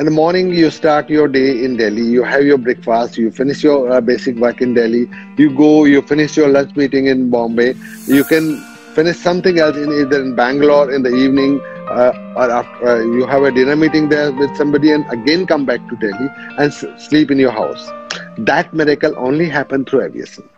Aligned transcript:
in 0.00 0.06
the 0.06 0.10
morning 0.12 0.52
you 0.54 0.70
start 0.70 1.10
your 1.10 1.28
day 1.28 1.64
in 1.64 1.76
Delhi. 1.76 2.02
You 2.02 2.22
have 2.24 2.44
your 2.44 2.58
breakfast. 2.58 3.18
You 3.18 3.30
finish 3.30 3.62
your 3.62 3.92
uh, 3.92 4.00
basic 4.00 4.36
work 4.36 4.62
in 4.62 4.74
Delhi. 4.74 5.08
You 5.36 5.50
go. 5.56 5.84
You 5.84 6.02
finish 6.02 6.36
your 6.36 6.48
lunch 6.48 6.74
meeting 6.76 7.06
in 7.06 7.30
Bombay. 7.30 7.74
You 8.06 8.24
can 8.24 8.46
finish 8.94 9.18
something 9.18 9.58
else 9.58 9.76
in 9.76 9.92
either 9.92 10.22
in 10.22 10.34
Bangalore 10.34 10.90
in 10.92 11.02
the 11.02 11.14
evening. 11.14 11.60
Uh, 11.90 12.12
or 12.36 12.50
after, 12.50 12.88
uh, 12.88 13.00
you 13.00 13.26
have 13.26 13.42
a 13.42 13.52
dinner 13.52 13.76
meeting 13.76 14.08
there 14.08 14.32
with 14.32 14.56
somebody 14.56 14.92
and 14.92 15.04
again 15.10 15.46
come 15.46 15.66
back 15.66 15.80
to 15.88 15.96
Delhi 15.96 16.28
and 16.58 16.72
s- 16.72 16.84
sleep 17.08 17.30
in 17.30 17.38
your 17.38 17.50
house. 17.52 17.90
That 18.38 18.72
miracle 18.72 19.14
only 19.18 19.48
happened 19.48 19.88
through 19.88 20.02
aviation. 20.02 20.48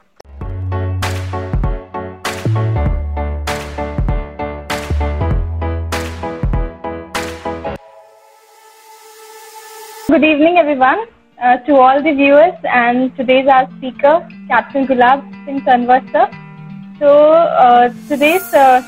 Good 10.13 10.25
evening, 10.25 10.59
everyone. 10.59 11.07
Uh, 11.43 11.57
to 11.67 11.77
all 11.77 12.03
the 12.07 12.13
viewers, 12.13 12.53
and 12.65 13.17
today's 13.17 13.47
our 13.49 13.67
speaker, 13.77 14.29
Captain 14.49 14.87
Gulab 14.87 15.23
Singh 15.47 15.63
Tanwar 15.63 16.01
sir. 16.13 16.27
So, 16.99 17.13
uh, 17.67 17.89
today's 18.11 18.53
uh, 18.53 18.83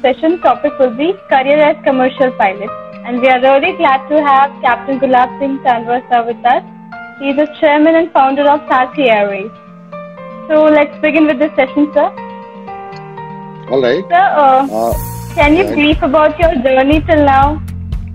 session 0.00 0.40
topic 0.40 0.78
will 0.78 0.96
be 0.96 1.12
career 1.28 1.58
as 1.58 1.76
commercial 1.84 2.32
pilot, 2.38 2.70
and 3.04 3.20
we 3.20 3.28
are 3.28 3.38
really 3.42 3.76
glad 3.76 4.08
to 4.14 4.22
have 4.30 4.56
Captain 4.62 4.98
Gulab 4.98 5.36
Singh 5.42 5.58
Tanwar 5.58 6.00
sir 6.08 6.24
with 6.30 6.50
us. 6.54 6.64
He 7.20 7.28
is 7.34 7.36
the 7.36 7.46
chairman 7.60 7.94
and 7.94 8.10
founder 8.12 8.48
of 8.56 8.66
Sarthi 8.72 9.12
Airways. 9.18 9.52
So, 10.48 10.64
let's 10.80 10.98
begin 11.02 11.26
with 11.26 11.38
this 11.38 11.54
session, 11.54 11.92
sir. 11.92 12.08
All 13.68 13.82
right. 13.90 14.04
Sir, 14.16 14.26
uh, 14.48 14.66
Uh, 14.82 14.92
can 15.36 15.54
you 15.54 15.70
right. 15.70 15.78
brief 15.84 16.10
about 16.12 16.44
your 16.46 16.54
journey 16.66 17.00
till 17.12 17.26
now? 17.36 17.46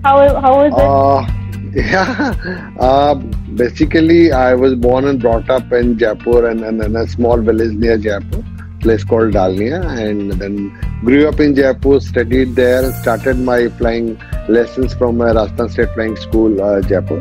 How 0.02 0.20
how 0.46 0.60
is 0.68 0.86
it? 0.86 1.34
Yeah. 1.74 2.70
Uh, 2.78 3.14
basically, 3.54 4.32
I 4.32 4.54
was 4.54 4.74
born 4.74 5.04
and 5.06 5.20
brought 5.20 5.50
up 5.50 5.70
in 5.72 5.98
Jaipur 5.98 6.48
and, 6.48 6.62
and 6.64 6.82
in 6.82 6.96
a 6.96 7.06
small 7.06 7.40
village 7.40 7.72
near 7.72 7.98
Jaipur, 7.98 8.44
place 8.80 9.04
called 9.04 9.32
Dalnia, 9.34 9.84
and 9.98 10.32
then 10.32 10.70
grew 11.04 11.28
up 11.28 11.40
in 11.40 11.54
Jaipur, 11.54 12.00
studied 12.00 12.54
there, 12.54 12.92
started 13.02 13.38
my 13.38 13.68
flying 13.68 14.20
lessons 14.48 14.94
from 14.94 15.20
uh, 15.20 15.26
Rajasthan 15.26 15.68
State 15.68 15.94
Flying 15.94 16.16
School, 16.16 16.60
uh, 16.62 16.80
Jaipur, 16.80 17.20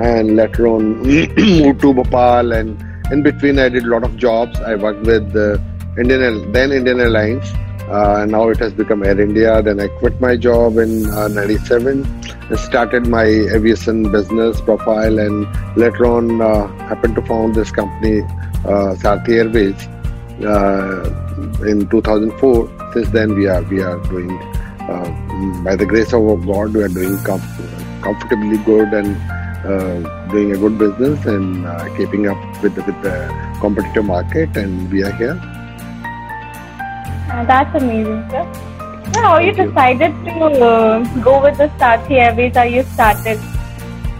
and 0.00 0.36
later 0.36 0.66
on 0.68 1.00
moved 1.02 1.80
to 1.80 1.92
Bhopal, 1.92 2.52
and 2.52 2.80
in 3.10 3.22
between 3.22 3.58
I 3.58 3.68
did 3.68 3.84
a 3.84 3.88
lot 3.88 4.04
of 4.04 4.16
jobs. 4.16 4.60
I 4.60 4.76
worked 4.76 5.04
with 5.04 5.34
uh, 5.34 5.58
Indian 5.98 6.52
then 6.52 6.72
Indian 6.72 7.00
Airlines. 7.00 7.44
Uh, 7.90 8.24
now 8.24 8.48
it 8.48 8.58
has 8.58 8.72
become 8.72 9.04
Air 9.04 9.20
India. 9.20 9.60
Then 9.62 9.80
I 9.80 9.88
quit 9.88 10.20
my 10.20 10.36
job 10.36 10.78
in 10.78 11.10
uh, 11.10 11.26
97 11.26 12.06
and 12.48 12.58
started 12.58 13.08
my 13.08 13.24
aviation 13.24 14.12
business 14.12 14.60
profile 14.60 15.18
and 15.18 15.48
later 15.76 16.06
on 16.06 16.40
uh, 16.40 16.68
happened 16.88 17.16
to 17.16 17.22
found 17.22 17.56
this 17.56 17.72
company, 17.72 18.20
uh, 18.64 18.94
Sarthi 19.02 19.38
Airways, 19.38 19.74
uh, 20.44 21.66
in 21.66 21.88
2004. 21.88 22.92
Since 22.92 23.10
then 23.10 23.34
we 23.34 23.48
are 23.48 23.62
we 23.62 23.82
are 23.82 23.98
doing, 24.04 24.30
uh, 24.80 25.64
by 25.64 25.74
the 25.74 25.86
grace 25.86 26.12
of 26.12 26.46
God, 26.46 26.72
we 26.72 26.82
are 26.84 26.88
doing 26.88 27.18
com- 27.24 27.42
comfortably 28.02 28.58
good 28.58 28.92
and 28.92 29.16
uh, 29.66 30.28
doing 30.28 30.52
a 30.52 30.56
good 30.56 30.78
business 30.78 31.26
and 31.26 31.66
uh, 31.66 31.96
keeping 31.96 32.28
up 32.28 32.38
with 32.62 32.76
the, 32.76 32.82
with 32.82 33.02
the 33.02 33.56
competitive 33.60 34.04
market 34.04 34.56
and 34.56 34.90
we 34.92 35.02
are 35.02 35.12
here. 35.12 35.59
Uh, 37.30 37.44
that's 37.44 37.74
amazing, 37.82 38.28
sir. 38.30 38.44
So 39.14 39.22
how 39.22 39.38
you 39.38 39.52
you. 39.52 39.64
decided 39.64 40.12
to 40.24 40.44
uh, 40.64 41.22
go 41.22 41.40
with 41.42 41.56
the 41.58 41.68
Sarthi 41.78 42.12
Airways? 42.12 42.56
How 42.56 42.64
you 42.64 42.82
started? 42.82 43.38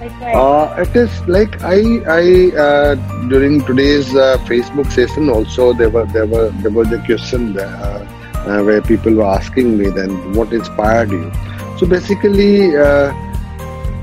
Like. 0.00 0.34
Uh, 0.34 0.75
it 0.78 0.97
is 0.97 1.28
like 1.28 1.62
I 1.62 1.78
I 2.08 2.56
uh, 2.56 2.94
during 3.28 3.62
today's 3.64 4.14
uh, 4.14 4.39
Facebook 4.50 4.91
session 4.91 5.28
also 5.28 5.75
there 5.75 5.91
were 5.91 6.06
there 6.06 6.27
were 6.27 6.48
there 6.62 6.70
was 6.70 6.91
a 6.91 6.98
question 7.05 7.52
there, 7.52 7.67
uh, 7.67 8.07
uh, 8.46 8.62
where 8.62 8.80
people 8.80 9.12
were 9.12 9.27
asking 9.27 9.77
me 9.77 9.90
then 9.90 10.33
what 10.33 10.55
inspired 10.55 11.11
you. 11.11 11.30
So 11.79 11.86
basically, 11.86 12.77
uh, 12.77 13.12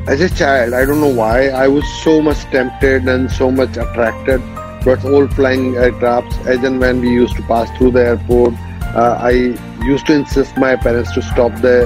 as 0.07 0.21
a 0.21 0.29
child, 0.29 0.73
I 0.73 0.85
don't 0.85 1.01
know 1.01 1.15
why 1.23 1.47
I 1.49 1.67
was 1.67 1.83
so 2.03 2.21
much 2.21 2.41
tempted 2.51 3.07
and 3.07 3.31
so 3.31 3.49
much 3.49 3.75
attracted 3.77 4.41
towards 4.83 5.03
all 5.03 5.27
flying 5.27 5.73
aircrafts. 5.73 6.45
As 6.45 6.63
and 6.63 6.79
when 6.79 7.01
we 7.01 7.09
used 7.09 7.35
to 7.37 7.41
pass 7.43 7.75
through 7.77 7.91
the 7.91 8.05
airport, 8.05 8.53
uh, 8.95 9.17
I 9.21 9.31
used 9.85 10.05
to 10.07 10.13
insist 10.13 10.57
my 10.57 10.75
parents 10.75 11.11
to 11.13 11.21
stop 11.21 11.53
the. 11.61 11.85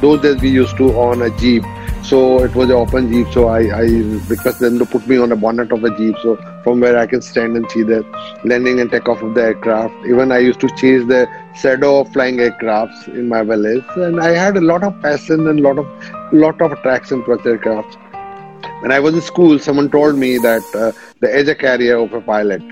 Those 0.00 0.22
days 0.22 0.40
we 0.40 0.50
used 0.50 0.76
to 0.76 0.92
on 0.98 1.22
a 1.22 1.30
jeep 1.38 1.64
so 2.04 2.44
it 2.44 2.54
was 2.54 2.68
an 2.68 2.76
open 2.76 3.10
jeep 3.10 3.26
so 3.32 3.48
I, 3.48 3.60
I 3.68 3.84
requested 4.28 4.60
them 4.60 4.78
to 4.78 4.84
put 4.84 5.06
me 5.08 5.16
on 5.16 5.32
a 5.32 5.36
bonnet 5.36 5.72
of 5.72 5.84
a 5.84 5.96
jeep 5.96 6.14
so 6.22 6.36
from 6.62 6.80
where 6.80 6.98
i 6.98 7.06
can 7.06 7.22
stand 7.22 7.56
and 7.56 7.70
see 7.70 7.82
the 7.82 8.04
landing 8.44 8.78
and 8.80 8.90
takeoff 8.90 9.22
of 9.22 9.34
the 9.34 9.42
aircraft 9.42 9.94
even 10.06 10.30
i 10.30 10.38
used 10.38 10.60
to 10.60 10.68
chase 10.76 11.06
the 11.06 11.26
shadow 11.54 12.00
of 12.00 12.12
flying 12.12 12.36
aircrafts 12.36 13.08
in 13.08 13.26
my 13.26 13.42
village 13.42 13.84
and 13.96 14.20
i 14.20 14.28
had 14.28 14.56
a 14.58 14.60
lot 14.60 14.82
of 14.82 15.00
passion 15.00 15.48
and 15.48 15.60
lot 15.60 15.78
of 15.78 15.86
lot 16.32 16.60
of 16.60 16.72
attraction 16.72 17.24
towards 17.24 17.42
aircrafts. 17.44 17.96
when 18.82 18.92
i 18.92 19.00
was 19.00 19.14
in 19.14 19.22
school 19.22 19.58
someone 19.58 19.90
told 19.90 20.16
me 20.16 20.36
that 20.36 20.62
uh, 20.74 20.92
the 21.20 21.34
edge 21.34 21.48
a 21.48 21.54
carrier 21.54 21.96
of 21.96 22.12
a 22.12 22.20
pilot 22.20 22.62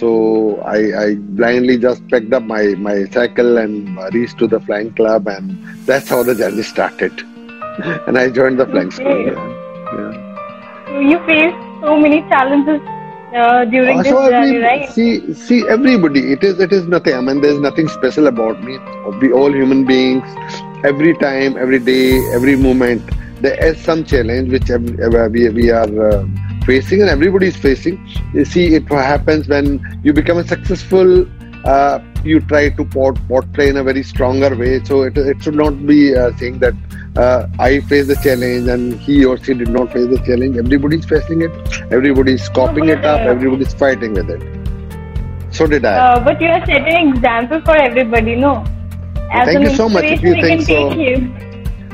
so 0.00 0.60
I, 0.76 0.78
I 1.04 1.14
blindly 1.40 1.76
just 1.78 2.06
picked 2.08 2.32
up 2.32 2.42
my, 2.42 2.62
my 2.88 3.04
cycle 3.16 3.58
and 3.58 3.98
reached 4.14 4.38
to 4.38 4.46
the 4.46 4.60
flying 4.60 4.92
club 4.94 5.28
and 5.28 5.58
that's 5.86 6.08
how 6.08 6.22
the 6.22 6.34
journey 6.34 6.62
started 6.62 7.12
and 8.06 8.18
I 8.18 8.30
joined 8.30 8.58
the 8.60 8.66
flying 8.66 8.90
school. 8.90 9.06
Okay. 9.08 9.32
Yeah. 9.32 10.12
yeah. 10.92 11.00
You 11.10 11.18
faced 11.26 11.56
so 11.82 11.96
many 11.98 12.22
challenges 12.32 12.80
uh, 13.34 13.64
during 13.66 13.98
Uh, 13.98 14.02
this 14.02 14.12
so 14.12 14.28
journey, 14.30 14.56
every- 14.56 14.62
right? 14.62 14.88
See, 14.90 15.34
see, 15.34 15.60
everybody. 15.68 16.32
It 16.32 16.42
is, 16.42 16.58
it 16.60 16.72
is 16.72 16.86
nothing. 16.86 17.14
I 17.14 17.20
mean, 17.20 17.40
there 17.40 17.52
is 17.52 17.60
nothing 17.60 17.88
special 17.88 18.26
about 18.26 18.62
me. 18.64 18.78
We 19.20 19.32
all 19.32 19.52
human 19.52 19.84
beings. 19.84 20.24
Every 20.84 21.14
time, 21.18 21.56
every 21.56 21.78
day, 21.78 22.18
every 22.34 22.56
moment, 22.56 23.02
there 23.40 23.56
is 23.68 23.80
some 23.80 24.04
challenge 24.04 24.50
which 24.50 24.70
every, 24.70 25.28
we 25.36 25.48
we 25.60 25.70
are 25.70 25.92
uh, 26.10 26.26
facing, 26.64 27.00
and 27.00 27.10
everybody 27.10 27.48
is 27.48 27.56
facing. 27.56 28.06
You 28.34 28.44
see, 28.44 28.74
it 28.74 28.88
happens 28.88 29.48
when 29.48 30.00
you 30.02 30.12
become 30.12 30.38
a 30.38 30.46
successful. 30.46 31.26
Uh, 31.64 32.00
you 32.24 32.40
try 32.40 32.70
to 32.70 32.84
port, 32.84 33.16
portray 33.28 33.68
in 33.68 33.76
a 33.76 33.84
very 33.84 34.02
stronger 34.02 34.54
way. 34.56 34.82
So 34.84 35.02
it, 35.02 35.16
it 35.16 35.42
should 35.42 35.54
not 35.54 35.86
be 35.86 36.16
uh, 36.16 36.34
saying 36.36 36.58
that 36.60 36.74
uh, 37.16 37.46
I 37.58 37.80
face 37.80 38.06
the 38.06 38.16
challenge 38.16 38.68
and 38.68 38.94
he 39.00 39.24
or 39.24 39.36
she 39.36 39.54
did 39.54 39.68
not 39.68 39.92
face 39.92 40.06
the 40.06 40.18
challenge. 40.24 40.56
Everybody's 40.56 41.04
facing 41.04 41.42
it. 41.42 41.50
Everybody's 41.92 42.48
copying 42.48 42.88
it 42.88 43.04
up. 43.04 43.20
Everybody's 43.20 43.74
fighting 43.74 44.14
with 44.14 44.30
it. 44.30 44.60
So 45.52 45.66
did 45.66 45.84
I. 45.84 45.96
Uh, 45.98 46.24
but 46.24 46.40
you 46.40 46.48
are 46.48 46.64
setting 46.64 46.96
an 46.96 47.16
example 47.16 47.60
for 47.62 47.76
everybody, 47.76 48.36
no? 48.36 48.64
As 49.32 49.46
Thank 49.46 49.56
an 49.56 49.62
you 49.62 49.76
so 49.76 49.88
much. 49.88 50.04
If 50.04 50.22
you 50.22 50.40
think 50.40 50.62
so. 50.62 50.92
you. 50.92 51.36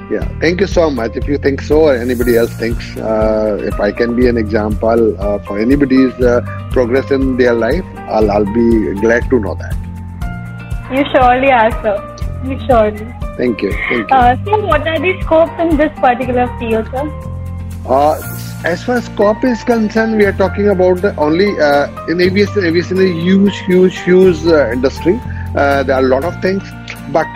Yeah, 0.09 0.25
thank 0.39 0.61
you 0.61 0.69
so 0.69 0.89
much. 0.89 1.17
If 1.17 1.27
you 1.27 1.37
think 1.37 1.61
so, 1.61 1.81
or 1.89 1.94
anybody 1.97 2.37
else 2.37 2.53
thinks, 2.55 2.97
uh, 2.97 3.59
if 3.61 3.81
I 3.81 3.91
can 3.91 4.15
be 4.15 4.28
an 4.28 4.37
example 4.37 5.21
uh, 5.21 5.41
for 5.41 5.59
anybody's 5.59 6.15
uh, 6.21 6.43
progress 6.71 7.11
in 7.11 7.37
their 7.37 7.55
life, 7.55 7.84
I'll, 7.97 8.31
I'll 8.31 8.45
be 8.45 8.95
glad 9.00 9.28
to 9.31 9.41
know 9.41 9.56
that. 9.56 9.75
You 10.93 11.05
surely 11.12 11.50
are, 11.50 11.72
sir. 11.83 11.97
You 12.45 12.56
surely. 12.69 13.05
Thank 13.37 13.62
you. 13.62 13.72
Thank 13.72 14.09
you. 14.09 14.16
Uh, 14.16 14.37
so 14.45 14.65
what 14.66 14.87
are 14.87 14.99
the 15.00 15.21
scopes 15.22 15.53
in 15.59 15.77
this 15.77 15.93
particular 15.99 16.47
field, 16.59 16.87
sir? 16.93 17.11
Uh, 17.84 18.15
as 18.65 18.84
far 18.84 18.97
as 18.97 19.06
scope 19.06 19.43
is 19.45 19.65
concerned, 19.65 20.16
we 20.16 20.25
are 20.25 20.33
talking 20.33 20.69
about 20.69 21.03
the 21.03 21.15
only 21.16 21.59
uh, 21.59 22.06
in 22.06 22.21
aviation. 22.21 22.65
Aviation 22.65 22.99
is 22.99 23.11
a 23.11 23.12
huge, 23.12 23.59
huge, 23.66 23.99
huge 23.99 24.47
uh, 24.47 24.71
industry. 24.71 25.21
Uh, 25.56 25.83
there 25.83 25.97
are 25.97 26.05
a 26.05 26.09
lot 26.09 26.25
of 26.25 26.41
things, 26.41 26.62
but 27.11 27.27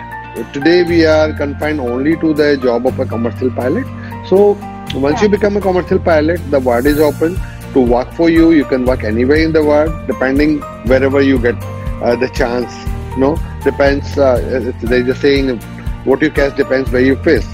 today 0.53 0.83
we 0.83 1.05
are 1.05 1.33
confined 1.33 1.79
only 1.79 2.15
to 2.17 2.33
the 2.33 2.57
job 2.57 2.85
of 2.87 2.99
a 2.99 3.05
commercial 3.05 3.51
pilot. 3.51 3.85
So 4.27 4.57
once 4.95 5.21
you 5.21 5.29
become 5.29 5.57
a 5.57 5.61
commercial 5.61 5.99
pilot, 5.99 6.39
the 6.51 6.59
world 6.59 6.85
is 6.85 6.99
open 6.99 7.37
to 7.73 7.79
work 7.81 8.11
for 8.13 8.29
you. 8.29 8.51
You 8.51 8.65
can 8.65 8.85
work 8.85 9.03
anywhere 9.03 9.37
in 9.37 9.53
the 9.53 9.63
world, 9.63 9.91
depending 10.07 10.59
wherever 10.85 11.21
you 11.21 11.37
get 11.39 11.55
uh, 12.01 12.15
the 12.15 12.29
chance. 12.29 12.73
No, 13.17 13.37
depends. 13.63 14.17
Uh, 14.17 14.39
it's- 14.59 14.81
there's 14.81 15.07
a 15.07 15.15
saying, 15.15 15.59
"What 16.05 16.21
you 16.21 16.29
catch 16.31 16.55
depends 16.57 16.91
where 16.91 17.01
you 17.01 17.15
fish." 17.27 17.45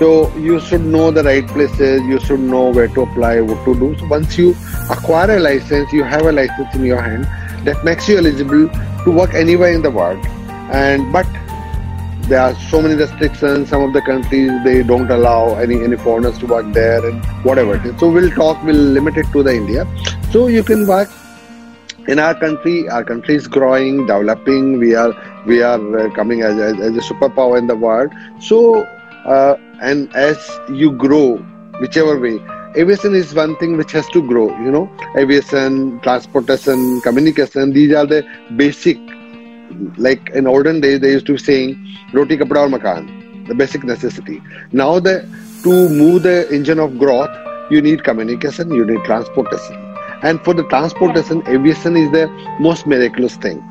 So 0.00 0.08
you 0.48 0.60
should 0.60 0.84
know 0.84 1.10
the 1.10 1.22
right 1.24 1.46
places. 1.54 2.02
You 2.12 2.20
should 2.20 2.40
know 2.40 2.64
where 2.78 2.88
to 2.96 3.02
apply, 3.02 3.40
what 3.40 3.64
to 3.64 3.74
do. 3.78 3.96
So 3.98 4.06
once 4.06 4.38
you 4.38 4.54
acquire 4.96 5.36
a 5.36 5.40
license, 5.40 5.92
you 5.92 6.04
have 6.04 6.26
a 6.26 6.32
license 6.32 6.74
in 6.74 6.84
your 6.84 7.00
hand 7.02 7.26
that 7.64 7.84
makes 7.84 8.08
you 8.08 8.18
eligible 8.18 8.68
to 9.04 9.10
work 9.10 9.34
anywhere 9.34 9.72
in 9.72 9.82
the 9.82 9.90
world. 9.90 10.18
And 10.82 11.12
but 11.12 11.26
there 12.28 12.40
are 12.40 12.54
so 12.70 12.82
many 12.82 12.94
restrictions. 12.94 13.70
Some 13.70 13.82
of 13.82 13.92
the 13.92 14.02
countries 14.02 14.50
they 14.64 14.82
don't 14.82 15.10
allow 15.10 15.54
any 15.56 15.82
any 15.82 15.96
foreigners 15.96 16.38
to 16.38 16.46
work 16.46 16.72
there 16.72 17.04
and 17.06 17.24
whatever 17.44 17.76
it 17.76 17.86
is. 17.86 17.98
So 18.00 18.10
we'll 18.10 18.30
talk. 18.30 18.62
We'll 18.64 18.76
limit 18.98 19.16
it 19.16 19.26
to 19.32 19.42
the 19.42 19.54
India. 19.54 19.86
So 20.30 20.46
you 20.48 20.62
can 20.62 20.86
work 20.86 21.08
in 22.06 22.18
our 22.18 22.34
country. 22.34 22.88
Our 22.88 23.04
country 23.04 23.34
is 23.36 23.46
growing, 23.46 24.06
developing. 24.06 24.78
We 24.78 24.94
are 24.94 25.14
we 25.46 25.62
are 25.62 25.98
uh, 25.98 26.10
coming 26.14 26.42
as, 26.42 26.58
as 26.58 26.80
as 26.80 26.96
a 26.96 27.00
superpower 27.00 27.58
in 27.58 27.66
the 27.66 27.76
world. 27.76 28.12
So 28.40 28.84
uh, 29.24 29.56
and 29.80 30.14
as 30.14 30.36
you 30.70 30.92
grow, 30.92 31.36
whichever 31.80 32.18
way, 32.18 32.38
aviation 32.76 33.14
is 33.14 33.34
one 33.34 33.56
thing 33.56 33.76
which 33.76 33.92
has 33.92 34.06
to 34.08 34.22
grow. 34.22 34.48
You 34.58 34.70
know, 34.70 34.90
aviation, 35.16 36.00
transportation, 36.00 37.00
communication. 37.00 37.72
These 37.72 37.94
are 37.94 38.06
the 38.06 38.26
basic. 38.56 38.98
Like 39.96 40.30
in 40.30 40.46
olden 40.46 40.80
days, 40.80 41.00
they 41.00 41.12
used 41.12 41.26
to 41.26 41.38
saying 41.38 41.76
roti, 42.12 42.36
kapda, 42.36 42.66
or 42.66 42.68
makan, 42.68 43.46
the 43.46 43.54
basic 43.54 43.84
necessity. 43.84 44.42
Now, 44.72 44.98
the 45.00 45.28
to 45.62 45.88
move 45.88 46.22
the 46.22 46.48
engine 46.52 46.78
of 46.78 46.98
growth, 46.98 47.30
you 47.70 47.82
need 47.82 48.04
communication, 48.04 48.70
you 48.72 48.84
need 48.84 49.04
transportation, 49.04 49.76
and 50.22 50.40
for 50.44 50.54
the 50.54 50.64
transportation, 50.64 51.42
aviation 51.48 51.96
is 51.96 52.10
the 52.12 52.28
most 52.60 52.86
miraculous 52.86 53.36
thing. 53.36 53.62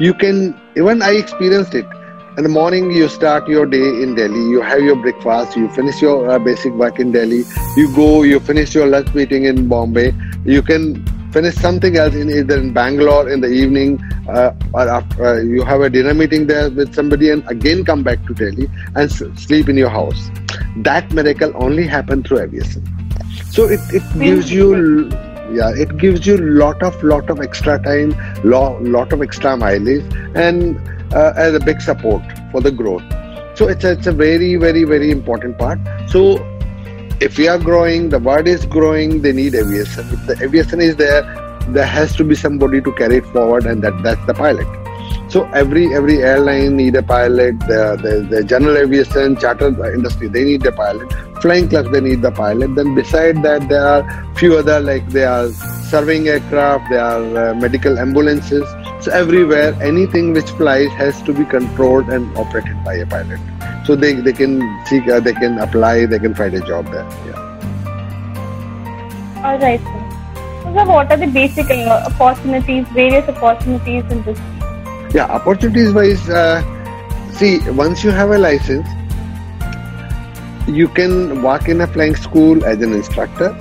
You 0.00 0.14
can 0.14 0.58
even 0.76 1.02
I 1.02 1.12
experienced 1.12 1.74
it 1.74 1.86
in 2.36 2.42
the 2.42 2.48
morning 2.48 2.90
you 2.90 3.08
start 3.08 3.46
your 3.46 3.64
day 3.64 4.02
in 4.04 4.16
delhi 4.16 4.40
you 4.52 4.60
have 4.60 4.80
your 4.80 4.96
breakfast 4.96 5.56
you 5.56 5.68
finish 5.68 6.02
your 6.02 6.28
uh, 6.28 6.36
basic 6.36 6.72
work 6.72 6.98
in 6.98 7.12
delhi 7.12 7.44
you 7.76 7.94
go 7.94 8.24
you 8.24 8.40
finish 8.40 8.74
your 8.74 8.88
lunch 8.88 9.14
meeting 9.14 9.44
in 9.44 9.68
bombay 9.68 10.12
you 10.44 10.60
can 10.60 10.82
finish 11.34 11.56
something 11.66 11.96
else 11.96 12.14
in 12.22 12.30
either 12.38 12.58
in 12.58 12.72
bangalore 12.72 13.28
in 13.28 13.40
the 13.40 13.52
evening 13.62 14.00
uh, 14.28 14.52
or 14.72 14.88
after, 14.88 15.26
uh, 15.26 15.40
you 15.54 15.64
have 15.64 15.80
a 15.80 15.90
dinner 15.90 16.14
meeting 16.14 16.46
there 16.46 16.70
with 16.70 16.94
somebody 16.94 17.30
and 17.30 17.44
again 17.48 17.84
come 17.84 18.02
back 18.08 18.24
to 18.26 18.34
delhi 18.42 18.68
and 18.94 19.10
s- 19.10 19.22
sleep 19.46 19.68
in 19.68 19.76
your 19.76 19.92
house 19.98 20.30
that 20.88 21.12
miracle 21.20 21.52
only 21.66 21.86
happened 21.96 22.26
through 22.26 22.40
aviation 22.46 22.82
so 23.50 23.68
it, 23.76 23.80
it 24.00 24.04
gives 24.26 24.52
you 24.52 24.66
yeah 25.52 25.72
it 25.84 25.96
gives 25.98 26.26
you 26.26 26.36
lot 26.38 26.82
of 26.82 27.02
lot 27.02 27.28
of 27.28 27.40
extra 27.40 27.78
time 27.82 28.14
lot, 28.44 28.82
lot 28.82 29.12
of 29.12 29.20
extra 29.22 29.56
mileage 29.56 30.04
and 30.34 30.80
uh, 31.14 31.32
as 31.36 31.54
a 31.54 31.60
big 31.60 31.80
support 31.80 32.22
for 32.50 32.60
the 32.60 32.70
growth. 32.70 33.02
So 33.56 33.68
it's 33.68 33.84
a, 33.84 33.92
it's 33.92 34.06
a 34.06 34.12
very 34.12 34.56
very 34.56 34.84
very 34.84 35.10
important 35.10 35.58
part. 35.58 35.78
So 36.08 36.38
if 37.24 37.38
we 37.38 37.48
are 37.48 37.58
growing, 37.58 38.10
the 38.10 38.18
world 38.18 38.46
is 38.46 38.66
growing. 38.66 39.22
They 39.22 39.32
need 39.32 39.54
aviation. 39.54 40.08
If 40.12 40.26
the 40.26 40.36
aviation 40.44 40.80
is 40.80 40.96
there, 40.96 41.22
there 41.68 41.86
has 41.86 42.14
to 42.16 42.24
be 42.24 42.34
somebody 42.34 42.80
to 42.82 42.92
carry 42.92 43.16
it 43.16 43.26
forward, 43.26 43.66
and 43.66 43.82
that 43.82 44.02
that's 44.02 44.24
the 44.26 44.34
pilot. 44.34 44.66
So 45.34 45.44
every 45.60 45.94
every 45.94 46.18
airline 46.22 46.76
need 46.76 46.96
a 46.96 47.02
pilot. 47.02 47.58
The, 47.60 47.96
the, 48.02 48.12
the 48.34 48.44
general 48.44 48.76
aviation, 48.76 49.36
charter 49.36 49.68
industry, 49.94 50.28
they 50.28 50.44
need 50.44 50.66
a 50.66 50.72
pilot. 50.72 51.10
Flying 51.40 51.68
clubs, 51.68 51.90
they 51.92 52.00
need 52.00 52.20
the 52.20 52.30
pilot. 52.30 52.74
Then 52.74 52.94
beside 52.94 53.42
that, 53.42 53.68
there 53.68 53.86
are 53.86 54.34
few 54.34 54.58
other 54.58 54.78
like 54.80 55.08
they 55.08 55.24
are 55.24 55.48
serving 55.94 56.28
aircraft, 56.28 56.90
there 56.90 57.00
are 57.00 57.38
uh, 57.38 57.54
medical 57.54 57.98
ambulances. 57.98 58.68
So 59.00 59.12
everywhere, 59.12 59.74
anything 59.82 60.32
which 60.32 60.50
flies 60.62 60.90
has 61.02 61.20
to 61.22 61.32
be 61.32 61.44
controlled 61.44 62.08
and 62.08 62.36
operated 62.36 62.84
by 62.84 62.94
a 62.94 63.06
pilot. 63.06 63.53
So 63.84 63.94
they, 63.94 64.14
they 64.14 64.32
can 64.32 64.60
seek, 64.86 65.06
uh, 65.08 65.20
they 65.20 65.34
can 65.34 65.58
apply, 65.58 66.06
they 66.06 66.18
can 66.18 66.34
find 66.34 66.54
a 66.54 66.60
job 66.60 66.86
there. 66.90 67.06
Yeah. 67.26 67.40
All 69.44 69.58
right, 69.58 69.80
sir. 69.80 70.00
So, 70.62 70.70
what 70.70 71.12
are 71.12 71.18
the 71.18 71.26
basic 71.26 71.70
uh, 71.70 72.08
opportunities, 72.10 72.86
various 72.88 73.28
opportunities 73.28 74.04
in 74.10 74.22
this? 74.22 74.38
Yeah, 75.14 75.26
opportunities 75.26 75.92
wise, 75.92 76.28
uh, 76.30 76.62
see, 77.34 77.60
once 77.70 78.02
you 78.02 78.10
have 78.10 78.30
a 78.30 78.38
license, 78.38 78.88
you 80.66 80.88
can 80.88 81.42
work 81.42 81.68
in 81.68 81.82
a 81.82 81.86
flying 81.86 82.16
school 82.16 82.64
as 82.64 82.80
an 82.80 82.94
instructor. 82.94 83.54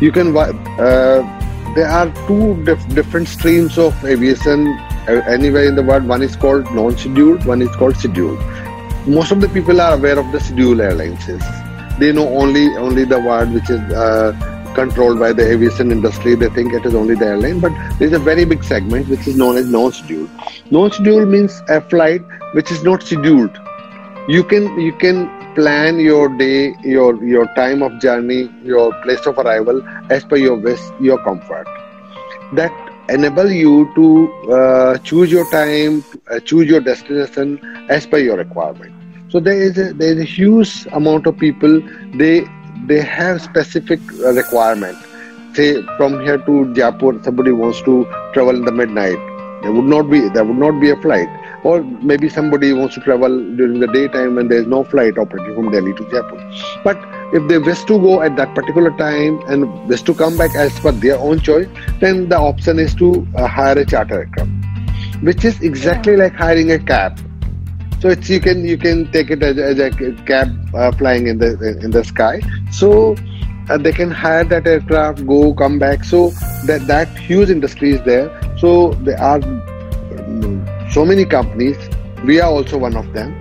You 0.00 0.12
can 0.12 0.34
wo- 0.34 0.52
uh, 0.78 1.74
there 1.74 1.88
are 1.88 2.12
two 2.26 2.62
dif- 2.64 2.86
different 2.94 3.28
streams 3.28 3.78
of 3.78 4.04
aviation 4.04 4.68
uh, 5.08 5.22
anywhere 5.26 5.64
in 5.64 5.74
the 5.74 5.82
world. 5.82 6.06
One 6.06 6.22
is 6.22 6.36
called 6.36 6.70
non-scheduled, 6.74 7.46
one 7.46 7.62
is 7.62 7.74
called 7.76 7.96
scheduled. 7.96 8.38
Most 9.06 9.32
of 9.32 9.40
the 9.42 9.48
people 9.50 9.80
are 9.82 9.94
aware 9.94 10.18
of 10.18 10.32
the 10.32 10.40
scheduled 10.40 10.80
airlines. 10.80 11.26
They 11.98 12.10
know 12.10 12.26
only 12.28 12.74
only 12.76 13.04
the 13.04 13.20
word 13.20 13.52
which 13.52 13.68
is 13.68 13.80
uh, 13.92 14.32
controlled 14.74 15.18
by 15.18 15.32
the 15.34 15.46
aviation 15.46 15.92
industry. 15.92 16.34
They 16.34 16.48
think 16.48 16.72
it 16.72 16.86
is 16.86 16.94
only 16.94 17.14
the 17.14 17.26
airline, 17.26 17.60
but 17.60 17.72
there 17.98 18.08
is 18.08 18.14
a 18.14 18.18
very 18.18 18.46
big 18.46 18.64
segment 18.64 19.08
which 19.08 19.26
is 19.26 19.36
known 19.36 19.58
as 19.58 19.68
non-scheduled. 19.68 20.30
Non-scheduled 20.70 21.28
means 21.28 21.62
a 21.68 21.82
flight 21.82 22.22
which 22.54 22.72
is 22.72 22.82
not 22.82 23.02
scheduled. 23.02 23.58
You 24.26 24.42
can 24.42 24.80
you 24.80 24.92
can 24.94 25.28
plan 25.54 26.00
your 26.00 26.30
day, 26.38 26.74
your 26.82 27.22
your 27.22 27.46
time 27.54 27.82
of 27.82 28.00
journey, 28.00 28.50
your 28.62 28.90
place 29.02 29.26
of 29.26 29.36
arrival 29.36 29.82
as 30.10 30.24
per 30.24 30.36
your 30.36 30.56
wish, 30.56 30.80
your 30.98 31.18
comfort. 31.24 31.68
That 32.54 32.72
enable 33.08 33.50
you 33.50 33.90
to 33.94 34.32
uh, 34.52 34.98
choose 34.98 35.30
your 35.30 35.48
time, 35.50 36.04
uh, 36.30 36.40
choose 36.40 36.68
your 36.68 36.80
destination 36.80 37.60
as 37.88 38.06
per 38.06 38.18
your 38.18 38.36
requirement. 38.36 38.92
So 39.30 39.40
there 39.40 39.60
is 39.60 39.76
a, 39.78 39.92
there 39.92 40.12
is 40.12 40.20
a 40.20 40.24
huge 40.24 40.86
amount 40.92 41.26
of 41.26 41.36
people 41.38 41.80
they 42.14 42.44
they 42.86 43.00
have 43.00 43.42
specific 43.42 44.00
uh, 44.20 44.32
requirement. 44.32 44.96
Say 45.54 45.82
from 45.96 46.20
here 46.20 46.38
to 46.38 46.72
Jaipur, 46.74 47.22
somebody 47.22 47.52
wants 47.52 47.80
to 47.82 48.04
travel 48.32 48.56
in 48.56 48.64
the 48.64 48.72
midnight. 48.72 49.18
There 49.62 49.72
would 49.72 49.86
not 49.86 50.10
be 50.10 50.28
there 50.28 50.44
would 50.44 50.58
not 50.58 50.80
be 50.80 50.90
a 50.90 50.96
flight 50.96 51.28
or 51.64 51.82
maybe 51.82 52.28
somebody 52.28 52.72
wants 52.72 52.94
to 52.94 53.00
travel 53.00 53.36
during 53.56 53.80
the 53.80 53.86
daytime 53.88 54.34
when 54.36 54.48
there 54.48 54.58
is 54.58 54.66
no 54.66 54.84
flight 54.84 55.18
operating 55.18 55.54
from 55.54 55.72
Delhi 55.72 55.94
to 55.94 56.04
Jaipur. 56.10 56.38
But 56.84 56.98
if 57.32 57.48
they 57.48 57.58
wish 57.58 57.82
to 57.84 57.98
go 57.98 58.20
at 58.22 58.36
that 58.36 58.54
particular 58.54 58.90
time 58.98 59.40
and 59.48 59.88
wish 59.88 60.02
to 60.02 60.14
come 60.14 60.36
back 60.36 60.54
as 60.54 60.78
per 60.80 60.92
their 60.92 61.18
own 61.18 61.40
choice, 61.40 61.68
then 62.00 62.28
the 62.28 62.38
option 62.38 62.78
is 62.78 62.94
to 62.96 63.26
uh, 63.34 63.46
hire 63.46 63.78
a 63.78 63.86
charter 63.86 64.20
aircraft, 64.20 64.50
which 65.22 65.44
is 65.44 65.60
exactly 65.62 66.16
like 66.16 66.34
hiring 66.34 66.70
a 66.70 66.78
cab. 66.78 67.18
So 68.00 68.10
it's 68.10 68.28
you 68.28 68.40
can 68.40 68.66
you 68.66 68.76
can 68.76 69.10
take 69.12 69.30
it 69.30 69.42
as, 69.42 69.56
as 69.56 69.78
a 69.78 69.90
cab 70.26 70.48
uh, 70.74 70.92
flying 70.92 71.26
in 71.26 71.38
the 71.38 71.78
in 71.82 71.90
the 71.90 72.04
sky. 72.04 72.42
So 72.70 73.16
uh, 73.70 73.78
they 73.78 73.92
can 73.92 74.10
hire 74.10 74.44
that 74.44 74.66
aircraft, 74.66 75.26
go 75.26 75.54
come 75.54 75.78
back. 75.78 76.04
So 76.04 76.28
that 76.66 76.86
that 76.86 77.08
huge 77.16 77.48
industry 77.48 77.92
is 77.92 78.02
there. 78.02 78.28
So 78.58 78.92
there 79.08 79.18
are 79.18 79.40
so 80.94 81.04
many 81.04 81.24
companies. 81.24 81.76
We 82.24 82.40
are 82.40 82.50
also 82.50 82.78
one 82.78 82.96
of 82.96 83.12
them. 83.12 83.34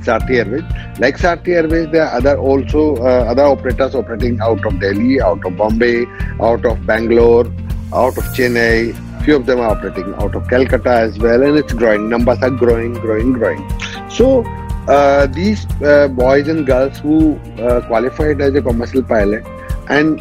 Sarti 0.00 0.38
Airways. 0.38 0.64
Like 0.98 1.18
Sarti 1.18 1.54
Airways, 1.54 1.90
there 1.92 2.06
are 2.06 2.16
other 2.16 2.36
also 2.36 2.96
uh, 2.96 3.26
other 3.32 3.44
operators 3.44 3.94
operating 3.94 4.40
out 4.40 4.64
of 4.66 4.80
Delhi, 4.80 5.20
out 5.20 5.44
of 5.46 5.56
Bombay, 5.56 6.06
out 6.40 6.64
of 6.64 6.84
Bangalore, 6.86 7.46
out 7.94 8.16
of 8.16 8.24
Chennai. 8.38 8.96
Few 9.24 9.36
of 9.36 9.46
them 9.46 9.60
are 9.60 9.70
operating 9.76 10.14
out 10.14 10.34
of 10.34 10.48
Calcutta 10.48 10.90
as 10.90 11.18
well, 11.18 11.42
and 11.42 11.56
it's 11.56 11.72
growing. 11.72 12.08
Numbers 12.08 12.42
are 12.42 12.50
growing, 12.50 12.94
growing, 12.94 13.32
growing. 13.32 13.62
So 14.10 14.42
uh, 14.88 15.26
these 15.26 15.64
uh, 15.82 16.08
boys 16.08 16.48
and 16.48 16.66
girls 16.66 16.98
who 16.98 17.36
uh, 17.60 17.86
qualified 17.86 18.40
as 18.40 18.54
a 18.54 18.62
commercial 18.62 19.02
pilot 19.04 19.46
and 19.88 20.20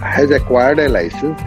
has 0.00 0.30
acquired 0.30 0.78
a 0.78 0.88
license, 0.88 1.38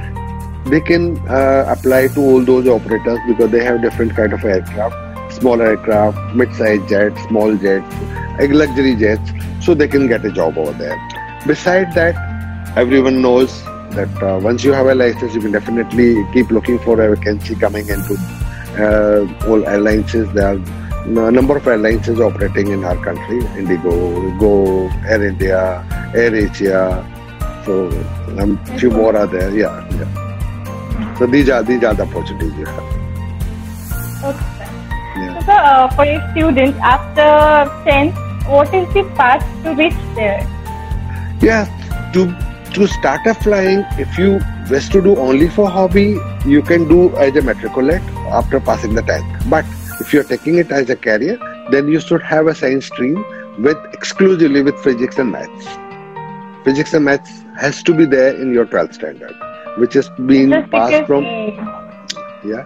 they 0.65 0.81
can 0.81 1.17
uh, 1.27 1.65
apply 1.67 2.07
to 2.09 2.19
all 2.19 2.41
those 2.41 2.67
operators 2.67 3.19
because 3.27 3.51
they 3.51 3.63
have 3.63 3.81
different 3.81 4.15
kind 4.15 4.33
of 4.33 4.43
aircraft 4.43 5.03
smaller 5.33 5.65
aircraft, 5.65 6.35
mid-sized 6.35 6.87
jets, 6.87 7.21
small 7.23 7.55
jets, 7.57 7.95
luxury 8.39 8.95
jets, 8.95 9.31
so 9.61 9.73
they 9.73 9.87
can 9.87 10.07
get 10.07 10.25
a 10.25 10.31
job 10.31 10.57
over 10.57 10.71
there. 10.73 10.97
Beside 11.45 11.93
that, 11.95 12.15
everyone 12.77 13.21
knows 13.21 13.63
that 13.91 14.23
uh, 14.23 14.39
once 14.41 14.63
you 14.63 14.71
have 14.73 14.87
a 14.87 14.95
license, 14.95 15.33
you 15.35 15.41
can 15.41 15.51
definitely 15.51 16.25
keep 16.33 16.49
looking 16.49 16.79
for 16.79 16.99
a 17.01 17.15
vacancy 17.15 17.55
coming 17.55 17.87
into 17.87 18.15
uh, 18.77 19.47
all 19.47 19.65
airlines. 19.67 20.11
There 20.13 20.47
are 20.47 21.27
a 21.27 21.31
number 21.31 21.57
of 21.57 21.67
airlines 21.67 22.09
operating 22.09 22.69
in 22.69 22.83
our 22.83 22.97
country: 23.03 23.39
Indigo, 23.57 23.91
Go, 24.39 24.87
Air 25.05 25.23
India, 25.23 25.85
Air 26.15 26.33
Asia. 26.35 27.09
So 27.65 27.87
um, 28.39 28.57
few 28.77 28.91
more 28.91 29.15
are 29.15 29.27
there. 29.27 29.55
Yeah, 29.55 29.87
yeah. 29.91 30.22
So 31.17 31.27
these 31.27 31.49
are 31.49 31.63
these 31.63 31.83
are 31.83 31.93
the 31.93 32.03
opportunities 32.03 32.53
you 32.57 32.65
have. 32.65 32.83
Okay, 34.23 34.49
sir. 34.57 34.69
Yeah. 35.15 35.39
So, 35.45 35.51
uh, 35.51 35.89
for 35.95 36.05
a 36.05 36.31
student 36.31 36.75
after 36.77 37.29
10th, 37.85 38.47
what 38.47 38.73
is 38.73 38.91
the 38.93 39.03
path 39.15 39.45
to 39.63 39.75
reach 39.75 39.93
there? 40.15 40.41
Yeah, 41.41 41.69
to 42.13 42.25
to 42.73 42.87
start 42.87 43.27
a 43.27 43.33
flying, 43.35 43.85
if 43.99 44.17
you 44.17 44.39
wish 44.69 44.89
to 44.89 45.01
do 45.01 45.15
only 45.17 45.49
for 45.49 45.69
hobby, 45.69 46.17
you 46.45 46.61
can 46.61 46.87
do 46.87 47.15
as 47.17 47.35
a 47.35 47.41
matriculate 47.41 48.01
after 48.39 48.59
passing 48.59 48.95
the 48.95 49.03
10th. 49.03 49.49
But 49.49 49.65
if 49.99 50.11
you're 50.13 50.23
taking 50.23 50.57
it 50.57 50.71
as 50.71 50.89
a 50.89 50.95
career, 50.95 51.37
then 51.69 51.87
you 51.87 51.99
should 51.99 52.23
have 52.23 52.47
a 52.47 52.55
science 52.55 52.87
stream 52.87 53.23
with 53.59 53.77
exclusively 53.93 54.63
with 54.63 54.79
physics 54.83 55.19
and 55.19 55.31
maths. 55.31 55.67
Physics 56.65 56.93
and 56.93 57.05
maths 57.05 57.43
has 57.59 57.83
to 57.83 57.93
be 57.93 58.05
there 58.05 58.35
in 58.35 58.53
your 58.53 58.65
12th 58.65 58.95
standard, 58.95 59.35
which 59.77 59.95
is 59.95 60.09
being 60.25 60.51
passed 60.69 61.05
from 61.07 61.23
we, 61.23 62.49
yeah. 62.51 62.63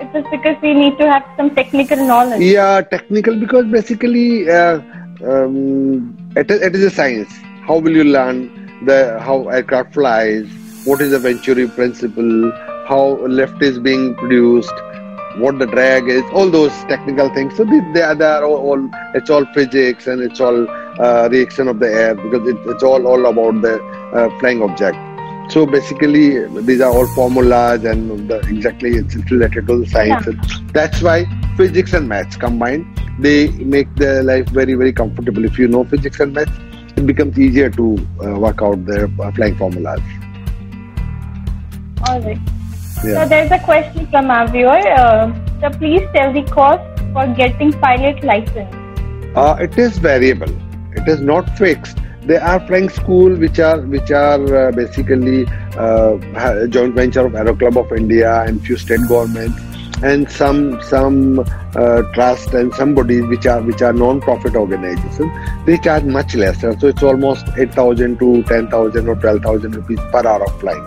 it's 0.00 0.12
just 0.12 0.30
because 0.30 0.56
we 0.62 0.74
need 0.74 0.96
to 0.98 1.10
have 1.10 1.24
some 1.36 1.54
technical 1.54 1.96
knowledge. 1.96 2.40
Yeah, 2.40 2.80
technical 2.82 3.38
because 3.38 3.66
basically 3.66 4.50
uh, 4.50 4.80
um, 5.26 6.16
it, 6.36 6.50
is, 6.50 6.62
it 6.62 6.74
is 6.74 6.84
a 6.84 6.90
science. 6.90 7.32
How 7.66 7.78
will 7.78 7.96
you 7.96 8.04
learn 8.04 8.84
the 8.84 9.18
how 9.20 9.48
aircraft 9.48 9.94
flies? 9.94 10.46
What 10.84 11.00
is 11.00 11.10
the 11.12 11.18
Venturi 11.18 11.68
principle? 11.68 12.52
How 12.86 13.18
lift 13.26 13.62
is 13.62 13.78
being 13.78 14.14
produced? 14.16 14.74
what 15.38 15.58
the 15.58 15.66
drag 15.66 16.08
is, 16.08 16.22
all 16.32 16.50
those 16.50 16.72
technical 16.84 17.32
things. 17.32 17.56
So 17.56 17.64
they, 17.64 17.80
they 17.94 18.02
are, 18.02 18.14
they 18.14 18.24
are 18.24 18.44
all, 18.44 18.56
all, 18.56 18.90
it's 19.14 19.30
all 19.30 19.46
physics 19.54 20.06
and 20.06 20.20
it's 20.20 20.40
all 20.40 20.68
uh, 21.00 21.28
reaction 21.30 21.68
of 21.68 21.78
the 21.78 21.90
air 21.90 22.14
because 22.14 22.46
it, 22.46 22.56
it's 22.66 22.82
all 22.82 23.06
all 23.06 23.24
about 23.26 23.62
the 23.62 23.82
uh, 24.12 24.38
flying 24.40 24.62
object. 24.62 24.96
So 25.48 25.66
basically, 25.66 26.46
these 26.62 26.80
are 26.80 26.90
all 26.90 27.06
formulas 27.08 27.84
and 27.84 28.28
the, 28.28 28.38
exactly 28.48 28.96
it's 28.96 29.14
related 29.30 29.66
to 29.66 29.84
the 29.84 29.86
science. 29.86 30.26
Yeah. 30.26 30.68
That's 30.72 31.02
why 31.02 31.26
physics 31.56 31.92
and 31.92 32.08
maths 32.08 32.36
combined, 32.36 32.86
they 33.18 33.48
make 33.50 33.94
the 33.96 34.22
life 34.22 34.48
very 34.48 34.74
very 34.74 34.92
comfortable. 34.92 35.44
If 35.44 35.58
you 35.58 35.68
know 35.68 35.84
physics 35.84 36.20
and 36.20 36.32
maths, 36.32 36.52
it 36.96 37.06
becomes 37.06 37.38
easier 37.38 37.68
to 37.70 37.98
uh, 38.24 38.38
work 38.38 38.62
out 38.62 38.86
the 38.86 39.12
uh, 39.20 39.32
flying 39.32 39.56
formulas. 39.56 40.00
All 42.08 42.20
right. 42.20 42.38
Yeah. 43.04 43.24
So 43.24 43.28
there's 43.28 43.50
a 43.50 43.58
question 43.58 44.06
from 44.08 44.30
our 44.30 44.48
viewer. 44.48 44.70
Uh, 44.70 45.32
so 45.60 45.70
please 45.78 46.02
tell 46.14 46.32
the 46.32 46.42
cost 46.44 47.00
for 47.12 47.26
getting 47.34 47.72
pilot 47.72 48.24
license. 48.24 48.74
Uh, 49.36 49.56
it 49.60 49.76
is 49.78 49.98
variable. 49.98 50.50
It 50.92 51.08
is 51.08 51.20
not 51.20 51.58
fixed. 51.58 51.98
There 52.24 52.42
are 52.42 52.64
flying 52.68 52.88
school 52.88 53.34
which 53.34 53.58
are 53.58 53.80
which 53.80 54.12
are 54.12 54.68
uh, 54.68 54.70
basically 54.70 55.44
uh, 55.76 56.66
joint 56.68 56.94
venture 56.94 57.26
of 57.26 57.34
Aero 57.34 57.56
Club 57.56 57.76
of 57.76 57.92
India 57.92 58.42
and 58.42 58.64
few 58.64 58.76
state 58.76 59.00
governments 59.08 59.60
and 60.04 60.30
some 60.30 60.80
some 60.82 61.40
uh, 61.40 62.02
trust 62.14 62.54
and 62.54 62.72
some 62.74 62.94
bodies 62.94 63.24
which 63.24 63.46
are 63.46 63.60
which 63.60 63.82
are 63.82 63.92
non-profit 63.92 64.54
organizations. 64.54 65.32
They 65.66 65.78
charge 65.78 66.04
much 66.04 66.36
lesser. 66.36 66.78
So 66.78 66.86
it's 66.86 67.02
almost 67.02 67.44
8000 67.56 68.20
to 68.20 68.44
10000 68.44 69.08
or 69.08 69.16
12000 69.16 69.74
rupees 69.74 69.98
per 70.12 70.24
hour 70.24 70.44
of 70.44 70.60
flying. 70.60 70.84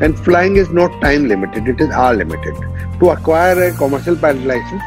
And 0.00 0.18
flying 0.18 0.56
is 0.56 0.70
not 0.70 0.98
time 1.02 1.28
limited. 1.28 1.68
It 1.68 1.78
is 1.78 1.90
hour 1.90 2.16
limited. 2.16 2.54
To 3.00 3.10
acquire 3.10 3.64
a 3.64 3.72
commercial 3.76 4.16
pilot 4.16 4.44
license 4.44 4.82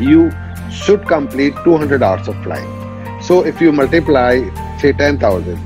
you 0.00 0.32
should 0.68 1.06
complete 1.06 1.54
200 1.62 2.02
hours 2.02 2.26
of 2.26 2.42
flying. 2.42 2.72
So 3.22 3.44
if 3.44 3.60
you 3.60 3.70
multiply 3.70 4.42
say 4.80 4.92
10000 4.92 5.58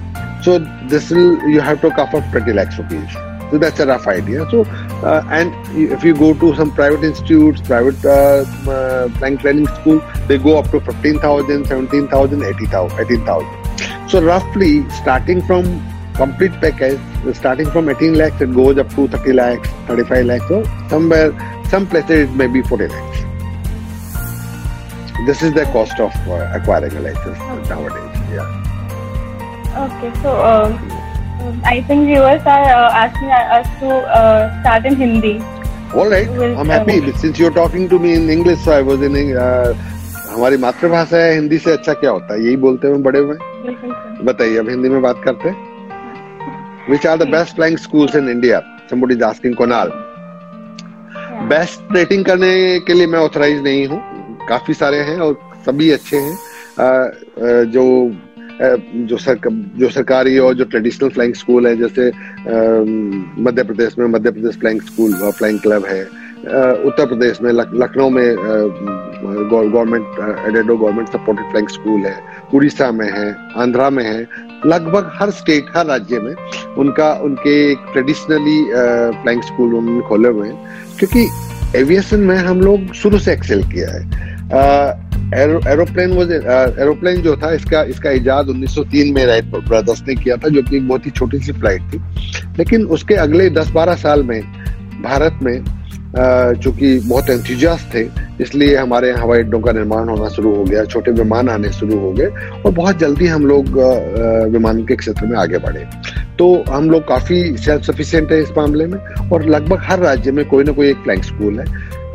so 0.42 0.58
this 0.88 1.10
will 1.10 1.36
you 1.48 1.60
have 1.60 1.80
to 1.80 1.90
cover 1.90 2.20
20 2.32 2.52
lakhs 2.52 2.78
rupees 2.78 3.20
so 3.50 3.58
that's 3.58 3.80
a 3.80 3.86
rough 3.86 4.06
idea. 4.06 4.48
So, 4.48 4.62
uh, 5.02 5.24
and 5.28 5.52
if 5.76 6.04
you 6.04 6.14
go 6.14 6.34
to 6.34 6.54
some 6.54 6.72
private 6.72 7.02
institutes, 7.02 7.60
private 7.60 8.04
uh, 8.04 8.44
uh, 8.70 9.36
training 9.38 9.66
school, 9.66 10.00
they 10.28 10.38
go 10.38 10.56
up 10.58 10.70
to 10.70 10.80
15,000, 10.80 11.66
17,000, 11.66 12.42
18,000. 12.42 14.08
So 14.08 14.22
roughly 14.22 14.88
starting 14.90 15.42
from 15.42 15.64
complete 16.14 16.52
package, 16.60 17.00
starting 17.34 17.70
from 17.70 17.88
18 17.88 18.14
lakhs, 18.14 18.40
it 18.40 18.54
goes 18.54 18.78
up 18.78 18.88
to 18.90 19.08
30 19.08 19.32
lakhs, 19.32 19.68
35 19.88 20.26
lakhs. 20.26 20.48
So 20.48 20.64
somewhere, 20.88 21.32
some 21.68 21.88
places 21.88 22.30
it 22.30 22.34
may 22.34 22.46
be 22.46 22.62
40 22.62 22.86
lakhs. 22.86 23.20
This 25.26 25.42
is 25.42 25.52
the 25.54 25.64
cost 25.72 25.98
of 25.98 26.14
uh, 26.28 26.52
acquiring 26.54 26.96
a 26.96 27.00
license 27.00 27.38
nowadays. 27.68 28.20
Yeah. 28.30 28.59
Okay, 29.76 30.12
so. 30.22 30.44
Um, 30.44 30.78
I 31.64 31.80
think 31.82 32.06
viewers 32.06 32.42
are 32.42 32.64
uh, 32.64 32.92
asking 32.92 33.30
us 33.30 33.66
to 33.80 33.88
uh, 33.88 34.60
start 34.60 34.84
in 34.84 34.96
Hindi. 34.96 35.40
All 35.94 36.08
right, 36.08 36.28
we'll, 36.30 36.58
I'm 36.58 36.68
happy 36.68 37.00
uh, 37.00 37.16
since 37.16 37.38
you're 37.38 37.50
talking 37.50 37.88
to 37.88 37.98
me 37.98 38.14
in 38.14 38.28
English. 38.28 38.60
So 38.60 38.72
I 38.72 38.82
was 38.82 39.00
in. 39.02 39.16
Uh, 39.36 39.74
हमारी 40.30 40.56
मातृभाषा 40.62 41.16
है 41.16 41.32
हिंदी 41.34 41.58
से 41.58 41.72
अच्छा 41.72 41.92
क्या 41.92 42.10
होता 42.10 42.34
है 42.34 42.44
यही 42.44 42.56
बोलते 42.64 42.88
हुए 42.88 42.98
बड़े 43.02 43.20
हुए 43.20 43.36
बताइए 44.24 44.56
अब 44.58 44.68
हिंदी 44.68 44.88
में 44.88 45.00
बात 45.02 45.22
करते 45.24 45.48
हैं 45.48 46.88
which 46.90 47.06
are 47.06 47.16
the 47.18 47.28
best 47.30 47.54
flying 47.56 47.78
schools 47.78 48.14
in 48.16 48.28
India 48.30 48.60
somebody 48.90 49.16
is 49.16 49.24
asking 49.30 49.56
कोनाल 49.56 49.90
बेस्ट 51.50 51.92
रेटिंग 51.96 52.24
करने 52.24 52.54
के 52.86 52.94
लिए 52.94 53.06
मैं 53.06 53.18
ऑथराइज 53.18 53.62
नहीं 53.62 53.86
हूँ 53.88 54.00
काफ़ी 54.48 54.74
सारे 54.74 54.98
हैं 55.10 55.18
और 55.26 55.38
सभी 55.66 55.90
अच्छे 55.90 56.16
हैं 56.16 56.36
जो 57.74 57.84
जो 58.60 59.16
सर 59.16 59.38
जो 59.76 59.88
सरकारी 59.88 60.38
और 60.38 60.54
जो 60.54 60.64
ट्रेडिशनल 60.64 61.08
फ्लाइंग 61.08 61.34
स्कूल 61.34 61.66
है, 61.66 61.76
जैसे 61.76 62.08
मध्य 63.42 63.62
प्रदेश 63.62 63.98
में 63.98 64.06
Madhya 64.06 64.30
Pradesh 64.30 64.56
flying 64.56 64.80
school 64.82 65.12
flying 65.30 65.60
club 65.60 65.84
है। 65.86 66.02
उत्तर 66.84 67.06
प्रदेश 67.06 67.40
में 67.42 67.52
लखनऊ 67.52 68.08
में 68.10 68.36
government 69.50 70.46
aided 70.48 70.76
government 70.76 71.08
supported 71.08 71.50
flying 71.50 71.68
school 71.68 72.00
है। 72.00 72.14
उड़ीसा 72.54 72.90
में 72.92 73.10
है, 73.12 73.34
आंध्रा 73.56 73.90
में 73.90 74.04
है। 74.04 74.20
लगभग 74.66 75.10
हर 75.14 75.30
स्टेट 75.30 75.66
हर 75.76 75.86
राज्य 75.86 76.18
में 76.18 76.34
उनका, 76.78 77.12
उनके 77.12 77.72
एक 77.72 77.78
ट्रेडिशनली 77.92 78.64
फ्लाइंग 79.22 79.42
स्कूल 79.42 79.74
उन्होंने 79.74 80.00
खोले 80.08 80.28
हुए 80.28 80.48
हैं। 80.48 80.96
क्योंकि 80.98 81.28
एविएशन 81.78 82.20
में 82.20 82.36
हम 82.36 82.60
लोग 82.60 82.92
शुरू 82.94 83.18
से 83.18 83.32
एक्सेल 83.32 83.62
किया 83.62 83.90
है। 83.90 85.09
एरोप्लेन 85.32 86.12
वो 86.12 86.22
एरोप्लेन 86.82 87.20
जो 87.22 87.36
था, 87.36 87.52
इसका 87.54 87.82
इसका 87.84 88.10
इजाद 88.10 88.48
1903 88.48 89.12
में 89.14 89.24
राइट 89.26 89.44
ब्रदर्स 89.44 90.02
ने 90.08 90.14
किया 90.14 90.36
था, 90.36 90.48
जो 90.48 90.62
कि 90.62 90.80
बहुत 90.80 91.06
ही 91.06 91.10
छोटी 91.10 91.38
सी 91.38 91.52
फ़्लाइट 91.52 91.92
थी। 91.92 91.98
लेकिन 92.58 92.84
उसके 92.86 93.14
अगले 93.16 93.50
10-12 93.50 93.94
साल 93.96 94.22
में 94.22 94.40
भारत 95.02 95.38
में 95.42 95.62
चूँकि 96.54 96.98
बहुत 96.98 97.28
एंथुजियास 97.30 97.86
थे, 97.94 98.00
इसलिए 98.42 98.76
हमारे 98.76 99.08
यहाँ 99.08 99.22
हवाई 99.22 99.38
अड्डों 99.38 99.60
का 99.60 99.72
निर्माण 99.72 100.08
होना 100.08 100.28
शुरू 100.28 100.54
हो 100.54 100.64
गया, 100.64 100.84
छोटे 100.84 101.10
विमान 101.12 101.48
आने 101.48 101.70
शुरू 101.72 101.98
हो 101.98 102.12
गए, 102.12 102.26
और 102.64 102.72
बहुत 102.72 102.98
जल्दी 102.98 103.26
हम 103.26 103.46
लोग 103.46 103.68
विमान 104.52 104.84
के 104.86 104.96
क्षेत्र 104.96 105.26
में 105.26 105.36
आगे 105.38 105.58
बढ़े। 105.58 105.84
तो 106.38 106.46
हम 106.68 106.90
लोग 106.90 107.06
काफ़ी 107.08 107.56
सेल्फ 107.56 107.82
सफिशियंट 107.84 108.32
है 108.32 108.40
इस 108.42 108.50
मामले 108.56 108.86
में, 108.86 108.98
और 109.32 109.44
लगभग 109.46 109.82
हर 109.82 109.98
राज्य 109.98 110.32
में 110.32 110.44
कोई 110.48 110.64
ना 110.64 110.72
कोई 110.72 110.90
एक 110.90 111.02
फ्लाइंग 111.02 111.22
स्कूल 111.22 111.60
है। 111.60 111.66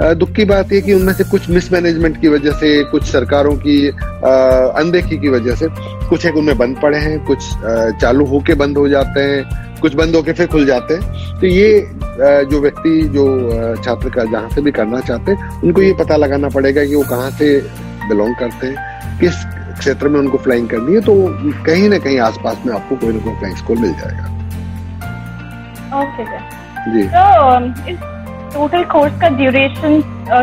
दुख 0.01 0.31
की 0.31 0.45
बात 0.45 0.71
यह 0.73 0.81
कि 0.81 0.93
उनमें 0.93 1.13
से 1.13 1.23
कुछ 1.23 1.49
मिसमैनेजमेंट 1.49 2.19
की 2.21 2.27
वजह 2.27 2.51
से 2.51 2.83
कुछ 2.83 3.03
सरकारों 3.03 3.55
की 3.57 3.87
अनदेखी 3.87 5.17
की 5.17 5.29
वजह 5.29 5.55
से 5.55 5.67
कुछ 6.09 6.25
एक 6.25 6.37
उनमें 6.37 6.57
बंद 6.57 6.77
पड़े 6.81 6.97
हैं 6.97 7.19
कुछ 7.25 7.39
चालू 8.01 8.25
होके 8.25 8.53
बंद 8.53 8.77
हो 8.77 8.87
जाते 8.89 9.21
हैं 9.21 9.63
कुछ 9.81 9.95
बंद 9.95 10.15
होके 10.15 10.33
फिर 10.33 10.47
खुल 10.47 10.65
जाते 10.65 10.93
हैं। 10.93 11.39
तो 11.39 11.47
ये 11.47 11.89
जो 12.51 12.59
व्यक्ति 12.61 13.01
जो 13.13 13.25
छात्र 13.83 14.09
का 14.09 14.23
जहाँ 14.23 14.49
से 14.49 14.61
भी 14.61 14.71
करना 14.71 14.99
चाहते 14.99 15.31
हैं 15.31 15.61
उनको 15.61 15.81
ये 15.81 15.93
पता 15.99 16.15
लगाना 16.15 16.49
पड़ेगा 16.49 16.85
कि 16.85 16.95
वो 16.95 17.03
कहाँ 17.09 17.29
से 17.31 17.59
बिलोंग 18.09 18.35
करते 18.35 18.67
हैं 18.67 19.19
किस 19.19 19.43
क्षेत्र 19.79 20.09
में 20.09 20.19
उनको 20.19 20.37
फ्लाइंग 20.37 20.67
करनी 20.69 20.93
है 20.95 21.01
तो 21.01 21.15
कहीं 21.65 21.89
ना 21.89 21.97
कहीं 21.97 22.19
आसपास 22.19 22.57
में 22.65 22.73
आपको 22.73 22.95
कोई 22.95 23.13
ना 23.13 23.19
कोई 23.19 23.33
फ्लाइंग 23.35 23.57
स्कूल 23.57 23.77
मिल 23.77 23.93
जाएगा। 23.93 24.25
ओके 26.01 26.23
okay, 26.23 26.39
जी। 26.93 27.03
तो 27.07 28.13
टोटल 28.55 28.83
कोर्स 28.91 29.19
का 29.21 29.29
ड्यूरेशन 29.37 30.01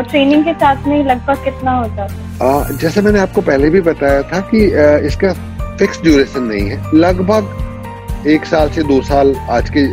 ट्रेनिंग 0.09 0.43
के 0.45 0.53
साथ 0.53 0.87
में 0.87 1.03
लगभग 1.05 1.43
कितना 1.43 1.71
होता 1.71 2.03
है? 2.03 2.77
जैसे 2.77 3.01
मैंने 3.01 3.19
आपको 3.19 3.41
पहले 3.41 3.69
भी 3.69 3.81
बताया 3.81 4.21
था 4.31 4.39
कि 4.51 4.59
इसका 5.07 5.33
फिक्स 5.77 6.01
ड्यूरेशन 6.03 6.43
नहीं 6.43 6.69
है। 6.69 6.77
लगभग 6.95 8.27
एक 8.29 8.45
साल 8.45 8.69
से 8.71 8.83
दो 8.83 9.01
साल 9.03 9.35
आज 9.51 9.69
के 9.69 9.85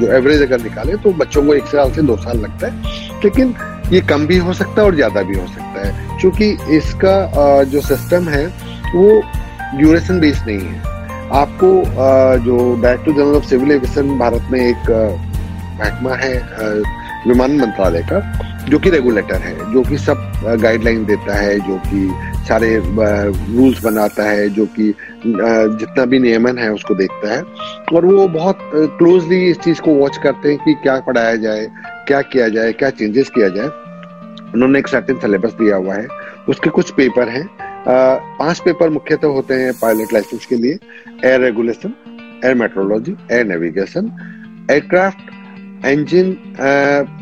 जो 0.00 0.12
एवरेज 0.16 0.42
अगर 0.42 0.62
निकाले 0.62 0.96
तो 1.04 1.12
बच्चों 1.20 1.44
को 1.46 1.54
एक 1.54 1.66
साल 1.66 1.92
से 1.92 2.02
दो 2.02 2.16
साल 2.18 2.38
लगता 2.38 2.66
है। 2.66 3.22
लेकिन 3.24 3.54
ये 3.92 4.00
कम 4.08 4.26
भी 4.26 4.38
हो 4.38 4.52
सकता 4.54 4.80
है 4.80 4.86
और 4.86 4.94
ज़्यादा 4.94 5.22
भी 5.22 5.38
हो 5.38 5.46
सकता 5.46 5.86
है, 5.86 6.18
क्योंकि 6.20 6.50
इसका 6.76 7.62
जो 7.64 7.80
सिस्टम 7.82 8.28
है, 8.28 8.46
वो 8.94 9.22
ड्यूरेशन 9.78 10.20
बेस्ड 10.20 10.46
नहीं 10.46 10.60
है। 10.60 10.96
आपको 11.38 11.72
जो 12.44 12.58
director 12.82 13.12
general 13.12 13.36
of 13.36 13.46
civil 13.46 13.72
aviation 13.72 14.18
Bharat 14.18 14.48
में 14.50 14.60
एक 14.60 14.90
महकमा 15.80 16.14
है 16.16 16.34
विमान 17.26 17.56
मंत्रालय 17.56 18.02
का, 18.02 18.20
जो 18.68 18.78
कि 18.78 18.90
रेगुलेटर 18.90 19.34
है, 19.34 19.54
जो 19.72 19.82
कि 19.82 19.98
सब 19.98 20.32
गाइडलाइन 20.62 21.04
देता 21.04 21.34
है, 21.34 21.58
जो 21.60 21.76
कि 21.86 22.08
सारे 22.48 22.76
रूल्स 22.78 23.82
बनाता 23.84 24.22
है, 24.22 24.48
जो 24.48 24.66
कि 24.66 24.94
जितना 25.26 26.04
भी 26.04 26.18
नियमन 26.18 26.58
है 26.58 26.72
उसको 26.72 26.94
देखता 26.94 27.32
है। 27.34 27.42
और 27.94 28.04
वो 28.06 28.26
बहुत 28.28 28.58
क्लोजली 28.74 29.44
इस 29.50 29.58
चीज़ 29.58 29.80
को 29.80 29.94
वॉच 29.94 30.16
करते 30.22 30.48
हैं 30.48 30.58
कि 30.64 30.74
क्या 30.82 30.98
पढ़ाया 31.00 31.34
जाए, 31.36 31.66
क्या 32.08 32.20
किया 32.22 32.48
जाए, 32.48 32.72
क्या 32.72 32.90
चेंजेस 32.90 33.30
किया 33.34 33.48
जाए। 33.48 33.66
उन्होंने 34.54 34.78
एक 34.78 34.88
सर्टेन 34.88 35.18
सिलेबस 35.18 35.52
दिया 35.52 35.76
हुआ 35.76 35.94
है। 35.94 36.06
उसके 36.48 36.70
कुछ 36.70 36.90
पेपर 36.90 37.28
हैं। 37.28 37.48
पाँच 37.88 38.58
पेपर 38.58 38.90
मुख्यतः 38.90 39.20
तो 39.22 39.32
होते 39.32 39.54
हैं 39.54 39.72
पायलट 39.72 40.12
लाइसेंस 40.12 40.46
के 40.46 40.56
लिए 40.56 40.78
air 41.24 41.40
regulation 41.40 41.92
air 42.44 42.54
meteorology 42.54 43.16
air 43.32 43.46
navigation 43.46 44.10
aircraft 44.70 45.30
engine 45.86 46.36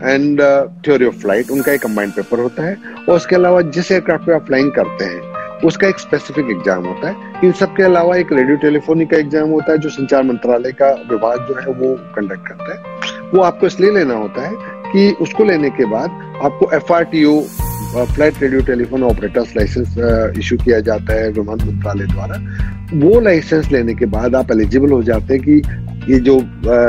and 0.03 0.41
theory 0.85 1.05
of 1.05 1.15
flight 1.15 1.51
उनका 1.51 1.73
एक 1.73 1.83
कंबाइंड 1.83 2.13
पेपर 2.13 2.41
होता 2.41 2.63
है। 2.63 2.77
और 2.99 3.15
उसके 3.17 3.37
अलावा 3.37 3.61
जिस 3.61 3.91
एयरक्राफ्ट 3.93 4.27
पे 4.27 4.33
आप 4.35 4.47
फ्लाइंग 4.47 4.71
करते 4.73 5.05
हैं, 5.05 5.21
उसका 5.65 5.89
एक 5.89 5.99
स्पेसिफिक 5.99 6.51
एग्ज़ाम 6.51 6.87
होता 6.87 7.09
है। 7.09 7.41
इन 7.45 7.53
सब 7.53 7.77
के 7.77 7.83
अलावा 7.83 8.17
एक 8.17 8.33
रेडियो 8.33 8.57
टेलीफोनी 8.57 9.07
का 9.07 9.17
एग्ज़ाम 9.17 9.51
होता 9.51 9.73
है, 9.73 9.79
जो 9.79 9.89
संचार 9.89 10.23
मंत्रालय 10.23 10.73
का 10.73 10.91
विभाग 11.11 11.47
जो 11.49 11.55
है, 11.55 11.67
वो 11.69 11.95
कंडक्ट 12.17 12.49
करता 12.49 12.73
है। 12.73 13.31
वो 13.31 13.43
आपको 13.43 13.67
इसलिए 13.67 13.91
लेना 13.91 14.15
होता 14.15 14.49
है 14.49 14.55
कि 14.93 15.11
उसको 15.21 15.45
लेने 15.45 15.71
के 15.71 15.85
बाद 15.85 16.41
आपको 16.45 16.71
F 16.77 16.93
R 16.93 17.05
T 17.05 17.25
O 17.25 17.41
flight 17.95 18.43
radio 18.43 18.61
telephone 18.67 19.03
operators 19.03 19.57
license 19.57 19.95
issue 20.39 20.57
किया 20.57 20.81
जाता 20.89 21.15
है 21.15 21.31
विमान 21.33 21.59
मंत्रालय 21.67 22.07
द्वारा। 22.07 22.37
वो 22.95 23.21
लाइसेंस 23.21 23.71
लेने 23.73 23.95
के 23.95 24.07
बाद 24.07 24.35
आप 24.35 24.51
एलिजिबल 24.53 24.93
हो 24.93 25.03
जाते 25.03 25.35
हैं 25.35 25.43
कि 25.43 26.13
ये 26.13 26.19
जो 26.21 26.39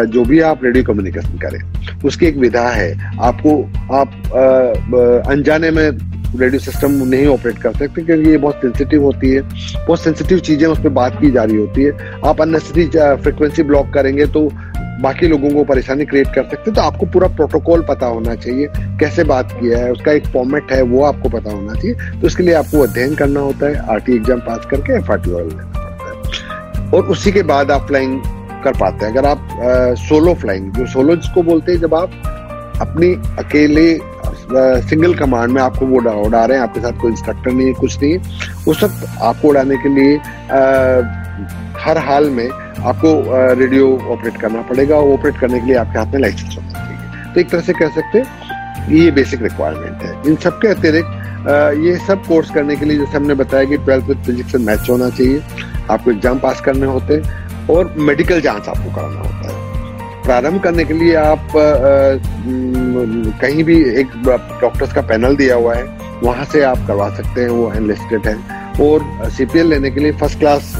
जो 0.07 0.23
भी 0.25 0.39
आप 0.47 0.63
रेडियो 0.63 0.83
कम्युनिकेशन 0.83 1.37
करें, 1.37 1.59
उसकी 2.05 2.25
एक 2.25 2.37
विधा 2.37 2.67
है। 2.69 2.91
आपको, 3.21 3.61
आप 3.93 5.23
अनजाने 5.29 5.71
में 5.71 5.89
रेडियो 6.29 6.59
सिस्टम 6.59 6.91
नहीं 7.03 7.25
ऑपरेट 7.27 7.57
कर 7.57 7.73
सकते 7.73 8.03
क्योंकि 8.03 8.29
ये 8.29 8.37
बहुत 8.37 8.61
सेंसिटिव 8.61 9.03
होती 9.03 9.29
है। 9.31 9.41
बहुत 9.41 10.01
सेंसिटिव 10.01 10.39
चीज़ें 10.39 10.67
उस 10.67 10.79
पर 10.79 10.89
बात 10.97 11.19
की 11.21 11.31
जा 11.31 11.43
रही 11.43 11.57
होती 11.57 11.83
है। 11.83 11.91
आप 12.25 12.41
अननेसरी 12.41 12.85
फ्रिक्वेंसी 13.23 13.63
ब्लॉक 13.63 13.93
करेंगे 13.93 14.25
तो 14.27 14.49
बाकी 15.01 15.27
लोगों 15.27 15.49
को 15.49 15.63
परेशानी 15.63 16.05
क्रिएट 16.05 16.27
कर 16.35 16.43
सकते 16.49 16.71
तो 16.71 16.81
आपको 16.81 17.05
पूरा 17.05 17.27
प्रोटोकॉल 17.35 17.81
पता 17.89 18.05
होना 18.05 18.35
चाहिए 18.35 18.67
कैसे 18.99 19.23
बात 19.23 19.51
किया 19.51 19.77
है 19.79 19.91
उसका 19.91 20.11
एक 20.11 20.27
फॉर्मेट 20.27 20.71
है 20.71 20.81
वो 20.83 21.03
आपको 21.05 21.29
पता 21.29 21.51
होना 21.51 21.73
चाहिए 21.73 22.19
तो 22.21 22.27
उसके 22.27 22.43
लिए 22.43 22.53
आपको 22.53 22.79
अध्ययन 22.79 23.15
करना 23.15 23.39
होता 23.39 23.67
है 23.67 23.85
आरटी 23.93 24.15
एग्ज़ाम 24.15 24.39
पास 24.47 24.65
करके 24.71 24.93
एफ़ 24.93 25.11
आर 25.11 25.25
लेना 25.25 25.71
पड़ता 25.75 26.81
है। 26.81 26.89
और 26.91 27.07
उसी 27.11 27.31
के 27.31 27.43
बाद 27.43 27.71
आप 27.71 27.87
फ्लाइंग 27.87 28.19
कर 28.63 28.77
पाते 28.79 29.05
हैं। 29.05 29.11
अगर 29.13 29.25
आप 29.25 29.37
आ, 29.37 29.93
सोलो 30.03 30.33
फ्लाइंग 30.33 30.71
जो 30.73 30.85
सोलो 30.93 31.15
जिसको 31.15 31.43
बोलते 31.43 31.71
हैं 31.71 31.79
जब 31.79 31.93
आप 31.95 32.09
अपनी 32.81 33.13
अकेले 33.39 33.87
सिंगल 34.89 35.13
कमांड 35.13 35.51
में 35.53 35.61
आपको 35.61 35.85
वो 35.85 35.99
उड़ा 36.25 36.43
रहे 36.45 36.57
हैं 36.57 36.63
आपके 36.63 36.79
साथ 36.81 36.99
कोई 37.01 37.11
इंस्ट्रक्टर 37.11 37.51
नहीं 37.51 37.67
है 37.67 37.73
कुछ 37.73 38.01
नहीं 38.01 38.11
है 38.13 38.19
उस 38.67 38.83
वक्त 38.83 39.05
आपको 39.21 39.47
उड़ाने 39.47 39.77
के 39.77 39.89
लिए 39.95 40.17
आ, 40.17 40.21
हर 41.87 41.97
हाल 42.05 42.29
में 42.29 42.47
आपको 42.49 43.11
रेडियो 43.59 43.91
ऑपरेट 44.11 44.37
करना 44.41 44.61
पड़ेगा 44.69 44.95
ऑपरेट 45.13 45.37
करने 45.39 45.59
के 45.59 45.65
लिए 45.65 45.75
आपके 45.77 45.99
हाथ 45.99 46.13
में 46.13 46.19
लाइसेंस 46.21 46.55
होना 46.57 46.71
चाहिए। 46.71 47.33
तो 47.33 47.39
एक 47.39 47.49
तरह 47.49 47.61
से 47.61 47.73
कह 47.73 47.89
सकते 47.95 48.19
हैं 48.19 48.95
ये 48.95 49.11
बेसिक 49.11 49.41
रिक्वायरमेंट 49.41 50.03
है। 50.03 50.11
इन 50.27 50.35
सबके 50.43 50.67
अतिरिक्त 50.67 51.25
ये 51.77 51.95
सब 52.07 52.25
कोर्स 52.27 52.49
करने 52.51 52.75
के 52.75 52.85
लिए 52.85 52.97
जैसे 52.97 53.17
हमने 53.17 53.33
बताया 53.35 53.65
कि 53.65 53.77
ट्वेल्थ 53.77 54.05
विद 54.05 54.23
फिजिक्स 54.25 54.51
से 54.51 54.57
मैच 54.59 54.89
होना 54.89 55.09
चाहिए 55.09 55.41
आपको 55.91 56.11
एग्ज़ाम 56.11 56.39
पास 56.39 56.61
करने 56.61 56.85
होते 56.87 57.13
हैं 57.13 57.67
और 57.69 57.93
मेडिकल 57.99 58.41
जाँच 58.41 58.67
आपको 58.69 58.95
कराना 58.95 59.19
होता 59.19 59.49
है। 59.49 60.23
प्रारंभ 60.23 60.61
करने 60.63 60.83
के 60.85 60.93
लिए 60.93 61.15
आप 61.15 61.55
आ, 61.55 61.63
कहीं 63.41 63.63
भी 63.63 63.77
एक 64.01 64.07
डॉक्टर्स 64.25 64.93
का 64.93 65.01
पैनल 65.03 65.35
दिया 65.37 65.55
हुआ 65.55 65.75
है 65.75 65.85
वहाँ 66.23 66.45
से 66.51 66.63
आप 66.63 66.85
करवा 66.87 67.09
सकते 67.15 67.41
हैं 67.41 67.49
वो 67.49 67.71
एनलिस्टेड 67.73 68.27
है। 68.27 68.35
और 68.81 69.29
सीपीएल 69.31 69.67
लेने 69.67 69.91
के 69.91 69.99
लिए 69.99 70.11
फ़र्स्ट 70.13 70.39
क्लास 70.39 70.73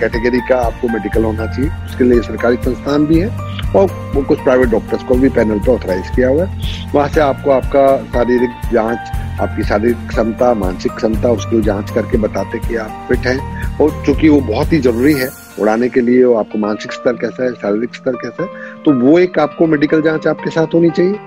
कैटेगरी 0.00 0.40
का 0.48 0.58
आपको 0.60 0.88
मेडिकल 0.88 1.24
होना 1.24 1.46
चाहिए। 1.46 1.70
उसके 1.84 2.04
लिए 2.04 2.20
सरकारी 2.22 2.56
संस्थान 2.64 3.06
भी 3.06 3.18
है 3.18 3.28
और 3.76 3.86
कुछ 4.16 4.40
प्राइवेट 4.40 4.68
डॉक्टर्स 4.70 5.02
को 5.04 5.14
भी 5.14 5.28
पैनल 5.28 5.58
पर 5.58 5.72
ऑथराइज 5.72 6.10
किया 6.16 6.28
हुआ 6.28 6.44
है। 6.44 6.90
वहाँ 6.94 7.08
से 7.08 7.20
आपको 7.20 7.50
आपका 7.50 7.86
शारीरिक 8.12 8.50
जाँच, 8.72 9.10
आपकी 9.40 9.62
शारीरिक 9.64 10.08
क्षमता, 10.08 10.52
मानसिक 10.54 10.92
क्षमता, 10.92 11.30
उसकी 11.30 11.60
जाँच 11.62 11.90
करके 11.90 12.18
बताते 12.18 12.58
कि 12.58 12.76
आप 12.76 13.06
फिट 13.08 13.26
हैं। 13.26 13.78
और 13.78 13.90
चूँकि 14.06 14.28
वो 14.28 14.40
बहुत 14.42 14.72
ही 14.72 14.78
ज़रूरी 14.80 15.12
है 15.14 15.28
उड़ाने 15.60 15.88
के 15.88 16.00
लिए 16.00 16.22
आपको 16.34 16.58
मानसिक 16.58 16.92
स्तर 16.92 17.12
कैसा 17.16 17.44
है, 17.44 17.52
शारीरिक 17.52 17.94
स्तर 17.94 18.16
कैसा 18.22 18.42
है 18.42 18.82
तो 18.84 18.92
वो 19.00 19.18
एक 19.18 19.38
आपको 19.38 19.66
मेडिकल 19.66 20.02
जाँच 20.02 20.26
आपके 20.26 20.50
साथ 20.50 20.74
होनी 20.74 20.90
चाहिए। 20.90 21.18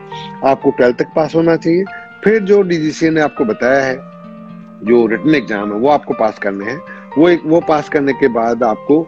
आपको 0.45 0.71
ट्वेल्थ 0.71 0.97
तक 0.97 1.11
पास 1.15 1.35
होना 1.35 1.55
चाहिए। 1.57 1.83
फिर 2.23 2.39
जो 2.43 2.61
डीजीसी 2.61 3.09
ने 3.09 3.21
आपको 3.21 3.45
बताया 3.45 3.83
है 3.83 3.97
जो 4.83 5.05
रिटर्न 5.07 5.35
एग्ज़ाम 5.35 5.73
है, 5.73 5.79
वो 5.79 5.89
आपको 5.89 6.13
पास 6.13 6.39
करने 6.39 6.65
हैं। 6.65 6.79
वो 7.17 7.29
एक, 7.29 7.41
वो 7.45 7.59
पास 7.67 7.89
करने 7.89 8.13
के 8.13 8.27
बाद 8.29 8.63
आपको 8.63 9.03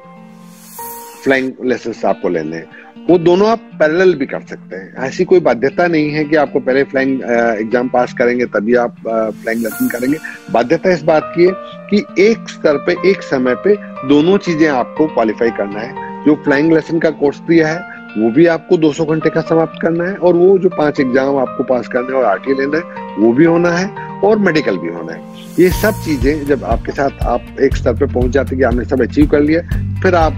फ्लाइंग 1.23 1.51
लेसन 1.65 2.07
आपको 2.07 2.29
लेने 2.29 2.57
हैं। 2.57 2.79
वो 3.09 3.17
दोनों 3.17 3.47
आप 3.49 3.59
पैरेलल 3.79 4.13
भी 4.15 4.25
कर 4.25 4.41
सकते 4.41 4.75
हैं। 4.75 4.93
ऐसी 5.05 5.25
कोई 5.25 5.39
बाध्यता 5.39 5.87
नहीं 5.87 6.09
है 6.11 6.23
कि 6.25 6.35
आपको 6.35 6.59
पहले 6.59 6.83
फ्लाइंग 6.83 7.21
एग्ज़ाम 7.21 7.87
पास 7.89 8.13
करेंगे, 8.13 8.45
तभी 8.45 8.75
आप 8.75 8.95
फ्लाइंग 9.41 9.63
लेसन 9.63 9.87
करेंगे। 9.87 10.17
बाध्यता 10.51 10.91
इस 10.91 11.03
बात 11.03 11.31
की 11.35 11.45
है 11.45 11.51
कि 11.89 12.03
एक 12.23 12.49
स्तर 12.49 12.77
पे, 12.77 12.95
एक 13.09 13.21
समय 13.23 13.55
पे 13.63 13.75
दोनों 14.07 14.37
चीज़ें 14.37 14.67
आपको 14.67 15.07
क्वालिफाई 15.07 15.51
करना 15.51 15.79
है। 15.79 16.09
जो 16.25 16.35
फ्लाइंग 16.43 16.73
लेसन 16.73 16.99
का 16.99 17.09
कोर्स 17.09 17.39
दिया 17.39 17.67
है, 17.67 17.79
वो 18.17 18.29
भी 18.31 18.45
आपको 18.47 18.77
200 18.77 19.05
घंटे 19.05 19.29
का 19.29 19.41
समाप्त 19.41 19.81
करना 19.81 20.03
है 20.03 20.15
और 20.15 20.35
वो 20.35 20.57
जो 20.57 20.69
पाँच 20.69 20.99
एग्ज़ाम 20.99 21.37
आपको 21.37 21.63
पास 21.63 21.87
करना 21.87 22.07
है 22.07 22.13
और 22.13 22.25
आरटी 22.25 22.53
लेना 22.53 22.77
है, 22.77 23.15
वो 23.19 23.31
भी 23.33 23.45
होना 23.45 23.69
है। 23.69 24.09
और 24.23 24.39
मेडिकल 24.39 24.77
भी 24.77 24.89
होना 24.93 25.13
है। 25.13 25.19
ये 25.59 25.69
सब 25.81 26.01
चीज़ें 26.05 26.45
जब 26.45 26.63
आपके 26.63 26.91
साथ 26.91 27.23
आप 27.27 27.59
एक 27.61 27.75
स्तर 27.75 27.93
पे 27.95 28.05
पहुँच 28.13 28.31
जाते 28.31 28.55
कि 28.55 28.63
आपने 28.63 28.85
सब 28.85 29.01
अचीव 29.01 29.27
कर 29.31 29.41
लिया 29.41 29.61
फिर 30.01 30.15
आप 30.15 30.33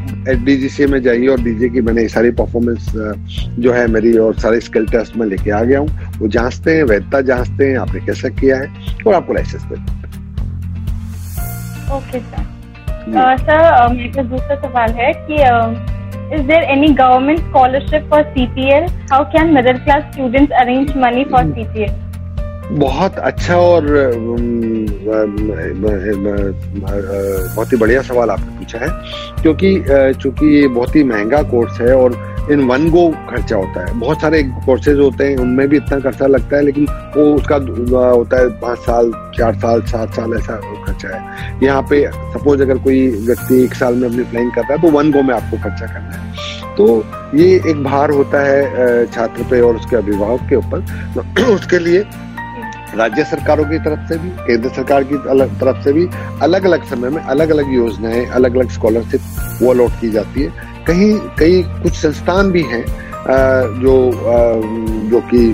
डीजीसी 0.46 0.86
में 0.86 1.02
जाइए 1.02 1.28
और 1.28 1.40
दीजिए 1.40 1.70
कि 1.70 1.82
मैंने 1.82 2.08
सारी 2.10 2.32
परफॉर्मेंस 2.40 2.92
जो 3.60 3.74
है 3.74 3.86
मेरी 3.92 4.18
और 4.18 4.40
सारे 4.40 4.60
स्किल 4.62 4.88
टेस्ट 4.88 5.18
में 5.18 5.26
लेके 5.28 5.52
आ 5.52 5.62
गया 5.64 5.80
हूँ। 5.80 6.20
वो 6.20 6.28
जांचते 6.28 6.76
हैं 6.78 6.84
वैधता 6.92 7.22
जांचते 7.30 7.70
हैं 7.70 7.78
आपने 7.80 8.06
कैसा 8.06 8.30
किया 8.42 8.58
है 8.58 8.68
और 9.08 9.14
आपको 9.14 9.34
लाइसेंस 9.34 9.64
दे 9.64 9.76
ओके 11.96 12.20
सर 12.20 12.52
सर 13.38 13.94
मेरा 13.94 14.24
दूसरा 14.24 14.56
सवाल 14.68 14.92
है 15.02 15.12
कि 15.30 15.92
Is 16.36 16.46
there 16.48 16.66
any 16.74 16.88
government 16.98 17.42
scholarship 17.48 18.06
for 18.12 18.20
CPL? 18.36 18.86
How 19.10 19.20
can 19.34 19.54
middle 19.54 19.80
class 19.88 20.06
students 20.14 20.54
arrange 20.62 20.96
money 20.96 21.26
for 21.34 21.42
CPL? 21.50 21.92
बहुत 22.72 23.18
अच्छा 23.20 23.56
और 23.58 23.86
बहुत 27.56 27.74
ही 27.74 27.78
बढ़िया 27.78 28.02
सवाल 28.02 28.30
आपने 28.30 28.58
पूछा 28.58 28.80
है, 28.80 28.88
क्योंकि 29.42 29.74
चूँकि 30.14 30.46
ये 30.56 30.68
बहुत 30.68 30.96
ही 30.96 31.04
महँगा 31.04 31.42
कोर्स 31.52 31.82
है 31.82 31.96
और 31.96 32.16
इन 32.52 32.64
वन 32.68 32.90
गो 32.92 33.10
खर्चा 33.30 33.56
होता 33.56 33.86
है। 33.86 34.00
बहुत 34.00 34.22
सारे 34.22 34.42
कोर्सेज 34.66 35.00
होते 35.00 35.24
हैं, 35.24 35.36
उनमें 35.38 35.68
भी 35.70 35.78
इतना 35.78 36.00
खर्चा 36.00 36.28
लगता 36.28 36.56
है, 36.58 36.64
लेकिन 36.64 36.86
वो 37.16 37.24
उसका 37.36 37.56
होता 37.56 38.40
है 38.40 38.48
पाँच 38.62 38.80
साल, 38.80 39.12
चार 39.38 39.54
साल, 39.60 39.82
सात 39.84 40.16
साल 40.16 40.34
ऐसा 40.38 40.56
खर्चा 40.86 41.16
है। 41.16 41.22
यहाँ 41.64 41.82
पे 41.90 42.06
सपोज़ 42.34 42.62
अगर 42.62 42.78
कोई 42.84 43.08
व्यक्ति 43.28 43.64
एक 43.64 43.74
साल 43.74 43.96
में 43.96 44.08
अपनी 44.10 44.24
फ्लाइंग 44.24 44.52
करता 44.52 44.74
है 44.74 44.82
तो 44.82 44.92
वन 44.98 45.12
गो 45.12 45.22
में 45.22 45.34
आपको 45.36 45.58
खर्चा 45.64 45.86
करना 45.86 46.12
है। 46.12 46.76
तो 46.76 46.86
ये 47.36 47.48
एक 47.70 47.84
भार 47.84 48.12
होता 48.12 48.40
है 48.42 49.06
छात्र 49.08 49.44
पे 49.50 49.62
और 49.62 49.76
उसके 49.76 49.96
अभिभावक 49.96 50.42
के 50.50 50.56
ऊपर। 50.56 51.44
उसके 51.56 51.80
लिए 51.80 52.04
राज्य 52.96 53.24
सरकारों 53.26 53.64
की 53.66 53.78
तरफ़ 53.80 54.08
से 54.08 54.18
भी, 54.18 54.30
केंद्र 54.48 54.70
सरकार 54.70 55.04
की 55.04 55.18
तरफ़ 55.60 55.84
से 55.84 55.94
भी 55.94 56.08
अलग 56.42 56.66
अलग 56.66 56.84
समय 56.90 57.10
में 57.10 57.22
अलग 57.24 57.50
अलग 57.52 57.74
योजनाएँ 57.74 58.26
अलग 58.28 58.56
अलग 58.56 58.70
स्कॉलरशिप 58.72 59.22
वो 59.62 59.72
अलॉट 59.72 60.00
की 60.02 60.10
जाती 60.12 60.44
है। 60.44 60.72
कहीं 60.88 61.14
कई 61.40 61.62
कुछ 61.84 61.94
संस्थान 61.96 62.52
भी 62.52 62.64
हैं 62.64 62.86
जो 63.82 63.96
जो 65.10 65.20
कि 65.30 65.48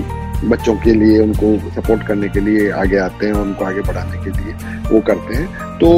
बच्चों 0.44 0.74
के 0.84 0.92
लिए, 0.94 1.18
उनको 1.20 1.56
सपोर्ट 1.72 2.06
करने 2.06 2.28
के 2.28 2.40
लिए 2.40 2.70
आगे 2.72 2.98
आते 2.98 3.26
हैं 3.26 3.32
उनको 3.34 3.64
आगे 3.64 3.80
बढ़ाने 3.82 4.24
के 4.24 4.30
लिए 4.30 4.54
वो 4.90 5.00
करते 5.08 5.34
हैं। 5.34 5.78
तो 5.78 5.90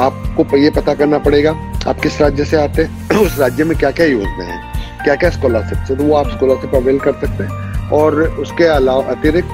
आपको 0.00 0.56
ये 0.56 0.70
पता 0.70 0.94
करना 0.94 1.18
पड़ेगा, 1.18 1.50
आप 1.88 2.00
किस 2.00 2.20
राज्य 2.20 2.44
से 2.44 2.56
आते 2.56 2.82
हैं, 2.82 3.18
उस 3.20 3.38
राज्य 3.38 3.64
में 3.64 3.76
क्या 3.78 3.90
क्या 3.90 4.06
योजना 4.06 4.44
है 4.44 4.58
क्या 5.04 5.14
क्या 5.14 5.30
स्कॉलरशिप 5.30 5.78
है 5.78 5.96
तो 5.96 6.04
वो 6.04 6.14
आप 6.16 6.28
स्कॉलरशिप 6.30 6.74
अवेल 6.74 6.98
कर 6.98 7.12
सकते 7.20 7.44
हैं। 7.44 7.88
और 7.92 8.20
उसके 8.40 8.64
अलावा 8.64 9.04
अतिरिक्त 9.12 9.48